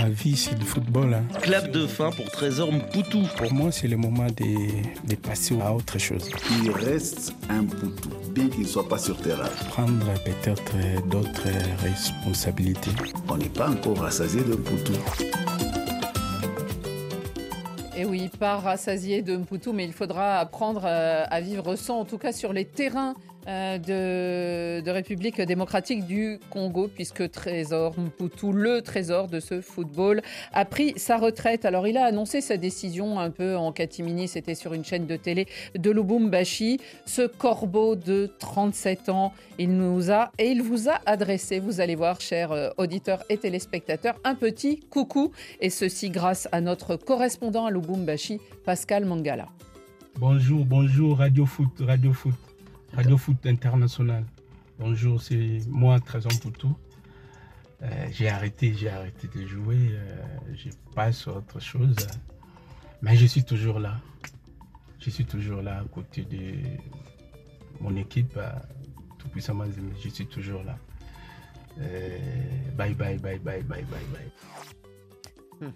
Ma 0.03 0.09
vie, 0.09 0.37
c'est 0.37 0.59
le 0.59 0.65
football. 0.65 1.15
Hein. 1.15 1.23
Clap 1.43 1.71
de 1.71 1.87
fin 1.87 2.11
pour 2.11 2.29
Trésor 2.29 2.73
Mpoutou. 2.73 3.23
Pour 3.37 3.53
moi, 3.53 3.71
c'est 3.71 3.87
le 3.87 3.97
moment 3.97 4.27
de, 4.27 5.09
de, 5.09 5.15
passer 5.15 5.57
à 5.61 5.73
autre 5.73 5.97
chose. 5.97 6.29
Il 6.61 6.73
reste 6.73 7.33
un 7.49 7.63
Mpoutou, 7.63 8.09
bien 8.31 8.49
qu'il 8.49 8.63
ne 8.63 8.67
soit 8.67 8.89
pas 8.89 8.99
sur 8.99 9.17
terrain. 9.17 9.49
Prendre 9.69 10.13
peut-être 10.25 11.07
d'autres 11.07 11.47
responsabilités. 11.83 12.91
On 13.29 13.37
n'est 13.37 13.49
pas 13.49 13.71
encore 13.71 13.99
rassasié 13.99 14.43
de 14.43 14.55
Mpoutou. 14.55 14.93
Et 17.97 18.05
oui, 18.05 18.29
pas 18.41 18.57
rassasié 18.57 19.23
de 19.23 19.37
Mpoutou, 19.37 19.73
mais 19.73 19.85
il 19.85 19.93
faudra 19.93 20.39
apprendre 20.39 20.83
euh, 20.85 21.25
à 21.31 21.41
vivre 21.41 21.77
sans, 21.77 22.01
en 22.01 22.05
tout 22.05 22.19
cas 22.19 22.33
sur 22.33 22.53
les 22.53 22.65
terrains 22.65 23.15
euh, 23.49 24.81
de, 24.81 24.91
République 24.91 25.41
démocratique 25.41 26.07
du 26.07 26.39
Congo, 26.51 26.89
puisque 26.89 27.31
Trésor 27.31 27.99
Mputu, 27.99 28.53
le 28.53 28.83
trésor 28.83 29.27
de 29.27 29.41
ce 29.41 29.61
football, 29.61 30.23
a 30.53 30.65
pris 30.65 30.93
sa 30.97 31.17
retraite. 31.17 31.65
Alors 31.65 31.89
il 31.89 31.97
a 31.97 32.05
annoncé 32.05 32.41
sa 32.41 32.57
décision 32.57 33.19
un 33.19 33.31
peu 33.31 33.57
en 33.57 33.73
catimini, 33.73 34.29
c'était 34.29 34.55
sur 34.55 34.75
une 34.75 34.85
chaîne 34.85 35.07
de 35.07 35.17
télé 35.17 35.47
de 35.75 35.91
Lubumbashi. 35.91 36.79
Ce 37.07 37.23
corbeau 37.27 37.97
de 37.97 38.31
37 38.39 39.09
ans, 39.09 39.33
il 39.59 39.77
nous 39.77 40.11
a 40.11 40.31
et 40.39 40.51
il 40.51 40.63
vous 40.63 40.89
a 40.89 41.01
adressé, 41.07 41.59
vous 41.59 41.81
allez 41.81 41.95
voir, 41.95 42.21
chers 42.21 42.53
euh, 42.53 42.71
auditeurs 42.77 43.25
et 43.29 43.39
téléspectateurs, 43.39 44.17
un 44.25 44.35
petit 44.35 44.79
coucou, 44.79 45.33
et 45.61 45.71
ceci 45.71 46.11
grâce 46.11 46.49
à 46.53 46.61
notre 46.61 46.97
correspondant 46.97 47.67
à 47.67 47.71
Lubumbashi, 47.71 48.41
Pascal 48.65 49.05
Mangala. 49.05 49.49
Bonjour, 50.19 50.65
bonjour 50.65 51.19
Radio 51.19 51.47
Foot, 51.47 51.81
Radio 51.81 52.13
Foot. 52.13 52.52
Radio 52.95 53.17
Foot 53.17 53.47
International. 53.47 54.25
Bonjour, 54.79 55.21
c'est 55.21 55.61
moi, 55.67 55.99
Trésor 56.01 56.33
Poutou. 56.41 56.77
Euh, 57.83 58.07
j'ai 58.11 58.29
arrêté, 58.29 58.75
j'ai 58.75 58.91
arrêté 58.91 59.29
de 59.29 59.47
jouer. 59.47 59.79
Euh, 59.93 60.23
je 60.55 60.69
passe 60.95 61.27
à 61.27 61.33
autre 61.33 61.59
chose. 61.59 61.97
Mais 63.01 63.17
je 63.17 63.25
suis 63.25 63.45
toujours 63.45 63.79
là. 63.79 63.99
Je 65.01 65.09
suis 65.09 65.25
toujours 65.25 65.63
là 65.63 65.81
à 65.81 65.85
côté 65.85 66.23
de 66.25 66.55
mon 67.81 67.97
équipe, 67.97 68.39
tout 69.19 69.29
puissamment. 69.29 69.65
Je 70.03 70.09
suis 70.11 70.27
toujours 70.27 70.63
là. 70.63 70.77
Euh, 71.81 72.19
bye 72.77 72.95
bye, 72.95 73.17
bye 73.19 73.39
bye, 73.39 73.63
bye 73.63 73.85
bye, 73.85 74.05
bye. 74.13 75.69
Hmm. 75.69 75.73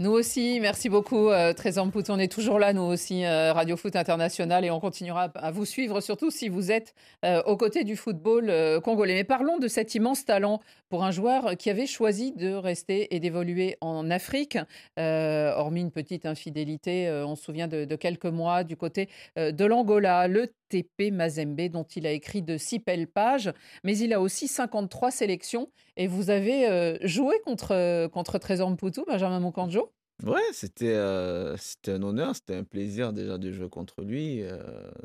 Nous 0.00 0.10
aussi, 0.10 0.58
merci 0.60 0.88
beaucoup 0.88 1.28
euh, 1.28 1.52
Trésor 1.52 1.88
On 2.08 2.18
est 2.18 2.30
toujours 2.30 2.58
là, 2.58 2.72
nous 2.72 2.82
aussi, 2.82 3.24
euh, 3.24 3.52
Radio 3.52 3.76
Foot 3.76 3.94
International, 3.94 4.64
et 4.64 4.70
on 4.72 4.80
continuera 4.80 5.30
à 5.36 5.52
vous 5.52 5.64
suivre, 5.64 6.00
surtout 6.00 6.32
si 6.32 6.48
vous 6.48 6.72
êtes 6.72 6.94
euh, 7.24 7.40
aux 7.44 7.56
côtés 7.56 7.84
du 7.84 7.94
football 7.94 8.52
congolais. 8.82 9.14
Mais 9.14 9.22
parlons 9.22 9.58
de 9.58 9.68
cet 9.68 9.94
immense 9.94 10.24
talent 10.24 10.60
pour 10.88 11.04
un 11.04 11.10
joueur 11.10 11.56
qui 11.56 11.70
avait 11.70 11.86
choisi 11.86 12.32
de 12.32 12.52
rester 12.52 13.14
et 13.14 13.20
d'évoluer 13.20 13.76
en 13.80 14.10
Afrique, 14.10 14.58
hormis 14.96 15.80
une 15.80 15.90
petite 15.90 16.26
infidélité, 16.26 17.10
on 17.26 17.36
se 17.36 17.44
souvient 17.44 17.68
de, 17.68 17.96
quelques 17.96 18.26
mois 18.26 18.64
du 18.64 18.76
côté 18.76 19.08
de 19.36 19.64
l'Angola, 19.64 20.28
le 20.28 20.52
TP 20.68 21.10
Mazembe, 21.10 21.68
dont 21.68 21.84
il 21.84 22.06
a 22.06 22.12
écrit 22.12 22.42
de 22.42 22.56
six 22.56 22.78
belles 22.78 23.08
pages, 23.08 23.52
mais 23.82 23.96
il 23.98 24.12
a 24.12 24.20
aussi 24.20 24.48
53 24.48 25.10
sélections. 25.10 25.70
Et 25.96 26.06
vous 26.06 26.30
avez 26.30 26.98
joué 27.06 27.36
contre, 27.44 28.08
contre 28.08 28.38
Trésor 28.38 28.70
Mputu, 28.70 29.02
Benjamin 29.06 29.40
Moukandjo 29.40 29.90
Ouais, 30.22 30.40
c'était 30.52 30.94
euh, 30.94 31.56
un 31.88 32.02
honneur, 32.02 32.34
c'était 32.34 32.54
un 32.54 32.64
plaisir 32.64 33.12
déjà 33.12 33.36
de 33.36 33.50
jouer 33.50 33.68
contre 33.68 34.02
lui. 34.02 34.42
Euh, 34.42 34.58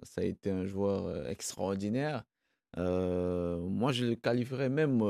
ça 0.04 0.22
a 0.22 0.24
été 0.24 0.52
un 0.52 0.66
joueur 0.66 1.08
euh, 1.08 1.28
extraordinaire. 1.28 2.24
moi, 2.78 3.92
je 3.92 4.06
le 4.06 4.16
qualifierais 4.16 4.70
même, 4.70 5.02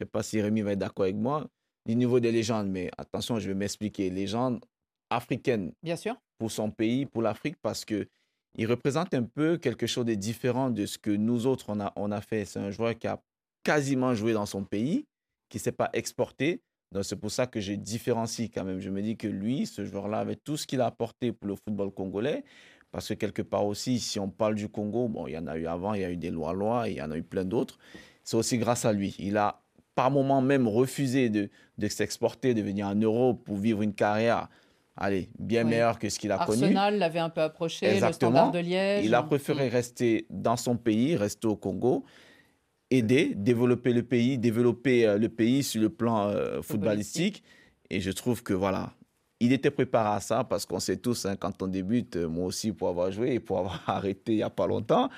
je 0.00 0.04
ne 0.04 0.06
sais 0.06 0.10
pas 0.10 0.22
si 0.22 0.40
Rémi 0.40 0.62
va 0.62 0.72
être 0.72 0.78
d'accord 0.78 1.04
avec 1.04 1.16
moi, 1.16 1.46
du 1.86 1.94
niveau 1.94 2.20
des 2.20 2.32
légendes, 2.32 2.68
mais 2.68 2.90
attention, 2.96 3.38
je 3.38 3.48
vais 3.48 3.54
m'expliquer. 3.54 4.08
Légende 4.08 4.64
africaine. 5.10 5.72
Bien 5.82 5.96
sûr. 5.96 6.16
Pour 6.38 6.50
son 6.50 6.70
pays, 6.70 7.04
pour 7.04 7.20
l'Afrique, 7.20 7.56
parce 7.60 7.84
que 7.84 8.08
il 8.56 8.66
représente 8.66 9.12
un 9.14 9.22
peu 9.22 9.58
quelque 9.58 9.86
chose 9.86 10.06
de 10.06 10.14
différent 10.14 10.70
de 10.70 10.86
ce 10.86 10.98
que 10.98 11.10
nous 11.10 11.46
autres, 11.46 11.66
on 11.68 11.80
a, 11.80 11.92
on 11.96 12.10
a 12.10 12.20
fait. 12.20 12.46
C'est 12.46 12.58
un 12.58 12.70
joueur 12.70 12.98
qui 12.98 13.06
a 13.06 13.22
quasiment 13.62 14.14
joué 14.14 14.32
dans 14.32 14.46
son 14.46 14.64
pays, 14.64 15.04
qui 15.50 15.58
ne 15.58 15.60
s'est 15.62 15.72
pas 15.72 15.90
exporté 15.92 16.62
donc 16.92 17.04
c'est 17.04 17.16
pour 17.16 17.30
ça 17.30 17.46
que 17.46 17.60
je 17.60 17.72
différencie 17.72 18.50
quand 18.52 18.64
même. 18.64 18.80
Je 18.80 18.90
me 18.90 19.00
dis 19.00 19.16
que 19.16 19.28
lui, 19.28 19.66
ce 19.66 19.84
joueur-là, 19.84 20.18
avec 20.18 20.42
tout 20.42 20.56
ce 20.56 20.66
qu'il 20.66 20.80
a 20.80 20.86
apporté 20.86 21.32
pour 21.32 21.48
le 21.48 21.54
football 21.54 21.92
congolais, 21.92 22.44
parce 22.90 23.08
que 23.08 23.14
quelque 23.14 23.42
part 23.42 23.64
aussi, 23.64 24.00
si 24.00 24.18
on 24.18 24.28
parle 24.28 24.56
du 24.56 24.68
Congo, 24.68 25.08
bon, 25.08 25.28
il 25.28 25.32
y 25.32 25.38
en 25.38 25.46
a 25.46 25.56
eu 25.56 25.66
avant, 25.66 25.94
il 25.94 26.00
y 26.00 26.04
a 26.04 26.10
eu 26.10 26.16
des 26.16 26.30
lois-lois, 26.30 26.88
il 26.88 26.96
y 26.96 27.02
en 27.02 27.10
a 27.12 27.16
eu 27.16 27.22
plein 27.22 27.44
d'autres. 27.44 27.78
C'est 28.24 28.36
aussi 28.36 28.58
grâce 28.58 28.84
à 28.84 28.92
lui. 28.92 29.14
Il 29.20 29.36
a 29.36 29.62
par 30.00 30.10
moment 30.10 30.40
même 30.40 30.66
refusé 30.66 31.28
de, 31.28 31.50
de 31.76 31.88
s'exporter, 31.88 32.54
de 32.54 32.62
venir 32.62 32.86
en 32.86 32.94
Europe 32.94 33.44
pour 33.44 33.58
vivre 33.58 33.82
une 33.82 33.92
carrière 33.92 34.48
allez, 34.96 35.28
bien 35.38 35.64
meilleure 35.64 35.98
que 35.98 36.08
ce 36.08 36.18
qu'il 36.18 36.32
a 36.32 36.38
connu. 36.38 36.62
Arsenal 36.62 36.98
l'avait 36.98 37.18
un 37.18 37.28
peu 37.28 37.42
approché, 37.42 37.86
Exactement. 37.86 38.30
le 38.30 38.36
standard 38.36 38.52
de 38.52 38.58
Liège. 38.60 39.04
Il 39.04 39.14
a 39.14 39.22
préféré 39.22 39.68
mm. 39.68 39.72
rester 39.72 40.26
dans 40.30 40.56
son 40.56 40.76
pays, 40.76 41.16
rester 41.16 41.46
au 41.48 41.56
Congo 41.56 42.04
aider, 42.90 43.34
développer 43.36 43.92
le 43.92 44.02
pays, 44.02 44.38
développer 44.38 45.06
euh, 45.06 45.18
le 45.18 45.28
pays 45.28 45.62
sur 45.62 45.80
le 45.82 45.90
plan 45.90 46.28
euh, 46.28 46.62
footballistique. 46.62 47.44
Et 47.88 48.00
je 48.00 48.10
trouve 48.10 48.42
que 48.42 48.52
voilà, 48.52 48.94
il 49.38 49.52
était 49.52 49.70
préparé 49.70 50.16
à 50.16 50.20
ça 50.20 50.44
parce 50.44 50.66
qu'on 50.66 50.80
sait 50.80 50.96
tous, 50.96 51.26
hein, 51.26 51.36
quand 51.36 51.62
on 51.62 51.66
débute, 51.68 52.16
euh, 52.16 52.28
moi 52.28 52.46
aussi 52.46 52.72
pour 52.72 52.88
avoir 52.88 53.12
joué 53.12 53.34
et 53.34 53.40
pour 53.40 53.58
avoir 53.58 53.82
arrêté 53.86 54.32
il 54.32 54.36
n'y 54.36 54.42
a 54.42 54.50
pas 54.50 54.66
longtemps, 54.66 55.08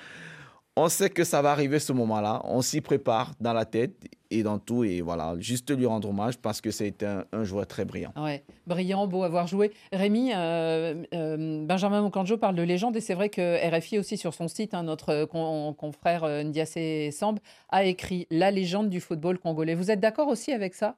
on 0.75 0.89
sait 0.89 1.09
que 1.09 1.23
ça 1.23 1.41
va 1.41 1.51
arriver 1.51 1.79
ce 1.79 1.93
moment-là. 1.93 2.41
On 2.45 2.61
s'y 2.61 2.81
prépare 2.81 3.31
dans 3.39 3.53
la 3.53 3.65
tête 3.65 4.05
et 4.33 4.43
dans 4.43 4.59
tout. 4.59 4.83
Et 4.83 5.01
voilà, 5.01 5.35
juste 5.39 5.75
lui 5.75 5.85
rendre 5.85 6.09
hommage 6.09 6.37
parce 6.37 6.61
que 6.61 6.71
c'est 6.71 7.03
un, 7.03 7.25
un, 7.31 7.43
joueur 7.43 7.67
très 7.67 7.85
brillant. 7.85 8.11
Ouais, 8.17 8.43
brillant, 8.67 9.07
beau 9.07 9.23
avoir 9.23 9.47
joué. 9.47 9.71
Rémi, 9.91 10.31
euh, 10.33 11.03
euh, 11.13 11.65
Benjamin 11.65 12.01
Mokanjo 12.01 12.37
parle 12.37 12.55
de 12.55 12.63
légende 12.63 12.95
et 12.95 13.01
c'est 13.01 13.13
vrai 13.13 13.29
que 13.29 13.57
RFI 13.69 13.99
aussi 13.99 14.17
sur 14.17 14.33
son 14.33 14.47
site, 14.47 14.73
hein, 14.73 14.83
notre 14.83 15.25
confrère 15.25 16.23
euh, 16.23 16.43
Ndiassé 16.43 17.11
Samb 17.11 17.39
a 17.69 17.83
écrit 17.83 18.27
La 18.31 18.51
légende 18.51 18.89
du 18.89 18.99
football 18.99 19.37
congolais. 19.39 19.75
Vous 19.75 19.91
êtes 19.91 19.99
d'accord 19.99 20.27
aussi 20.27 20.51
avec 20.51 20.73
ça? 20.73 20.97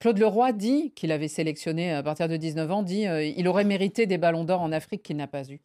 Claude 0.00 0.18
Leroy 0.18 0.52
dit 0.52 0.92
qu'il 0.92 1.10
avait 1.10 1.28
sélectionné 1.28 1.92
à 1.92 2.02
partir 2.04 2.28
de 2.28 2.36
19 2.36 2.70
ans, 2.70 2.82
dit 2.84 3.06
il 3.36 3.48
aurait 3.48 3.64
mérité 3.64 4.06
des 4.06 4.16
ballons 4.16 4.44
d'or 4.44 4.60
en 4.60 4.70
Afrique 4.70 5.02
qu'il 5.02 5.16
n'a 5.16 5.26
pas 5.26 5.42
eu. 5.50 5.60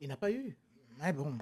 Il 0.00 0.08
n'a 0.08 0.16
pas 0.16 0.30
eu. 0.30 0.56
Mais 0.98 1.12
bon, 1.12 1.34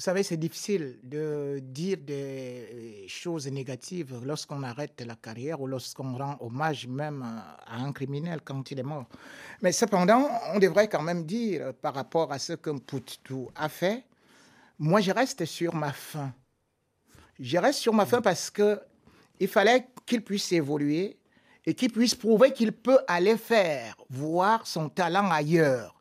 vous 0.00 0.04
savez, 0.04 0.22
c'est 0.22 0.38
difficile 0.38 0.98
de 1.02 1.58
dire 1.62 1.98
des 1.98 3.04
choses 3.06 3.46
négatives 3.48 4.18
lorsqu'on 4.24 4.62
arrête 4.62 4.98
la 5.06 5.14
carrière 5.14 5.60
ou 5.60 5.66
lorsqu'on 5.66 6.16
rend 6.16 6.38
hommage 6.40 6.86
même 6.86 7.22
à 7.22 7.76
un 7.76 7.92
criminel 7.92 8.40
quand 8.42 8.70
il 8.70 8.78
est 8.78 8.82
mort. 8.82 9.04
Mais 9.60 9.72
cependant, 9.72 10.26
on 10.54 10.58
devrait 10.58 10.88
quand 10.88 11.02
même 11.02 11.26
dire 11.26 11.74
par 11.82 11.92
rapport 11.92 12.32
à 12.32 12.38
ce 12.38 12.54
que 12.54 12.70
Mpoutou 12.70 13.50
a 13.54 13.68
fait, 13.68 14.06
moi 14.78 15.02
je 15.02 15.12
reste 15.12 15.44
sur 15.44 15.74
ma 15.74 15.92
fin. 15.92 16.32
Je 17.38 17.58
reste 17.58 17.80
sur 17.80 17.92
ma 17.92 18.06
fin 18.06 18.22
parce 18.22 18.48
que 18.48 18.80
il 19.38 19.48
fallait 19.48 19.86
qu'il 20.06 20.24
puisse 20.24 20.50
évoluer 20.52 21.18
et 21.66 21.74
qu'il 21.74 21.92
puisse 21.92 22.14
prouver 22.14 22.54
qu'il 22.54 22.72
peut 22.72 23.00
aller 23.06 23.36
faire 23.36 23.96
voir 24.08 24.66
son 24.66 24.88
talent 24.88 25.30
ailleurs. 25.30 26.00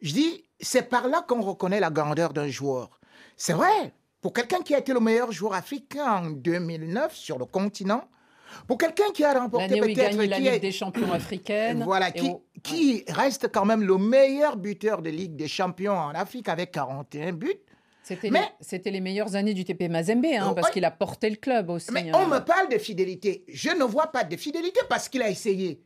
Je 0.00 0.14
dis, 0.14 0.44
c'est 0.58 0.88
par 0.88 1.08
là 1.08 1.20
qu'on 1.28 1.42
reconnaît 1.42 1.80
la 1.80 1.90
grandeur 1.90 2.32
d'un 2.32 2.48
joueur. 2.48 2.98
C'est 3.36 3.52
vrai, 3.52 3.92
pour 4.20 4.32
quelqu'un 4.32 4.60
qui 4.60 4.74
a 4.74 4.78
été 4.78 4.92
le 4.92 5.00
meilleur 5.00 5.32
joueur 5.32 5.54
africain 5.54 6.06
en 6.06 6.30
2009 6.30 7.14
sur 7.14 7.38
le 7.38 7.44
continent, 7.44 8.04
pour 8.68 8.78
quelqu'un 8.78 9.10
qui 9.12 9.24
a 9.24 9.38
remporté 9.38 9.80
peut-être 9.80 10.16
la 10.16 10.38
Ligue 10.38 10.46
est- 10.46 10.60
des 10.60 10.72
champions 10.72 11.12
africaines. 11.12 11.82
voilà, 11.84 12.10
qui, 12.62 13.04
reste 13.08 13.50
quand 13.52 13.64
même 13.64 13.82
le 13.82 13.98
meilleur 13.98 14.56
buteur 14.56 15.02
de 15.02 15.10
Ligue 15.10 15.36
des 15.36 15.48
champions 15.48 15.92
en 15.98 16.10
Afrique 16.10 16.48
avec 16.48 16.70
41 16.70 17.32
buts. 17.32 17.52
C'était 18.02 18.30
Mais- 18.30 18.40
les, 18.40 18.46
c'était 18.60 18.90
les 18.90 19.00
meilleures 19.00 19.34
années 19.34 19.54
du 19.54 19.64
TP 19.64 19.88
Mazembe, 19.88 20.26
hein, 20.26 20.48
Oh, 20.50 20.54
parce 20.54 20.70
qu'il 20.70 20.84
a 20.84 20.90
porté 20.90 21.30
le 21.30 21.36
club 21.36 21.70
aussi. 21.70 21.90
Mais 21.90 22.10
hein. 22.10 22.12
on 22.22 22.26
me 22.26 22.38
parle 22.38 22.68
de 22.68 22.76
fidélité. 22.78 23.44
Je 23.48 23.70
ne 23.70 23.82
vois 23.84 24.08
pas 24.08 24.24
de 24.24 24.36
fidélité 24.36 24.80
parce 24.88 25.08
qu'il 25.08 25.22
a 25.22 25.30
essayé 25.30 25.82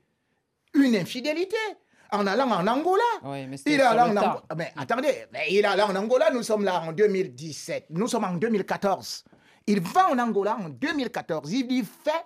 une 0.75 0.97
infidélité 0.97 1.57
en 2.13 2.27
allant 2.27 2.51
en 2.51 2.67
Angola. 2.67 3.03
Ouais, 3.23 3.47
mais 3.47 3.57
Il 3.67 3.73
est 3.75 3.83
allé 3.83 4.01
en. 4.01 4.09
Angola. 4.17 4.43
Mais 4.57 4.73
attendez, 4.77 5.27
mais 5.33 5.47
il 5.51 5.59
est 5.59 5.65
allé 5.65 5.83
en 5.83 5.95
Angola, 5.95 6.31
nous 6.31 6.43
sommes 6.43 6.65
là 6.65 6.81
en 6.83 6.93
2017. 6.93 7.87
Nous 7.91 8.07
sommes 8.09 8.25
en 8.25 8.35
2014. 8.35 9.25
Il 9.67 9.81
va 9.81 10.09
en 10.11 10.19
Angola 10.19 10.57
en 10.57 10.69
2014. 10.71 11.53
Il 11.53 11.71
y 11.73 11.83
fait 11.85 12.25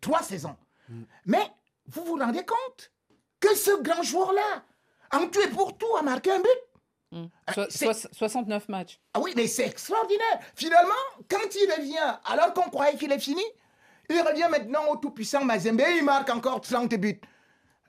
trois 0.00 0.22
saisons. 0.22 0.56
Mais 1.24 1.42
vous 1.86 2.04
vous 2.04 2.16
rendez 2.18 2.44
compte 2.44 2.90
que 3.40 3.54
ce 3.54 3.80
grand 3.82 4.02
joueur-là, 4.02 4.62
en 5.12 5.26
tué 5.28 5.48
pour 5.48 5.76
tout, 5.76 5.96
a 5.98 6.02
marqué 6.02 6.30
un 6.32 6.38
but 6.40 6.48
Mm. 7.12 7.26
Ah, 7.46 7.52
So- 7.54 7.64
c'est- 7.70 7.84
soix- 7.92 8.08
69 8.12 8.68
matchs. 8.68 8.98
ah 9.12 9.20
oui, 9.20 9.34
mais 9.36 9.46
c'est 9.46 9.66
extraordinaire. 9.66 10.40
Finalement, 10.56 10.92
quand 11.30 11.46
il 11.54 11.70
revient, 11.78 12.18
alors 12.24 12.52
qu'on 12.54 12.68
croyait 12.70 12.96
qu'il 12.98 13.12
est 13.12 13.20
fini, 13.20 13.44
il 14.10 14.20
revient 14.20 14.48
maintenant 14.50 14.86
au 14.90 14.96
tout-puissant 14.96 15.44
Mazembe, 15.44 15.80
il 15.96 16.02
marque 16.02 16.28
encore 16.30 16.60
30 16.60 16.92
buts. 16.96 17.20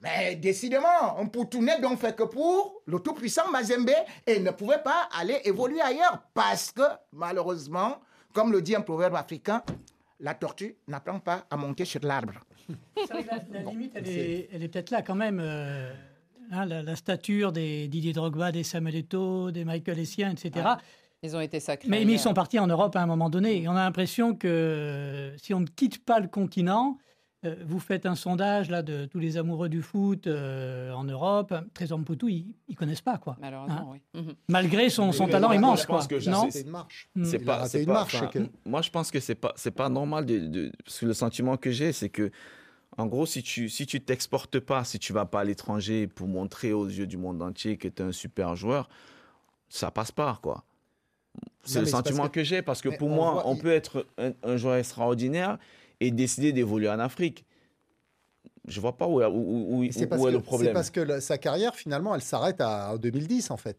Mais 0.05 0.35
décidément, 0.35 1.17
on 1.17 1.25
n'est 1.61 1.81
donc 1.81 1.97
fait 1.99 2.15
que 2.15 2.23
pour 2.23 2.81
le 2.85 2.99
tout-puissant 2.99 3.49
Mazembe 3.51 3.89
et 4.27 4.39
ne 4.39 4.51
pouvait 4.51 4.83
pas 4.83 5.09
aller 5.19 5.39
évoluer 5.45 5.81
ailleurs 5.81 6.19
parce 6.33 6.71
que, 6.71 6.83
malheureusement, 7.11 7.97
comme 8.31 8.51
le 8.51 8.61
dit 8.61 8.75
un 8.75 8.81
proverbe 8.81 9.15
africain, 9.15 9.63
la 10.19 10.35
tortue 10.35 10.75
n'apprend 10.87 11.19
pas 11.19 11.45
à 11.49 11.57
monter 11.57 11.85
sur 11.85 12.01
l'arbre. 12.03 12.33
La, 13.09 13.59
la 13.59 13.71
limite, 13.71 13.93
elle 13.95 14.07
est, 14.07 14.49
elle 14.53 14.63
est 14.63 14.67
peut-être 14.67 14.91
là 14.91 15.01
quand 15.01 15.15
même. 15.15 15.39
euh, 15.41 15.91
hein, 16.51 16.65
la, 16.65 16.83
la 16.83 16.95
stature 16.95 17.51
des 17.51 17.87
Didier 17.87 18.13
Drogba, 18.13 18.51
des 18.51 18.63
Samuel 18.63 18.97
Eto'o, 18.97 19.49
des 19.49 19.65
Michael 19.65 19.97
Essien, 19.99 20.31
etc. 20.31 20.67
Ils 21.23 21.35
ont 21.35 21.41
été 21.41 21.59
sacrés. 21.59 21.89
Mais, 21.89 22.05
mais 22.05 22.13
ils 22.13 22.19
sont 22.19 22.33
partis 22.35 22.59
en 22.59 22.67
Europe 22.67 22.95
à 22.95 23.01
un 23.01 23.07
moment 23.07 23.31
donné. 23.31 23.63
Et 23.63 23.67
on 23.67 23.71
a 23.71 23.83
l'impression 23.85 24.35
que 24.35 24.47
euh, 24.47 25.37
si 25.37 25.53
on 25.55 25.61
ne 25.61 25.67
quitte 25.67 26.05
pas 26.05 26.19
le 26.19 26.27
continent, 26.27 26.97
euh, 27.45 27.55
vous 27.65 27.79
faites 27.79 28.05
un 28.05 28.15
sondage 28.15 28.69
là 28.69 28.81
de 28.81 29.05
tous 29.05 29.19
les 29.19 29.37
amoureux 29.37 29.69
du 29.69 29.81
foot 29.81 30.27
euh, 30.27 30.91
en 30.91 31.03
Europe. 31.03 31.53
Trésor 31.73 31.99
Mputu, 31.99 32.31
ils, 32.31 32.55
ils 32.67 32.75
connaissent 32.75 33.01
pas 33.01 33.17
quoi. 33.17 33.37
Malheureusement, 33.39 33.91
oui. 33.91 34.01
Mhm. 34.21 34.33
Malgré 34.49 34.89
son, 34.89 35.11
talent 35.11 35.51
immense 35.51 35.81
je 35.81 35.85
pense 35.87 36.07
quoi. 36.07 36.17
que 36.19 36.29
non 36.29 36.47
C'est 36.49 36.61
une 36.61 36.69
marche. 36.71 37.09
Mm. 37.15 37.23
C'est 37.25 37.39
pas, 37.39 37.67
une 37.73 37.85
pas- 37.85 37.93
marche, 37.93 38.15
enfin, 38.15 38.29
c'est 38.33 38.39
que- 38.43 38.49
Moi, 38.65 38.81
je 38.81 38.89
pense 38.89 39.11
que 39.11 39.19
c'est 39.19 39.35
pas, 39.35 39.53
c'est 39.55 39.71
pas 39.71 39.89
normal 39.89 40.25
de, 40.25 40.39
de- 40.39 40.71
parce 40.83 40.99
que 40.99 41.05
le 41.05 41.13
sentiment 41.13 41.57
que 41.57 41.71
j'ai, 41.71 41.91
c'est 41.93 42.09
que, 42.09 42.31
en 42.97 43.07
gros, 43.07 43.25
si 43.25 43.43
tu, 43.43 43.67
si 43.69 43.85
tu 43.85 44.01
t'exportes 44.01 44.59
pas, 44.59 44.83
si 44.83 44.99
tu 44.99 45.11
vas 45.13 45.25
pas 45.25 45.41
à 45.41 45.43
l'étranger 45.43 46.07
pour 46.07 46.27
montrer 46.27 46.71
aux 46.73 46.87
yeux 46.87 47.07
du 47.07 47.17
monde 47.17 47.41
entier 47.41 47.77
que 47.77 47.87
tu 47.87 48.01
es 48.01 48.05
un 48.05 48.11
super 48.11 48.55
joueur, 48.55 48.87
ça 49.69 49.91
passe 49.91 50.11
pas, 50.11 50.39
quoi. 50.41 50.63
C'est 51.63 51.79
le 51.81 51.85
sentiment 51.87 52.27
que- 52.27 52.35
que, 52.39 52.43
j'ai, 52.43 52.61
parce 52.61 52.81
que 52.81 52.89
mais 52.89 52.97
pour 52.97 53.09
on 53.09 53.15
moi, 53.15 53.31
voit- 53.31 53.47
on 53.47 53.55
il- 53.55 53.61
peut 53.61 53.71
être 53.71 54.05
un, 54.17 54.31
un 54.43 54.55
joueur 54.55 54.75
extraordinaire 54.75 55.57
et 56.05 56.11
décider 56.11 56.53
d'évoluer 56.53 56.89
en 56.89 56.99
Afrique. 56.99 57.45
Je 58.67 58.79
vois 58.81 58.97
pas 58.97 59.07
où, 59.07 59.21
où, 59.21 59.25
où- 59.27 59.83
où- 59.85 59.91
C'est 59.91 60.05
où 60.05 60.07
parce, 60.07 60.21
est 60.21 60.25
que, 60.25 60.29
le 60.31 60.37
c'est 60.39 60.43
problème. 60.43 60.73
parce 60.73 60.89
que 60.89 60.99
la- 60.99 61.21
sa 61.21 61.37
carrière, 61.37 61.75
finalement, 61.75 62.15
elle 62.15 62.21
s'arrête 62.21 62.61
à, 62.61 62.93
en 62.93 62.97
2010, 62.97 63.51
en 63.51 63.57
fait. 63.57 63.77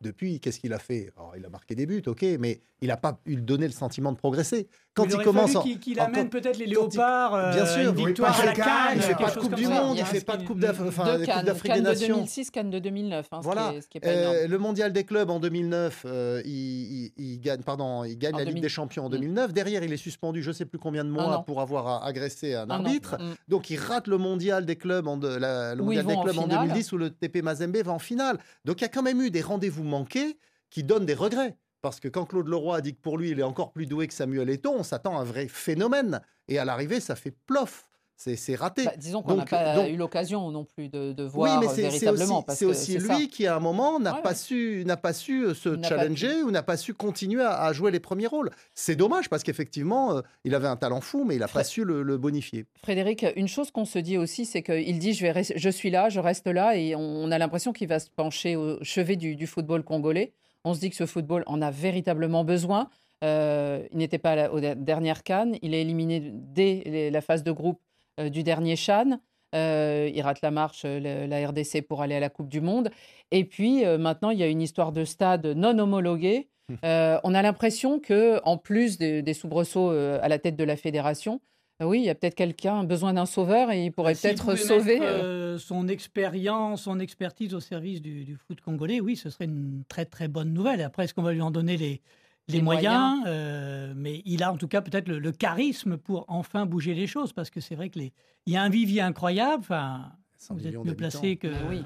Depuis, 0.00 0.38
qu'est-ce 0.38 0.60
qu'il 0.60 0.72
a 0.72 0.78
fait? 0.78 1.10
Alors, 1.16 1.36
Il 1.36 1.44
a 1.44 1.48
marqué 1.48 1.74
des 1.74 1.84
buts, 1.86 2.02
ok, 2.06 2.22
mais 2.38 2.60
il 2.80 2.86
n'a 2.88 2.96
pas 2.96 3.20
eu 3.26 3.34
donné 3.36 3.66
le 3.66 3.72
sentiment 3.72 4.12
de 4.12 4.16
progresser. 4.16 4.68
Quand 4.98 5.04
il, 5.04 5.12
il, 5.18 5.24
commence. 5.24 5.52
fallu 5.54 5.74
en- 5.74 5.78
qu'il 5.78 6.00
en- 6.00 6.04
amène 6.04 6.28
peut-être 6.28 6.58
les 6.58 6.64
il- 6.66 6.70
léopards, 6.70 7.34
euh, 7.34 7.52
Bien 7.52 7.66
sûr, 7.66 7.90
une 7.90 7.96
oui, 7.98 8.06
victoire 8.06 8.36
pas 8.36 8.42
à 8.42 8.46
la 8.46 8.52
Cannes, 8.52 8.64
Cannes, 8.66 8.92
il 8.96 9.02
fait 9.02 9.14
pas 9.14 9.30
de 9.30 9.38
Coupe 9.40 9.54
du 9.54 9.64
ça. 9.64 9.70
Monde, 9.70 9.96
Il 9.96 10.00
il 10.00 10.04
fait 10.06 10.20
pas 10.24 10.36
de 10.36 10.46
Coupe 10.46 10.58
d'Af- 10.60 10.80
enfin, 10.86 11.04
Deux 11.04 11.12
de 11.12 11.16
Coupe 11.18 11.26
Cannes, 11.26 11.44
d'Afrique 11.46 11.72
Cannes 11.72 11.82
des 11.84 11.84
de 11.84 11.88
Nations. 12.00 12.16
2006, 12.16 12.50
Cannes 12.50 12.70
de 12.70 12.78
2009. 12.78 13.26
hein, 13.32 13.38
ce 13.40 13.44
Voilà. 13.44 13.70
qui 13.70 13.76
est, 13.76 13.80
ce 13.80 13.88
qui 13.88 13.98
est 13.98 14.00
pas 14.00 14.08
Euh, 14.08 14.46
le 14.48 14.58
mondial 14.58 14.92
des 14.92 15.04
clubs 15.04 15.30
en 15.30 15.40
2009, 15.40 16.02
euh, 16.06 16.42
il, 16.44 16.50
il- 16.50 17.12
il 17.16 17.40
gagne, 17.40 17.62
pardon, 17.62 18.04
il 18.04 18.16
gagne 18.18 18.34
En 18.34 18.38
la 18.38 18.44
Ligue 18.44 18.54
2000. 18.54 18.62
des 18.62 18.68
Champions 18.68 19.04
en 19.04 19.08
Mm. 19.08 19.12
2009. 19.12 19.52
Derrière, 19.52 19.82
il 19.82 19.92
est 19.92 19.96
suspendu, 19.96 20.42
je 20.42 20.48
ne 20.48 20.54
sais 20.54 20.64
plus 20.66 20.78
combien 20.78 21.04
de 21.04 21.10
Un 21.10 21.12
mois 21.12 21.36
an. 21.38 21.42
pour 21.42 21.60
avoir 21.60 22.04
agressé 22.04 22.54
un 22.54 22.66
an. 22.66 22.70
arbitre. 22.70 23.16
Mm. 23.20 23.34
Donc, 23.48 23.70
il 23.70 23.78
rate 23.78 24.06
le 24.08 24.18
mondial 24.18 24.66
des 24.66 24.76
clubs 24.76 25.06
en, 25.06 25.16
de- 25.16 25.28
la- 25.28 25.74
le 25.74 25.82
mondial 25.82 26.06
des 26.06 26.14
en 26.14 26.22
clubs 26.22 26.38
en 26.38 26.42
finale. 26.42 26.66
2010 26.68 26.92
où 26.92 26.98
le 26.98 27.10
TP 27.10 27.42
Mazembe 27.42 27.76
va 27.78 27.92
en 27.92 27.98
finale. 27.98 28.38
Donc, 28.64 28.80
il 28.80 28.82
y 28.82 28.86
a 28.86 28.88
quand 28.88 29.02
même 29.02 29.20
eu 29.20 29.30
des 29.30 29.40
rendez-vous 29.42 29.84
manqués 29.84 30.38
qui 30.70 30.82
donnent 30.82 31.06
des 31.06 31.14
regrets. 31.14 31.56
Parce 31.80 32.00
que 32.00 32.08
quand 32.08 32.24
Claude 32.24 32.48
Leroy 32.48 32.76
a 32.76 32.80
dit 32.80 32.94
que 32.94 33.00
pour 33.00 33.18
lui, 33.18 33.30
il 33.30 33.38
est 33.40 33.44
encore 33.44 33.72
plus 33.72 33.86
doué 33.86 34.08
que 34.08 34.14
Samuel 34.14 34.50
Eto'o, 34.50 34.74
on 34.78 34.82
s'attend 34.82 35.16
à 35.16 35.20
un 35.20 35.24
vrai 35.24 35.46
phénomène. 35.48 36.20
Et 36.48 36.58
à 36.58 36.64
l'arrivée, 36.64 37.00
ça 37.00 37.14
fait 37.14 37.34
plof. 37.46 37.84
C'est 38.20 38.56
raté. 38.56 38.84
Bah, 38.84 38.94
disons 38.96 39.22
qu'on 39.22 39.36
n'a 39.36 39.44
pas 39.44 39.76
donc- 39.76 39.90
eu 39.90 39.96
l'occasion 39.96 40.50
non 40.50 40.64
plus 40.64 40.88
de, 40.88 41.12
de 41.12 41.22
Oui, 41.22 41.30
voir 41.32 41.60
mais 41.60 41.66
euh, 41.66 41.68
c'est- 41.68 41.76
c'est 41.76 41.82
véritablement. 42.06 42.44
aussi, 42.48 42.56
c'est 42.56 42.64
aussi 42.64 42.98
lui 42.98 43.06
ça. 43.06 43.16
qui, 43.30 43.46
à 43.46 43.54
un 43.54 43.60
moment, 43.60 44.00
n'a 44.00 44.16
Ouais, 44.16 44.22
pas 44.22 44.30
ouais. 44.30 44.34
su, 44.34 44.82
n'a 44.84 44.96
pas 44.96 45.12
su 45.12 45.44
euh, 45.46 45.54
se 45.54 45.80
challenger 45.84 46.42
ou 46.42 46.50
n'a 46.50 46.64
pas 46.64 46.76
su 46.76 46.94
continuer 46.94 47.44
à, 47.44 47.60
à 47.62 47.72
jouer 47.72 47.92
les 47.92 48.00
premiers 48.00 48.26
rôles. 48.26 48.50
C'est 48.74 48.96
dommage 48.96 49.28
parce 49.30 49.44
qu'effectivement, 49.44 50.16
euh, 50.16 50.22
il 50.42 50.56
avait 50.56 50.66
un 50.66 50.74
talent 50.74 51.00
fou, 51.00 51.22
mais 51.24 51.36
il 51.36 51.38
n'a 51.38 51.46
pas 51.46 51.62
su 51.62 51.84
le, 51.84 52.02
le 52.02 52.18
bonifier. 52.18 52.66
Frédéric, 52.82 53.24
une 53.36 53.46
chose 53.46 53.70
qu'on 53.70 53.84
se 53.84 54.00
dit 54.00 54.18
aussi, 54.18 54.46
c'est 54.46 54.64
qu'il 54.64 54.98
dit 54.98 55.12
je, 55.14 55.22
vais 55.24 55.30
res- 55.30 55.52
je 55.54 55.70
suis 55.70 55.90
là, 55.90 56.08
je 56.08 56.18
reste 56.18 56.48
là, 56.48 56.76
et 56.76 56.96
on, 56.96 57.00
on 57.00 57.30
a 57.30 57.38
l'impression 57.38 57.72
qu'il 57.72 57.86
va 57.86 58.00
se 58.00 58.10
pencher 58.10 58.56
au 58.56 58.82
chevet 58.82 59.14
du, 59.14 59.36
du 59.36 59.46
football 59.46 59.84
congolais. 59.84 60.32
On 60.64 60.74
se 60.74 60.80
dit 60.80 60.90
que 60.90 60.96
ce 60.96 61.06
football 61.06 61.42
en 61.46 61.62
a 61.62 61.70
véritablement 61.70 62.44
besoin. 62.44 62.90
Euh, 63.24 63.82
il 63.92 63.98
n'était 63.98 64.18
pas 64.18 64.36
la- 64.36 64.52
aux 64.52 64.60
der- 64.60 64.76
dernières 64.76 65.22
Cannes. 65.22 65.56
Il 65.62 65.74
est 65.74 65.80
éliminé 65.82 66.20
dès 66.32 66.82
les- 66.86 67.10
la 67.10 67.20
phase 67.20 67.42
de 67.42 67.50
groupe 67.52 67.80
euh, 68.20 68.28
du 68.28 68.42
dernier 68.42 68.76
Chan. 68.76 69.18
Euh, 69.54 70.10
il 70.14 70.20
rate 70.22 70.42
la 70.42 70.50
marche, 70.50 70.82
le- 70.84 71.26
la 71.26 71.48
RDC, 71.48 71.80
pour 71.82 72.02
aller 72.02 72.14
à 72.16 72.20
la 72.20 72.28
Coupe 72.28 72.48
du 72.48 72.60
Monde. 72.60 72.90
Et 73.30 73.44
puis 73.44 73.84
maintenant, 73.98 74.30
il 74.30 74.38
y 74.38 74.42
a 74.42 74.46
une 74.46 74.60
histoire 74.60 74.92
de 74.92 75.04
stade 75.04 75.46
non 75.46 75.78
homologué. 75.78 76.48
Euh, 76.84 77.18
on 77.24 77.34
a 77.34 77.40
l'impression 77.40 77.98
que, 77.98 78.40
en 78.44 78.58
plus 78.58 78.98
des, 78.98 79.22
des 79.22 79.32
soubresauts 79.34 79.88
à 79.90 80.28
la 80.28 80.38
tête 80.38 80.56
de 80.56 80.64
la 80.64 80.76
fédération, 80.76 81.40
oui, 81.86 81.98
il 82.00 82.04
y 82.04 82.10
a 82.10 82.14
peut-être 82.14 82.34
quelqu'un 82.34 82.82
besoin 82.84 83.12
d'un 83.12 83.26
sauveur 83.26 83.70
et 83.70 83.84
il 83.84 83.92
pourrait 83.92 84.14
S'il 84.14 84.30
peut-être 84.30 84.56
sauver. 84.56 84.98
mettre, 84.98 85.12
euh, 85.12 85.54
euh, 85.54 85.58
son 85.58 85.86
expérience, 85.88 86.82
son 86.82 86.98
expertise 86.98 87.54
au 87.54 87.60
service 87.60 88.02
du, 88.02 88.24
du 88.24 88.34
foot 88.36 88.60
congolais, 88.60 89.00
oui, 89.00 89.14
ce 89.16 89.30
serait 89.30 89.44
une 89.44 89.84
très 89.88 90.04
très 90.04 90.26
bonne 90.28 90.52
nouvelle. 90.52 90.80
Après, 90.82 91.04
est-ce 91.04 91.14
qu'on 91.14 91.22
va 91.22 91.32
lui 91.32 91.40
en 91.42 91.50
donner 91.52 91.76
les, 91.76 92.00
les, 92.48 92.56
Les 92.56 92.62
moyens, 92.62 93.22
Euh, 93.26 93.92
Mais 93.96 94.22
il 94.24 94.42
a 94.42 94.52
en 94.52 94.56
tout 94.56 94.68
cas 94.68 94.80
peut-être 94.80 95.06
le, 95.08 95.18
le 95.20 95.32
charisme 95.32 95.96
pour 95.98 96.24
enfin 96.28 96.66
bouger 96.66 96.94
les 96.94 97.06
choses, 97.06 97.32
parce 97.32 97.50
que 97.50 97.60
c'est 97.60 97.74
vrai 97.76 97.90
que 97.90 97.98
les... 97.98 98.12
il 98.46 98.54
y 98.54 98.56
a 98.56 98.62
un 98.62 98.70
vivier 98.70 99.00
incroyable. 99.02 99.60
Enfin, 99.60 100.10
100 100.10 100.27
vous 100.50 100.66
êtes 100.66 100.76
mieux 100.84 100.94
placé 100.94 101.36
que, 101.36 101.48
Mais 101.48 101.56
oui. 101.68 101.84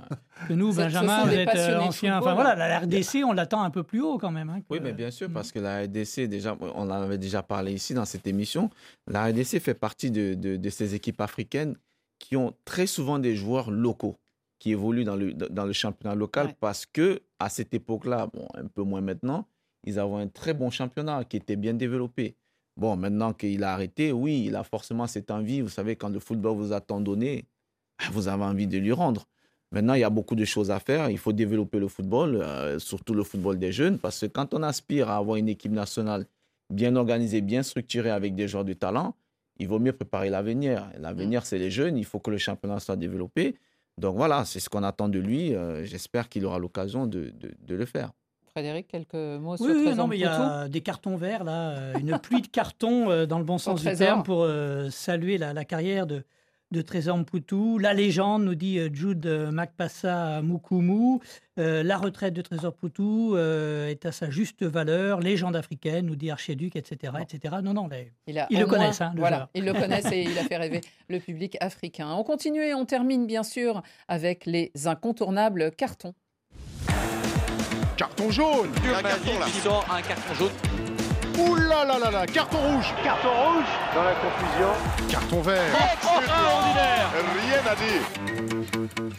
que 0.48 0.52
nous, 0.52 0.72
Benjamin. 0.74 1.24
Vous 1.24 1.32
êtes 1.32 1.48
euh, 1.56 1.78
ancien. 1.80 2.14
football. 2.16 2.32
Enfin 2.32 2.34
voilà, 2.34 2.54
la 2.54 2.80
RDC, 2.80 3.24
on 3.24 3.32
l'attend 3.32 3.62
un 3.62 3.70
peu 3.70 3.82
plus 3.82 4.00
haut 4.02 4.18
quand 4.18 4.30
même. 4.30 4.50
hein, 4.50 4.60
que- 4.60 4.66
Oui, 4.70 4.78
mais 4.82 4.92
bien 4.92 5.10
sûr, 5.10 5.30
parce 5.32 5.50
que 5.52 5.58
la 5.58 5.82
RDC, 5.82 6.28
déjà, 6.28 6.56
on 6.60 6.82
en 6.82 6.90
avait 6.90 7.18
déjà 7.18 7.42
parlé 7.42 7.72
ici 7.72 7.94
dans 7.94 8.04
cette 8.04 8.26
émission, 8.26 8.70
la 9.08 9.26
RDC 9.26 9.58
fait 9.60 9.74
partie 9.74 10.10
de, 10.10 10.34
de- 10.34 10.56
de 10.56 10.70
ces 10.70 10.94
équipes 10.94 11.20
africaines 11.20 11.76
qui 12.18 12.36
ont 12.36 12.54
très 12.64 12.86
souvent 12.86 13.18
des 13.18 13.34
joueurs 13.36 13.70
locaux 13.70 14.16
qui 14.58 14.70
évoluent 14.70 15.04
dans 15.04 15.16
le, 15.16 15.32
dans 15.34 15.64
le 15.66 15.72
championnat 15.72 16.14
local 16.14 16.46
Ouais. 16.48 16.56
parce 16.60 16.86
que 16.86 17.20
à 17.40 17.48
cette 17.48 17.74
époque-là, 17.74 18.28
bon, 18.32 18.46
un 18.54 18.66
peu 18.68 18.82
moins 18.82 19.00
maintenant, 19.00 19.46
ils 19.84 19.98
avaient 19.98 20.14
un 20.22 20.28
très 20.28 20.54
bon 20.54 20.70
championnat 20.70 21.24
qui 21.24 21.36
était 21.36 21.56
bien 21.56 21.74
développé. 21.74 22.36
Bon, 22.76 22.96
maintenant 22.96 23.32
qu'il 23.32 23.64
a 23.64 23.72
arrêté, 23.72 24.12
oui, 24.12 24.44
il 24.46 24.54
a 24.54 24.62
forcément 24.62 25.08
cette 25.08 25.32
envie. 25.32 25.60
Vous 25.60 25.68
savez, 25.68 25.96
quand 25.96 26.08
le 26.10 26.20
football 26.20 26.56
vous 26.56 26.72
a 26.72 26.80
tant 26.80 27.00
donné, 27.00 27.44
vous 28.12 28.28
avez 28.28 28.44
envie 28.44 28.66
de 28.66 28.78
lui 28.78 28.92
rendre. 28.92 29.26
Maintenant, 29.70 29.94
il 29.94 30.00
y 30.00 30.04
a 30.04 30.10
beaucoup 30.10 30.34
de 30.34 30.44
choses 30.44 30.70
à 30.70 30.78
faire. 30.80 31.08
Il 31.08 31.16
faut 31.18 31.32
développer 31.32 31.78
le 31.78 31.88
football, 31.88 32.36
euh, 32.42 32.78
surtout 32.78 33.14
le 33.14 33.22
football 33.24 33.58
des 33.58 33.72
jeunes, 33.72 33.98
parce 33.98 34.20
que 34.20 34.26
quand 34.26 34.52
on 34.54 34.62
aspire 34.62 35.08
à 35.08 35.16
avoir 35.16 35.36
une 35.36 35.48
équipe 35.48 35.72
nationale 35.72 36.26
bien 36.68 36.94
organisée, 36.96 37.40
bien 37.40 37.62
structurée 37.62 38.10
avec 38.10 38.34
des 38.34 38.48
joueurs 38.48 38.64
de 38.66 38.74
talent, 38.74 39.14
il 39.58 39.68
vaut 39.68 39.78
mieux 39.78 39.92
préparer 39.92 40.28
l'avenir. 40.28 40.88
Et 40.94 40.98
L'avenir, 41.00 41.46
c'est 41.46 41.58
les 41.58 41.70
jeunes. 41.70 41.96
Il 41.96 42.04
faut 42.04 42.18
que 42.18 42.30
le 42.30 42.38
championnat 42.38 42.80
soit 42.80 42.96
développé. 42.96 43.56
Donc 43.98 44.16
voilà, 44.16 44.44
c'est 44.44 44.60
ce 44.60 44.68
qu'on 44.68 44.82
attend 44.82 45.08
de 45.08 45.18
lui. 45.18 45.54
Euh, 45.54 45.84
J'espère 45.84 46.28
qu'il 46.28 46.44
aura 46.44 46.58
l'occasion 46.58 47.06
de, 47.06 47.30
de- 47.38 47.54
de 47.66 47.74
le 47.74 47.84
faire. 47.86 48.10
Frédéric, 48.50 48.88
quelques 48.88 49.14
mots 49.14 49.52
oui, 49.52 49.56
sur 49.58 49.66
oui, 49.68 49.94
non, 49.94 50.06
mais 50.06 50.16
il 50.18 50.20
y 50.20 50.24
a 50.26 50.68
des 50.68 50.82
cartons 50.82 51.16
verts, 51.16 51.44
là, 51.44 51.70
euh, 51.70 51.94
une 51.98 52.18
pluie 52.18 52.42
de 52.42 52.46
cartons 52.48 53.10
euh, 53.10 53.24
dans 53.24 53.38
le 53.38 53.44
bon 53.44 53.56
sens 53.56 53.80
du 53.82 53.96
terme 53.96 54.22
pour 54.22 54.42
euh, 54.42 54.90
saluer 54.90 55.38
la, 55.38 55.54
la 55.54 55.64
carrière 55.64 56.06
de, 56.06 56.22
de 56.72 56.82
Trésor 56.82 57.18
Mpoutou. 57.18 57.78
La 57.78 57.92
légende, 57.94 58.44
nous 58.44 58.54
dit 58.54 58.78
euh, 58.78 58.88
Jude 58.92 59.26
euh, 59.26 59.50
Makpassa 59.52 60.42
Mukumu. 60.42 61.18
Euh, 61.58 61.82
la 61.82 61.98
retraite 61.98 62.32
de 62.34 62.40
Trésor 62.40 62.72
Poutou 62.74 63.36
euh, 63.36 63.88
est 63.88 64.06
à 64.06 64.12
sa 64.12 64.30
juste 64.30 64.62
valeur. 64.64 65.20
Légende 65.20 65.54
africaine, 65.54 66.06
nous 66.06 66.16
dit 66.16 66.30
Archiduc, 66.30 66.74
etc. 66.76 67.12
etc. 67.20 67.56
Non, 67.62 67.74
non, 67.74 67.88
les- 67.88 68.10
Il 68.26 68.38
a 68.38 68.46
Ils 68.50 68.58
le 68.60 68.66
moins- 68.66 68.78
connaissent, 68.78 69.00
hein, 69.02 69.12
le 69.14 69.20
voilà, 69.20 69.50
ils 69.54 69.64
le 69.64 69.72
connaissent 69.74 70.10
et 70.10 70.22
il 70.22 70.38
a 70.38 70.42
fait 70.44 70.56
rêver 70.56 70.80
le 71.08 71.18
public 71.20 71.56
africain. 71.60 72.08
On 72.16 72.24
continue 72.24 72.62
et 72.62 72.74
on 72.74 72.86
termine 72.86 73.26
bien 73.26 73.42
sûr 73.42 73.82
avec 74.08 74.46
les 74.46 74.72
incontournables 74.86 75.70
cartons. 75.72 76.14
Carton 77.98 78.30
jaune 78.30 78.70
Un 78.96 79.02
carton 79.02 79.38
là. 79.38 79.46
sort 79.62 79.86
un 79.92 80.00
carton 80.02 80.34
jaune. 80.34 80.81
Ouh 81.38 81.54
là 81.54 81.84
là 81.84 81.98
là 81.98 82.10
là 82.10 82.26
Carton 82.26 82.58
rouge 82.58 82.92
Carton 83.02 83.28
rouge 83.30 83.64
Dans 83.94 84.04
la 84.04 84.14
confusion. 84.14 85.08
Carton 85.10 85.40
vert 85.40 85.74
Extraordinaire. 85.94 87.10
Rien 87.46 87.66
à 87.66 87.74
dire 87.76 89.10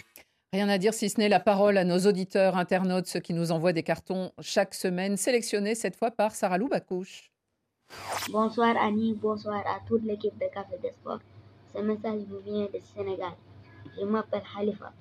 Rien 0.54 0.70
à 0.70 0.78
dire 0.78 0.94
si 0.94 1.10
ce 1.10 1.20
n'est 1.20 1.30
la 1.30 1.40
parole 1.40 1.78
à 1.78 1.84
nos 1.84 1.98
auditeurs, 2.00 2.56
internautes, 2.56 3.08
ceux 3.08 3.20
qui 3.20 3.34
nous 3.34 3.52
envoient 3.52 3.74
des 3.74 3.82
cartons 3.82 4.32
chaque 4.40 4.76
semaine, 4.76 5.18
sélectionnés 5.18 5.74
cette 5.74 5.96
fois 5.96 6.12
par 6.12 6.36
Sarah 6.36 6.60
Lou 6.60 6.68
Bakouche. 6.68 7.32
Bonsoir 8.32 8.76
Annie, 8.80 9.16
bonsoir 9.16 9.64
à 9.66 9.80
toute 9.88 10.04
l'équipe 10.04 10.38
de 10.38 10.46
Café 10.54 10.78
des 10.84 10.92
Sports. 10.92 11.20
Ce 11.76 11.82
message 11.82 12.22
vous 12.30 12.40
vient 12.46 12.68
du 12.72 12.80
Sénégal. 12.96 13.34
Je 14.00 14.06
m'appelle 14.06 14.44
Khalifa. 14.56 14.92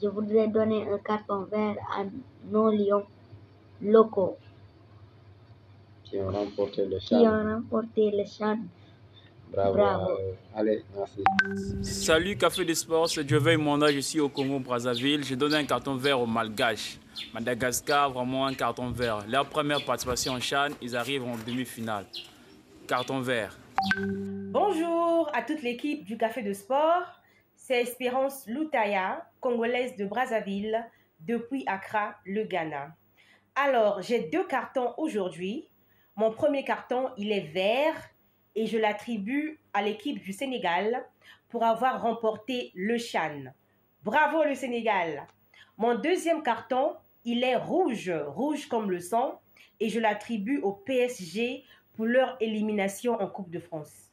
Je 0.00 0.06
voudrais 0.08 0.46
donner 0.46 0.88
un 0.88 0.98
carton 0.98 1.42
vert 1.50 1.76
à 1.98 2.04
nos 2.48 2.70
lions 2.70 3.04
locaux 3.82 4.38
qui 6.04 6.18
ont 6.18 6.30
remporté 6.30 6.84
le 6.84 6.98
qui 6.98 7.14
ont 7.14 7.44
remporté 7.44 8.10
le 8.10 8.24
champ. 8.24 8.58
Bravo. 9.52 9.74
Bravo. 9.74 10.10
allez, 10.54 10.82
merci. 10.96 11.22
Salut 11.82 12.36
Café 12.36 12.64
des 12.64 12.74
Sports, 12.74 13.08
c'est 13.08 13.28
Joveil 13.28 13.56
Monda, 13.56 13.92
je 13.92 14.00
suis 14.00 14.18
au 14.18 14.28
Congo 14.28 14.58
Brazzaville. 14.58 15.22
J'ai 15.24 15.36
donné 15.36 15.56
un 15.56 15.64
carton 15.64 15.94
vert 15.94 16.20
aux 16.20 16.26
Malgaches. 16.26 16.98
Madagascar, 17.32 18.10
vraiment 18.10 18.46
un 18.46 18.54
carton 18.54 18.90
vert. 18.90 19.24
Leur 19.28 19.46
première 19.46 19.84
participation 19.84 20.32
en 20.32 20.40
Chan, 20.40 20.68
ils 20.82 20.96
arrivent 20.96 21.24
en 21.24 21.36
demi-finale. 21.46 22.06
Carton 22.88 23.20
vert. 23.20 23.56
Bonjour 24.50 25.30
à 25.32 25.42
toute 25.42 25.62
l'équipe 25.62 26.04
du 26.04 26.16
Café 26.16 26.42
de 26.42 26.52
Sport. 26.52 27.04
C'est 27.56 27.82
Espérance 27.82 28.46
Loutaya, 28.48 29.24
congolaise 29.40 29.96
de 29.96 30.04
Brazzaville, 30.04 30.84
depuis 31.20 31.64
Accra, 31.66 32.16
le 32.26 32.42
Ghana. 32.42 32.94
Alors, 33.54 34.02
j'ai 34.02 34.28
deux 34.30 34.44
cartons 34.44 34.92
aujourd'hui. 34.96 35.68
Mon 36.16 36.30
premier 36.30 36.62
carton, 36.62 37.10
il 37.16 37.32
est 37.32 37.48
vert 37.52 37.94
et 38.54 38.66
je 38.66 38.78
l'attribue 38.78 39.58
à 39.72 39.82
l'équipe 39.82 40.22
du 40.22 40.32
Sénégal 40.32 41.04
pour 41.48 41.64
avoir 41.64 42.02
remporté 42.02 42.70
le 42.74 42.98
Chan. 42.98 43.42
Bravo 44.04 44.44
le 44.44 44.54
Sénégal. 44.54 45.26
Mon 45.76 45.96
deuxième 45.96 46.44
carton, 46.44 46.94
il 47.24 47.42
est 47.42 47.56
rouge, 47.56 48.12
rouge 48.28 48.66
comme 48.66 48.92
le 48.92 49.00
sang, 49.00 49.40
et 49.80 49.88
je 49.88 49.98
l'attribue 49.98 50.60
au 50.60 50.70
PSG 50.72 51.64
pour 51.94 52.04
leur 52.04 52.36
élimination 52.40 53.20
en 53.20 53.26
Coupe 53.26 53.50
de 53.50 53.58
France. 53.58 54.12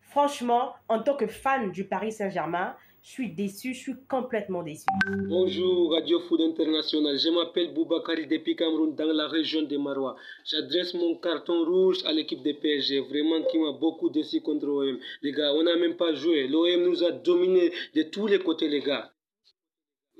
Franchement, 0.00 0.74
en 0.88 1.02
tant 1.02 1.16
que 1.16 1.26
fan 1.26 1.70
du 1.70 1.84
Paris 1.84 2.12
Saint-Germain, 2.12 2.76
je 3.02 3.10
suis 3.10 3.30
déçu, 3.30 3.72
je 3.72 3.78
suis 3.78 3.94
complètement 4.08 4.62
déçu. 4.62 4.84
Bonjour 5.28 5.92
Radio 5.92 6.20
Food 6.20 6.42
International, 6.42 7.18
je 7.18 7.30
m'appelle 7.30 7.72
Boubakari 7.72 8.26
depuis 8.26 8.56
Cameroun 8.56 8.94
dans 8.94 9.12
la 9.12 9.26
région 9.26 9.62
de 9.62 9.76
Marois. 9.78 10.16
J'adresse 10.44 10.92
mon 10.94 11.16
carton 11.16 11.64
rouge 11.64 12.04
à 12.04 12.12
l'équipe 12.12 12.42
de 12.42 12.52
PSG, 12.52 13.00
vraiment 13.00 13.42
qui 13.44 13.58
m'a 13.58 13.72
beaucoup 13.72 14.10
déçu 14.10 14.42
contre 14.42 14.66
l'OM. 14.66 14.98
Les 15.22 15.32
gars, 15.32 15.52
on 15.54 15.62
n'a 15.62 15.76
même 15.76 15.96
pas 15.96 16.12
joué, 16.14 16.46
l'OM 16.46 16.84
nous 16.84 17.02
a 17.02 17.10
dominés 17.10 17.72
de 17.94 18.02
tous 18.02 18.26
les 18.26 18.38
côtés 18.38 18.68
les 18.68 18.80
gars. 18.80 19.10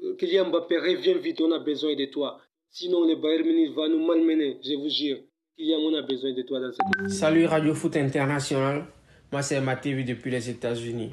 Euh, 0.02 0.16
Kylian 0.16 0.48
Mbappé, 0.48 0.78
reviens 0.78 1.18
vite, 1.18 1.40
on 1.42 1.52
a 1.52 1.58
besoin 1.58 1.94
de 1.94 2.06
toi. 2.06 2.40
Sinon 2.70 3.06
le 3.06 3.16
Bayern 3.16 3.44
Munich 3.46 3.74
va 3.74 3.88
nous 3.88 4.04
malmener, 4.06 4.58
je 4.64 4.74
vous 4.74 4.88
jure. 4.88 5.18
Kylian, 5.58 5.80
on 5.80 5.94
a 5.94 6.02
besoin 6.02 6.32
de 6.32 6.42
toi 6.42 6.60
dans 6.60 6.72
cette 6.72 6.80
équipe. 6.98 7.10
Salut 7.10 7.44
Radio 7.44 7.74
Foot 7.74 7.96
International, 7.96 8.86
moi 9.30 9.42
c'est 9.42 9.60
Mathieu 9.60 10.02
depuis 10.02 10.30
les 10.30 10.48
États-Unis. 10.48 11.12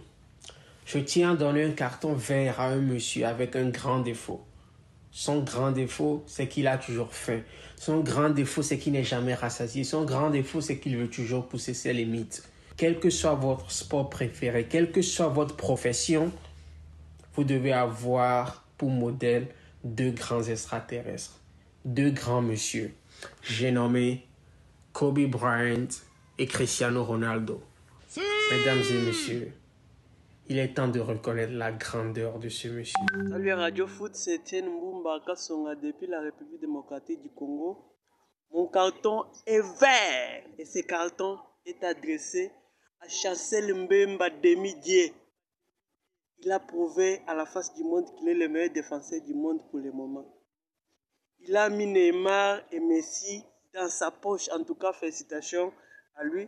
Je 0.88 1.00
tiens 1.00 1.34
à 1.34 1.36
donner 1.36 1.66
un 1.66 1.72
carton 1.72 2.14
vert 2.14 2.62
à 2.62 2.68
un 2.68 2.78
monsieur 2.78 3.26
avec 3.26 3.58
un 3.58 3.68
grand 3.68 4.00
défaut. 4.00 4.42
Son 5.12 5.42
grand 5.42 5.72
défaut, 5.72 6.24
c'est 6.28 6.48
qu'il 6.48 6.66
a 6.66 6.78
toujours 6.78 7.14
faim. 7.14 7.42
Son 7.76 8.00
grand 8.00 8.30
défaut, 8.30 8.64
c'est 8.64 8.78
qu'il 8.78 8.94
n'est 8.94 9.04
jamais 9.04 9.34
rassasié. 9.34 9.84
Son 9.84 10.06
grand 10.06 10.30
défaut, 10.30 10.62
c'est 10.62 10.78
qu'il 10.78 10.96
veut 10.96 11.10
toujours 11.10 11.46
pousser 11.50 11.74
ses 11.74 11.92
limites. 11.92 12.42
Quel 12.78 13.02
que 13.02 13.10
soit 13.10 13.36
votre 13.36 13.70
sport 13.70 14.10
préféré, 14.10 14.66
quelle 14.70 14.94
que 14.94 15.02
soit 15.02 15.28
votre 15.28 15.58
profession, 15.58 16.32
vous 17.36 17.44
devez 17.44 17.74
avoir 17.74 18.64
pour 18.78 18.90
modèle 18.90 19.48
deux 19.84 20.12
grands 20.12 20.44
extraterrestres, 20.44 21.42
deux 21.84 22.12
grands 22.12 22.42
monsieur. 22.42 22.94
J'ai 23.44 23.72
nommé 23.72 24.26
Kobe 24.94 25.20
Bryant 25.26 25.90
et 26.38 26.48
Cristiano 26.48 27.04
Ronaldo. 27.04 27.62
Mesdames 28.52 28.84
et 28.90 29.06
messieurs, 29.06 29.52
il 30.50 30.60
est 30.60 30.74
temps 30.74 30.88
de 30.88 31.00
reconnaître 31.00 31.54
la 31.54 31.72
grandeur 31.72 32.40
de 32.40 32.48
ce 32.48 32.70
monsieur. 32.70 32.94
Salut 33.30 33.54
Radio 33.54 33.86
Foot, 33.86 34.16
c'est 34.16 34.36
Etienne 34.36 34.70
Mbumba 34.70 35.22
Kassonga 35.26 35.76
depuis 35.76 36.08
la 36.08 36.22
République 36.22 36.62
démocratique 36.62 37.22
du 37.22 37.30
Congo. 37.30 37.78
Mon 38.52 38.68
carton 38.68 39.26
est 39.46 39.62
vert 39.80 40.44
et 40.58 40.66
ce 40.66 40.80
carton 40.80 41.38
est 41.66 41.84
adressé 41.84 42.52
à 43.02 43.10
Chancel 43.10 43.74
Mbemba 43.74 44.30
Demi-Dieu. 44.30 45.10
Il 46.40 46.52
a 46.52 46.60
prouvé 46.60 47.22
à 47.28 47.34
la 47.34 47.46
face 47.46 47.74
du 47.74 47.84
monde 47.84 48.06
qu'il 48.16 48.30
est 48.30 48.34
le 48.34 48.48
meilleur 48.48 48.72
défenseur 48.72 49.20
du 49.22 49.34
monde 49.34 49.60
pour 49.70 49.80
le 49.80 49.92
moment. 49.92 50.34
Il 51.40 51.58
a 51.58 51.70
mis 51.70 51.88
Neymar 51.88 52.62
et 52.72 52.80
Messi 52.80 53.44
dans 53.74 53.90
sa 53.90 54.12
poche. 54.12 54.48
En 54.50 54.64
tout 54.64 54.76
cas, 54.76 54.94
félicitations 54.94 55.74
à 56.18 56.24
lui. 56.24 56.48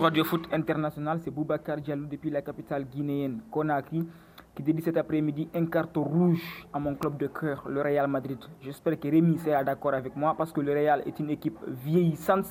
Radio 0.00 0.24
Foot 0.24 0.48
International, 0.52 1.20
c'est 1.22 1.30
Boubacar 1.30 1.76
Diallo 1.76 2.06
depuis 2.06 2.30
la 2.30 2.42
capitale 2.42 2.84
guinéenne 2.84 3.40
Conakry 3.50 4.06
qui 4.54 4.62
dédie 4.62 4.82
cet 4.82 4.96
après-midi 4.96 5.48
un 5.54 5.66
carton 5.66 6.02
rouge 6.02 6.66
à 6.72 6.78
mon 6.80 6.94
club 6.96 7.16
de 7.16 7.28
cœur, 7.28 7.64
le 7.68 7.80
Real 7.82 8.08
Madrid. 8.08 8.38
J'espère 8.60 8.98
que 8.98 9.08
Rémi 9.08 9.38
sera 9.38 9.62
d'accord 9.62 9.94
avec 9.94 10.16
moi 10.16 10.34
parce 10.36 10.52
que 10.52 10.60
le 10.60 10.72
Real 10.72 11.02
est 11.06 11.18
une 11.20 11.30
équipe 11.30 11.58
vieillissante. 11.68 12.46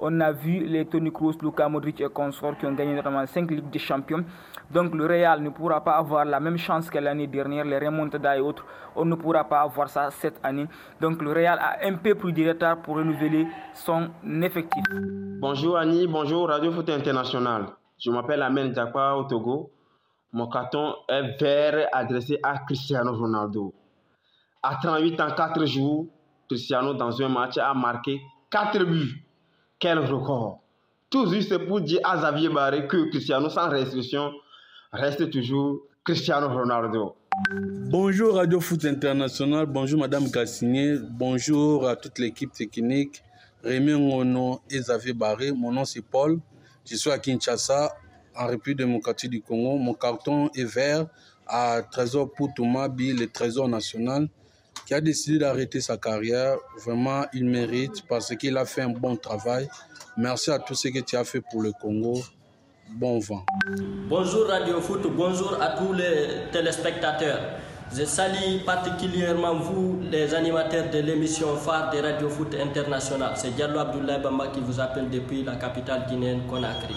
On 0.00 0.20
a 0.20 0.30
vu 0.30 0.64
les 0.64 0.86
Tony 0.86 1.10
Kroos, 1.10 1.34
Luka 1.42 1.68
Modric 1.68 2.00
et 2.00 2.08
consorts 2.08 2.56
qui 2.56 2.66
ont 2.66 2.72
gagné 2.72 2.94
notamment 2.94 3.26
5 3.26 3.50
Ligues 3.50 3.68
des 3.70 3.80
Champions. 3.80 4.24
Donc 4.70 4.94
le 4.94 5.06
Real 5.06 5.42
ne 5.42 5.50
pourra 5.50 5.82
pas 5.82 5.96
avoir 5.96 6.24
la 6.24 6.38
même 6.38 6.56
chance 6.56 6.88
que 6.88 6.98
l'année 6.98 7.26
dernière, 7.26 7.64
les 7.64 7.78
remontadas 7.78 8.36
et 8.36 8.40
autres. 8.40 8.64
On 8.94 9.04
ne 9.04 9.16
pourra 9.16 9.42
pas 9.44 9.62
avoir 9.62 9.88
ça 9.88 10.10
cette 10.12 10.38
année. 10.44 10.66
Donc 11.00 11.20
le 11.20 11.32
Real 11.32 11.58
a 11.58 11.78
un 11.84 11.94
peu 11.94 12.14
plus 12.14 12.32
de 12.32 12.48
retard 12.48 12.80
pour 12.80 12.96
renouveler 12.96 13.48
son 13.74 14.08
effectif. 14.40 14.84
Bonjour 15.40 15.76
Annie, 15.76 16.06
bonjour 16.06 16.48
Radio 16.48 16.70
Foot 16.70 16.90
International. 16.90 17.66
Je 17.98 18.12
m'appelle 18.12 18.42
Amen 18.42 18.70
Diakwa 18.70 19.16
au 19.16 19.24
Togo. 19.24 19.72
Mon 20.32 20.48
carton 20.48 20.94
est 21.08 21.40
vert 21.40 21.88
adressé 21.92 22.38
à 22.42 22.58
Cristiano 22.58 23.16
Ronaldo. 23.16 23.74
À 24.62 24.76
38 24.76 25.20
ans, 25.20 25.30
4 25.36 25.64
jours, 25.64 26.06
Cristiano 26.48 26.94
dans 26.94 27.20
un 27.20 27.28
match 27.28 27.58
a 27.58 27.74
marqué 27.74 28.20
4 28.50 28.84
buts. 28.84 29.24
Quel 29.80 30.00
record 30.00 30.60
Tout 31.08 31.32
juste 31.32 31.56
pour 31.68 31.80
dire 31.80 32.00
à 32.02 32.16
Xavier 32.16 32.48
Barré 32.48 32.88
que 32.88 33.08
Cristiano 33.10 33.48
sans 33.48 33.68
restriction 33.68 34.32
reste 34.92 35.30
toujours 35.30 35.82
Cristiano 36.02 36.48
Ronaldo. 36.48 37.14
Bonjour 37.88 38.34
Radio 38.34 38.58
Foot 38.58 38.84
International, 38.86 39.66
bonjour 39.66 40.00
Madame 40.00 40.28
Gassigné, 40.32 40.96
bonjour 41.12 41.86
à 41.86 41.94
toute 41.94 42.18
l'équipe 42.18 42.50
technique, 42.50 43.22
Rémi 43.62 43.92
Ngono 43.92 44.62
et 44.68 44.80
Xavier 44.80 45.12
Barré. 45.12 45.52
Mon 45.52 45.70
nom 45.70 45.84
c'est 45.84 46.02
Paul, 46.02 46.40
je 46.84 46.96
suis 46.96 47.10
à 47.12 47.18
Kinshasa, 47.20 47.94
en 48.34 48.48
République 48.48 48.78
démocratique 48.78 49.30
du 49.30 49.40
Congo. 49.40 49.76
Mon 49.76 49.94
carton 49.94 50.50
est 50.56 50.64
vert 50.64 51.06
à 51.46 51.82
Trésor 51.82 52.32
Poutumabi, 52.32 53.12
le 53.12 53.28
Trésor 53.28 53.68
national, 53.68 54.28
qui 54.88 54.94
a 54.94 55.02
décidé 55.02 55.38
d'arrêter 55.38 55.82
sa 55.82 55.98
carrière. 55.98 56.56
Vraiment, 56.82 57.26
il 57.34 57.44
mérite 57.44 58.06
parce 58.08 58.34
qu'il 58.36 58.56
a 58.56 58.64
fait 58.64 58.80
un 58.80 58.88
bon 58.88 59.16
travail. 59.16 59.68
Merci 60.16 60.50
à 60.50 60.58
tout 60.58 60.74
ce 60.74 60.88
que 60.88 61.00
tu 61.00 61.14
as 61.14 61.24
fait 61.24 61.42
pour 61.42 61.60
le 61.60 61.72
Congo. 61.72 62.22
Bon 62.94 63.18
vent. 63.18 63.44
Bonjour 64.08 64.46
Radio 64.46 64.80
Foot, 64.80 65.02
bonjour 65.14 65.58
à 65.60 65.76
tous 65.76 65.92
les 65.92 66.50
téléspectateurs. 66.50 67.38
Je 67.94 68.04
salue 68.06 68.64
particulièrement 68.64 69.56
vous, 69.56 70.00
les 70.10 70.34
animateurs 70.34 70.88
de 70.90 71.00
l'émission 71.00 71.54
phare 71.56 71.90
de 71.92 71.98
Radio 71.98 72.30
Foot 72.30 72.54
International. 72.58 73.32
C'est 73.36 73.54
Diallo 73.54 73.80
Abdoulaye 73.80 74.22
Bamba 74.22 74.46
qui 74.48 74.60
vous 74.60 74.80
appelle 74.80 75.10
depuis 75.10 75.44
la 75.44 75.56
capitale 75.56 76.06
guinéenne 76.08 76.46
Conakry. 76.48 76.94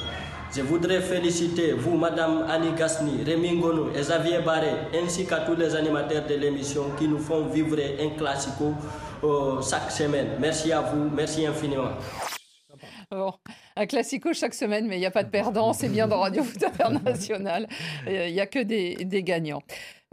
Je 0.54 0.62
voudrais 0.64 1.00
féliciter 1.00 1.72
vous, 1.72 1.96
Madame 1.96 2.46
Annie 2.50 2.74
Gasni, 2.78 3.24
Rémi 3.24 3.54
Ngono 3.56 3.90
et 3.96 4.02
Xavier 4.02 4.40
Barré, 4.40 4.72
ainsi 4.94 5.26
qu'à 5.26 5.38
tous 5.40 5.56
les 5.56 5.74
animateurs 5.76 6.26
de 6.28 6.36
l'émission 6.36 6.92
qui 7.00 7.08
nous 7.08 7.20
font 7.20 7.46
vivre 7.46 7.78
un 8.00 8.10
classico 8.18 8.74
euh, 9.24 9.62
chaque 9.62 9.90
semaine. 9.92 10.32
Merci 10.42 10.74
à 10.74 10.82
vous, 10.82 11.10
merci 11.16 11.46
infiniment. 11.46 11.92
Bon, 13.12 13.34
un 13.76 13.86
classico 13.88 14.32
chaque 14.32 14.54
semaine, 14.54 14.88
mais 14.88 14.96
il 14.96 15.00
n'y 15.00 15.06
a 15.06 15.12
pas 15.12 15.24
de 15.24 15.30
perdant. 15.32 15.74
C'est 15.74 15.90
bien 15.90 16.08
dans 16.08 16.22
Radio 16.22 16.44
Foot 16.44 16.64
International. 16.64 17.68
Il 18.08 18.32
n'y 18.32 18.40
a 18.40 18.48
que 18.48 18.60
des, 18.60 18.96
des 18.96 19.22
gagnants. 19.22 19.62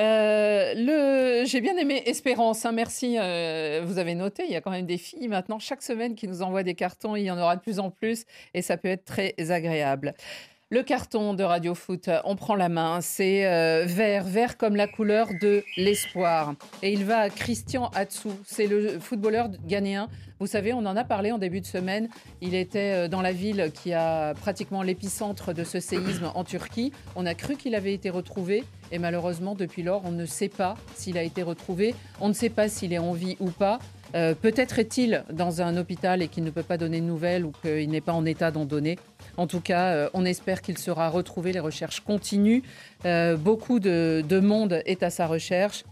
Euh, 0.00 0.74
le... 0.76 1.44
J'ai 1.44 1.60
bien 1.60 1.76
aimé 1.76 2.02
Espérance, 2.06 2.66
hein, 2.66 2.72
merci. 2.72 3.16
Euh, 3.16 3.82
vous 3.84 3.98
avez 3.98 4.16
noté, 4.16 4.44
il 4.44 4.50
y 4.50 4.56
a 4.56 4.60
quand 4.60 4.70
même 4.70 4.86
des 4.86 4.98
filles 4.98 5.28
maintenant 5.28 5.58
chaque 5.58 5.82
semaine 5.82 6.14
qui 6.14 6.26
nous 6.28 6.42
envoient 6.42 6.64
des 6.64 6.74
cartons. 6.74 7.14
Il 7.14 7.22
y 7.22 7.30
en 7.30 7.38
aura 7.38 7.54
de 7.54 7.60
plus 7.60 7.78
en 7.78 7.90
plus 7.90 8.24
et 8.54 8.62
ça 8.62 8.76
peut 8.76 8.88
être 8.88 9.04
très 9.04 9.34
agréable. 9.50 10.14
Le 10.70 10.82
carton 10.82 11.32
de 11.32 11.42
Radio 11.42 11.74
Foot, 11.74 12.10
on 12.24 12.36
prend 12.36 12.54
la 12.54 12.68
main, 12.68 13.00
c'est 13.00 13.46
euh, 13.46 13.86
vert, 13.86 14.24
vert 14.24 14.58
comme 14.58 14.76
la 14.76 14.86
couleur 14.86 15.28
de 15.40 15.64
l'espoir. 15.78 16.52
Et 16.82 16.92
il 16.92 17.06
va 17.06 17.20
à 17.20 17.30
Christian 17.30 17.88
Atsu, 17.94 18.28
c'est 18.44 18.66
le 18.66 18.98
footballeur 18.98 19.48
ghanéen. 19.66 20.10
Vous 20.40 20.46
savez, 20.46 20.74
on 20.74 20.84
en 20.84 20.94
a 20.94 21.04
parlé 21.04 21.32
en 21.32 21.38
début 21.38 21.62
de 21.62 21.66
semaine. 21.66 22.10
Il 22.42 22.54
était 22.54 22.92
euh, 22.92 23.08
dans 23.08 23.22
la 23.22 23.32
ville 23.32 23.72
qui 23.72 23.94
a 23.94 24.34
pratiquement 24.34 24.82
l'épicentre 24.82 25.54
de 25.54 25.64
ce 25.64 25.80
séisme 25.80 26.30
en 26.34 26.44
Turquie. 26.44 26.92
On 27.16 27.24
a 27.24 27.32
cru 27.32 27.56
qu'il 27.56 27.74
avait 27.74 27.94
été 27.94 28.10
retrouvé 28.10 28.62
et 28.92 28.98
malheureusement, 28.98 29.54
depuis 29.54 29.82
lors, 29.82 30.04
on 30.04 30.12
ne 30.12 30.26
sait 30.26 30.50
pas 30.50 30.76
s'il 30.94 31.16
a 31.16 31.22
été 31.22 31.42
retrouvé. 31.42 31.94
On 32.20 32.28
ne 32.28 32.34
sait 32.34 32.50
pas 32.50 32.68
s'il 32.68 32.92
est 32.92 32.98
en 32.98 33.14
vie 33.14 33.38
ou 33.40 33.50
pas. 33.50 33.78
Euh, 34.14 34.34
Peut-être 34.34 34.78
est-il 34.78 35.24
dans 35.30 35.62
un 35.62 35.76
hôpital 35.76 36.22
et 36.22 36.28
qu'il 36.28 36.44
ne 36.44 36.50
peut 36.50 36.62
pas 36.62 36.78
donner 36.78 37.00
de 37.00 37.06
nouvelles 37.06 37.44
ou 37.44 37.52
qu'il 37.62 37.90
n'est 37.90 38.00
pas 38.00 38.12
en 38.12 38.24
état 38.24 38.50
d'en 38.50 38.64
donner. 38.64 38.98
En 39.36 39.46
tout 39.46 39.60
cas, 39.60 39.92
euh, 39.92 40.10
on 40.14 40.24
espère 40.24 40.62
qu'il 40.62 40.78
sera 40.78 41.08
retrouvé. 41.08 41.52
Les 41.52 41.60
recherches 41.60 42.00
continuent. 42.00 42.62
Euh, 43.04 43.36
beaucoup 43.36 43.80
de, 43.80 44.24
de 44.26 44.40
monde 44.40 44.82
est 44.86 45.02
à 45.02 45.10
sa 45.10 45.26
recherche 45.26 45.84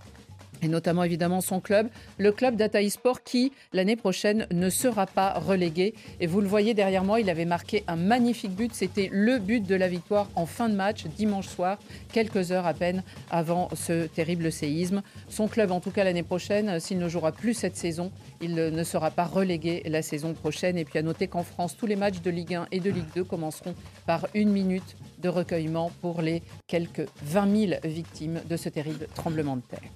et 0.63 0.69
notamment 0.69 1.05
évidemment 1.05 1.41
son 1.41 1.61
club, 1.61 1.89
le 2.19 2.33
club 2.33 2.57
d'Ataï 2.57 2.91
Sport 2.91 3.23
qui 3.23 3.53
l'année 3.73 3.97
prochaine 3.97 4.47
ne 4.51 4.71
sera 4.71 5.07
pas 5.07 5.35
relégué. 5.35 5.95
Et 6.21 6.27
vous 6.27 6.41
le 6.41 6.49
voyez 6.49 6.75
derrière 6.75 7.05
moi, 7.05 7.21
il 7.21 7.31
avait 7.31 7.45
marqué 7.45 7.85
un 7.87 7.97
magnifique 7.97 8.53
but. 8.53 8.75
C'était 8.75 9.09
le 9.13 9.39
but 9.39 9.67
de 9.67 9.75
la 9.75 9.89
victoire 9.89 10.29
en 10.35 10.47
fin 10.47 10.69
de 10.69 10.75
match 10.75 11.05
dimanche 11.07 11.49
soir, 11.49 11.79
quelques 12.13 12.53
heures 12.53 12.67
à 12.67 12.75
peine 12.75 13.03
avant 13.31 13.69
ce 13.75 14.07
terrible 14.07 14.51
séisme. 14.53 15.03
Son 15.29 15.49
club, 15.49 15.71
en 15.71 15.81
tout 15.81 15.91
cas 15.91 16.05
l'année 16.05 16.23
prochaine, 16.23 16.81
s'il 16.81 16.99
ne 16.99 17.09
jouera 17.09 17.33
plus 17.33 17.55
cette 17.55 17.77
saison, 17.77 18.11
il 18.41 18.55
ne 18.55 18.85
sera 18.85 19.11
pas 19.11 19.25
relégué 19.25 19.83
la 19.87 20.03
saison 20.03 20.35
prochaine. 20.35 20.79
Et 20.79 20.85
puis 20.85 20.99
à 20.99 21.03
noter 21.03 21.27
qu'en 21.29 21.43
France, 21.43 21.77
tous 21.77 21.87
les 21.87 21.97
matchs 21.97 22.21
de 22.21 22.31
Ligue 22.31 22.55
1 22.55 22.67
et 22.73 22.81
de 22.81 22.91
Ligue 22.91 23.13
2 23.15 23.25
commenceront 23.25 23.75
par 24.07 24.27
une 24.35 24.51
minute 24.51 24.97
de 25.19 25.29
recueillement 25.29 25.91
pour 26.01 26.23
les 26.23 26.43
quelques 26.67 27.07
20 27.23 27.57
000 27.69 27.81
victimes 27.85 28.41
de 28.49 28.57
ce 28.57 28.69
terrible 28.69 29.07
tremblement 29.15 29.57
de 29.57 29.63
terre. 29.63 29.91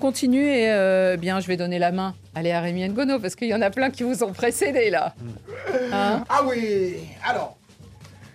Continue 0.00 0.44
et 0.44 0.70
euh, 0.72 1.16
bien, 1.16 1.38
je 1.38 1.46
vais 1.46 1.56
donner 1.56 1.78
la 1.78 1.92
main 1.92 2.14
allez, 2.34 2.50
à 2.50 2.60
Rémi 2.60 2.88
Ngono 2.88 3.20
parce 3.20 3.36
qu'il 3.36 3.48
y 3.48 3.54
en 3.54 3.62
a 3.62 3.70
plein 3.70 3.90
qui 3.90 4.02
vous 4.02 4.24
ont 4.24 4.32
précédé 4.32 4.90
là. 4.90 5.14
Hein 5.92 6.24
ah 6.28 6.40
oui, 6.44 6.96
alors. 7.24 7.56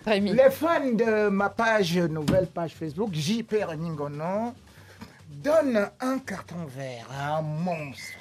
Rémi. 0.05 0.33
Les 0.33 0.51
fans 0.51 0.91
de 0.93 1.29
ma 1.29 1.49
page, 1.49 1.97
nouvelle 1.97 2.45
page 2.45 2.73
Facebook, 2.75 3.09
JP 3.11 3.55
Reningono, 3.67 4.53
donnent 5.43 5.89
un 5.99 6.19
carton 6.19 6.65
vert 6.77 7.07
à 7.11 7.37
un 7.37 7.41
monstre, 7.41 8.13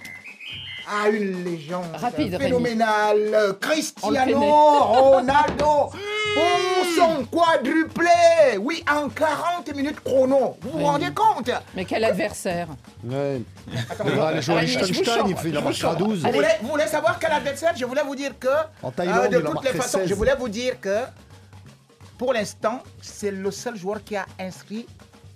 à 0.88 1.08
une 1.08 1.44
légende 1.44 1.84
Rapide, 1.94 2.38
phénoménale, 2.38 3.56
Cristiano. 3.60 4.40
Ronaldo, 4.40 5.64
pour 6.34 6.86
son 6.96 7.24
quadruplé, 7.26 8.58
oui, 8.60 8.84
en 8.90 9.08
40 9.08 9.74
minutes 9.74 10.00
chrono. 10.00 10.56
Vous 10.60 10.70
vous 10.70 10.78
Oui. 10.78 10.84
rendez 10.84 11.10
compte? 11.14 11.50
Mais 11.74 11.84
quel 11.84 12.04
adversaire? 12.04 12.68
Ouais. 13.04 13.42
Attendez. 13.90 14.10
Il 14.12 14.16
va 14.18 14.26
aller 14.28 14.42
jouer 14.42 14.54
à 14.54 14.58
Allez, 14.58 14.66
je 14.68 14.78
vous 14.78 14.84
Liechtenstein, 14.86 15.14
chante, 15.20 15.30
il, 15.30 15.36
fait, 15.36 15.48
il 15.48 15.52
je 15.54 15.58
en 15.58 15.60
vous 15.62 15.68
marquera 15.68 15.88
chante. 15.90 15.98
12. 15.98 16.22
Vous 16.24 16.32
voulez, 16.32 16.48
vous 16.62 16.68
voulez 16.68 16.86
savoir 16.86 17.18
quel 17.18 17.32
adversaire? 17.32 17.72
Je 17.76 17.84
voulais 17.84 18.02
vous 18.02 18.16
dire 18.16 18.32
que, 18.38 18.48
En 18.82 18.90
Thaïlande, 18.90 19.18
euh, 19.34 19.40
de 19.40 19.46
toutes 19.46 19.64
les 19.64 19.70
façons, 19.72 19.98
16. 19.98 20.08
je 20.08 20.14
voulais 20.14 20.34
vous 20.38 20.48
dire 20.48 20.80
que, 20.80 20.98
pour 22.18 22.32
l'instant, 22.32 22.82
c'est 23.00 23.30
le 23.30 23.50
seul 23.50 23.76
joueur 23.76 24.02
qui 24.04 24.16
a 24.16 24.26
inscrit 24.38 24.86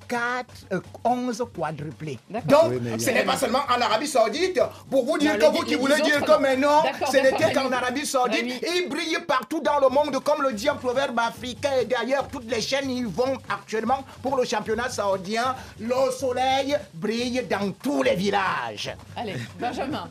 4, 0.09 0.47
euh, 0.73 0.81
11 1.05 1.45
quadruplés. 1.55 2.19
Donc, 2.47 2.71
Oui, 2.71 3.01
ce 3.01 3.11
n'est 3.11 3.25
pas 3.25 3.37
seulement 3.37 3.61
en 3.69 3.81
Arabie 3.81 4.07
Saoudite, 4.07 4.61
pour 4.91 5.05
vous 5.05 5.19
dire 5.19 5.35
Non, 5.35 5.39
que 5.39 5.53
les- 5.53 5.59
vous 5.59 5.65
qui 5.65 5.75
voulez 5.75 6.01
dire 6.01 6.23
que 6.25 6.31
non. 6.31 6.39
mais 6.41 6.57
non, 6.57 6.83
ce 7.11 7.17
n'était 7.19 7.53
qu'en. 7.53 7.71
Arabie 7.71 8.07
Saoudite. 8.07 8.65
Il 8.75 8.89
brille 8.89 9.19
partout 9.27 9.61
dans 9.61 9.79
le 9.79 9.89
monde, 9.89 10.19
comme 10.25 10.43
le 10.43 10.53
dit 10.53 10.69
un 10.69 10.75
proverbe 10.77 11.19
africain. 11.19 11.71
Et 11.81 11.85
d'ailleurs, 11.85 12.27
toutes 12.29 12.51
les 12.51 12.61
chaînes 12.61 12.91
y 12.91 13.03
vont 13.05 13.37
actuellement 13.49 14.03
pour 14.23 14.37
le 14.37 14.45
championnat 14.45 14.89
saoudien. 14.89 15.55
Le 15.79 16.11
soleil 16.19 16.77
brille 16.95 17.43
dans 17.49 17.71
tous 17.73 18.03
les 18.03 18.15
villages. 18.17 18.95
Allez, 19.17 19.35
Benjamin. 19.61 20.09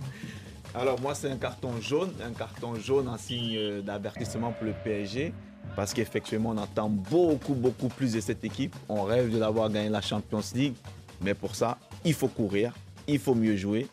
Alors 0.76 1.00
moi, 1.02 1.16
c'est 1.16 1.32
un 1.32 1.38
carton 1.38 1.82
jaune, 1.82 2.14
un 2.24 2.34
carton 2.34 2.76
jaune 2.76 3.08
en 3.10 3.18
signe 3.18 3.56
euh, 3.58 3.82
d'avertissement 3.82 4.52
pour 4.52 4.66
le 4.68 4.74
PSG. 4.84 5.34
Parce 5.78 5.94
qu'effectivement, 5.94 6.56
on 6.56 6.58
attend 6.58 6.90
beaucoup, 6.90 7.54
beaucoup 7.54 7.88
plus 7.88 8.14
de 8.14 8.20
cette 8.20 8.44
équipe. 8.44 8.76
On 8.90 9.04
rêve 9.04 9.32
de 9.32 9.38
l'avoir 9.38 9.70
gagné 9.70 9.90
la 9.90 10.02
Champions 10.02 10.42
League. 10.56 10.74
Mais 11.22 11.36
pour 11.36 11.54
ça, 11.56 11.78
il 12.04 12.16
faut 12.16 12.30
courir, 12.30 12.74
il 13.08 13.20
faut 13.20 13.36
mieux 13.36 13.56
jouer, 13.56 13.86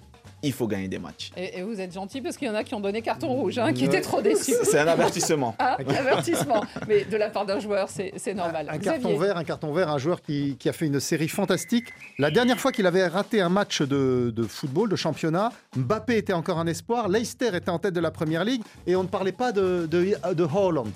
il 0.43 0.55
faut 0.55 0.66
gagner 0.66 0.89
des 0.89 0.99
matchs. 0.99 1.30
Et, 1.37 1.59
et 1.59 1.62
vous 1.62 1.78
êtes 1.78 1.93
gentil 1.93 2.22
parce 2.22 2.39
qu'il 2.39 2.49
y 2.49 2.51
en 2.51 2.55
a 2.55 2.64
qui 2.64 2.74
ont 2.74 2.80
donné 2.80 3.03
carton 3.03 3.28
rouge, 3.28 3.59
hein, 3.59 3.74
qui 3.74 3.85
étaient 3.85 4.01
trop 4.01 4.22
déçus. 4.22 4.55
C'est 4.62 4.78
un 4.78 4.89
avertissement. 4.89 5.55
Ah, 5.66 5.76
avertissement. 5.78 6.64
Mais 6.89 7.05
de 7.05 7.18
la 7.18 7.28
part 7.28 7.45
d'un 7.45 7.61
joueur, 7.61 7.91
c'est 7.91 8.35
normal. 8.35 8.66
Un 8.70 8.78
carton 8.78 9.18
vert, 9.18 9.37
un 9.37 9.45
carton 9.45 9.70
vert, 9.74 9.91
un 9.91 9.99
joueur 9.99 10.22
qui, 10.22 10.57
qui 10.59 10.70
a 10.70 10.72
fait 10.72 10.87
une 10.87 11.01
série 11.01 11.28
fantastique. 11.28 11.93
La 12.18 12.30
dernière 12.30 12.59
fois 12.59 12.72
qu'il 12.72 12.87
avait 12.87 13.07
raté 13.07 13.43
un 13.43 13.51
match 13.51 13.82
de, 13.82 14.32
de 14.35 14.43
football, 14.45 14.89
de 14.89 14.97
championnat, 14.97 15.53
Mbappé 15.76 16.16
était 16.16 16.32
encore 16.32 16.59
un 16.59 16.66
espoir, 16.66 17.11
Leicester 17.11 17.55
était 17.55 17.68
en 17.70 17.78
tête 17.78 17.93
de 17.93 18.01
la 18.01 18.11
Première 18.11 18.43
Ligue 18.45 18.62
et 18.87 18.97
on 18.97 19.03
ne 19.03 19.09
parlait 19.09 19.32
pas 19.32 19.53
de, 19.53 19.87
de, 19.87 20.14
de 20.32 20.45
Haaland. 20.45 20.87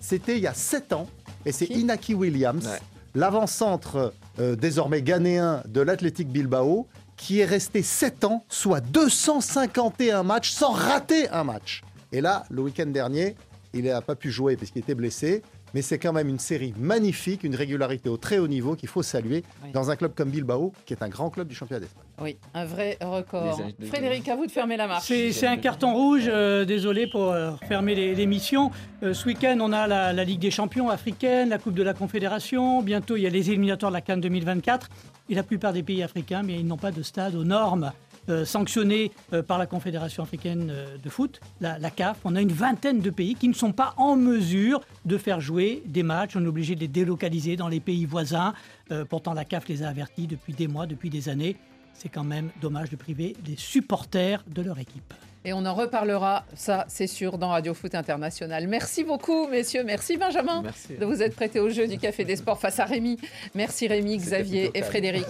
C'était 0.00 0.36
il 0.36 0.42
y 0.42 0.46
a 0.46 0.54
7 0.54 0.92
ans 0.92 1.08
et 1.44 1.52
c'est 1.52 1.66
Inaki 1.66 2.14
Williams, 2.14 2.66
Ouais. 2.66 2.78
l'avant-centre 3.14 4.12
euh, 4.38 4.56
désormais 4.56 5.02
ghanéen 5.02 5.62
de 5.66 5.80
l'Athletic 5.80 6.28
Bilbao, 6.28 6.86
qui 7.16 7.40
est 7.40 7.44
resté 7.44 7.82
7 7.82 8.24
ans, 8.24 8.44
soit 8.48 8.80
251 8.80 10.22
matchs 10.22 10.50
sans 10.50 10.70
rater 10.70 11.28
un 11.30 11.44
match. 11.44 11.82
Et 12.12 12.20
là, 12.20 12.44
le 12.50 12.62
week-end 12.62 12.86
dernier, 12.86 13.34
il 13.74 13.84
n'a 13.84 14.00
pas 14.00 14.14
pu 14.14 14.30
jouer 14.30 14.56
parce 14.56 14.70
qu'il 14.70 14.80
était 14.82 14.94
blessé. 14.94 15.42
Mais 15.74 15.82
c'est 15.82 15.98
quand 15.98 16.12
même 16.12 16.28
une 16.28 16.38
série 16.38 16.72
magnifique, 16.78 17.44
une 17.44 17.54
régularité 17.54 18.08
au 18.08 18.16
très 18.16 18.38
haut 18.38 18.48
niveau 18.48 18.74
qu'il 18.74 18.88
faut 18.88 19.02
saluer 19.02 19.44
Oui. 19.64 19.70
dans 19.72 19.90
un 19.90 19.96
club 19.96 20.12
comme 20.14 20.30
Bilbao, 20.30 20.72
qui 20.86 20.94
est 20.94 21.02
un 21.02 21.08
grand 21.08 21.30
club 21.30 21.48
du 21.48 21.54
championnat 21.54 21.80
d'Espagne. 21.80 22.04
Oui, 22.20 22.36
un 22.54 22.64
vrai 22.64 22.96
record. 23.00 23.60
Frédéric, 23.86 24.28
à 24.28 24.36
vous 24.36 24.46
de 24.46 24.50
fermer 24.50 24.76
la 24.76 24.86
marche. 24.86 25.04
C'est 25.06 25.46
un 25.46 25.56
carton 25.56 25.92
rouge, 25.94 26.24
euh, 26.26 26.64
désolé 26.64 27.06
pour 27.06 27.30
euh, 27.32 27.52
fermer 27.68 27.94
les- 27.94 28.14
l'émission. 28.14 28.70
Euh, 29.02 29.14
ce 29.14 29.26
week-end, 29.26 29.58
on 29.60 29.72
a 29.72 29.86
la, 29.86 30.12
la 30.12 30.24
Ligue 30.24 30.40
des 30.40 30.50
champions 30.50 30.88
africaine, 30.88 31.48
la 31.50 31.58
Coupe 31.58 31.74
de 31.74 31.82
la 31.82 31.94
Confédération. 31.94 32.82
Bientôt, 32.82 33.16
il 33.16 33.22
y 33.22 33.26
a 33.26 33.30
les 33.30 33.50
éliminatoires 33.50 33.92
de 33.92 33.96
la 33.96 34.00
Cannes 34.00 34.20
2024. 34.20 34.88
Et 35.30 35.34
la 35.34 35.42
plupart 35.42 35.72
des 35.74 35.82
pays 35.82 36.02
africains, 36.02 36.42
mais 36.42 36.54
ils 36.54 36.66
n'ont 36.66 36.78
pas 36.78 36.90
de 36.90 37.02
stade 37.02 37.34
aux 37.34 37.44
normes 37.44 37.92
euh, 38.28 38.44
sanctionnés 38.44 39.10
euh, 39.32 39.42
par 39.42 39.58
la 39.58 39.66
Confédération 39.66 40.22
africaine 40.22 40.68
euh, 40.70 40.96
de 40.98 41.08
foot, 41.08 41.40
la, 41.60 41.78
la 41.78 41.90
CAF. 41.90 42.18
On 42.24 42.36
a 42.36 42.40
une 42.40 42.52
vingtaine 42.52 43.00
de 43.00 43.10
pays 43.10 43.34
qui 43.34 43.48
ne 43.48 43.54
sont 43.54 43.72
pas 43.72 43.94
en 43.96 44.16
mesure 44.16 44.80
de 45.04 45.18
faire 45.18 45.40
jouer 45.40 45.82
des 45.86 46.02
matchs. 46.02 46.36
On 46.36 46.44
est 46.44 46.48
obligé 46.48 46.74
de 46.74 46.80
les 46.80 46.88
délocaliser 46.88 47.56
dans 47.56 47.68
les 47.68 47.80
pays 47.80 48.04
voisins. 48.04 48.54
Euh, 48.90 49.04
pourtant, 49.04 49.34
la 49.34 49.44
CAF 49.44 49.68
les 49.68 49.82
a 49.82 49.88
avertis 49.88 50.26
depuis 50.26 50.52
des 50.52 50.68
mois, 50.68 50.86
depuis 50.86 51.10
des 51.10 51.28
années. 51.28 51.56
C'est 51.94 52.08
quand 52.08 52.24
même 52.24 52.50
dommage 52.60 52.90
de 52.90 52.96
priver 52.96 53.36
les 53.46 53.56
supporters 53.56 54.44
de 54.46 54.62
leur 54.62 54.78
équipe. 54.78 55.12
Et 55.48 55.54
on 55.54 55.64
en 55.64 55.72
reparlera, 55.72 56.44
ça 56.54 56.84
c'est 56.88 57.06
sûr, 57.06 57.38
dans 57.38 57.48
Radio 57.48 57.72
Foot 57.72 57.94
International. 57.94 58.68
Merci 58.68 59.02
beaucoup, 59.02 59.46
messieurs. 59.46 59.82
Merci 59.82 60.18
Benjamin 60.18 60.60
Merci. 60.60 60.94
de 61.00 61.06
vous 61.06 61.22
être 61.22 61.34
prêté 61.34 61.58
au 61.58 61.70
jeu 61.70 61.86
du 61.88 61.96
Café 61.96 62.26
des 62.26 62.36
Sports 62.36 62.60
face 62.60 62.78
à 62.80 62.84
Rémi. 62.84 63.16
Merci 63.54 63.88
Rémi, 63.88 64.18
Xavier 64.18 64.70
et. 64.74 64.82
Frédéric. 64.82 65.24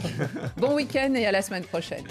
Bon 0.56 0.74
week-end 0.74 1.14
et 1.14 1.24
à 1.24 1.30
la 1.30 1.40
semaine 1.40 1.62
prochaine. 1.62 2.02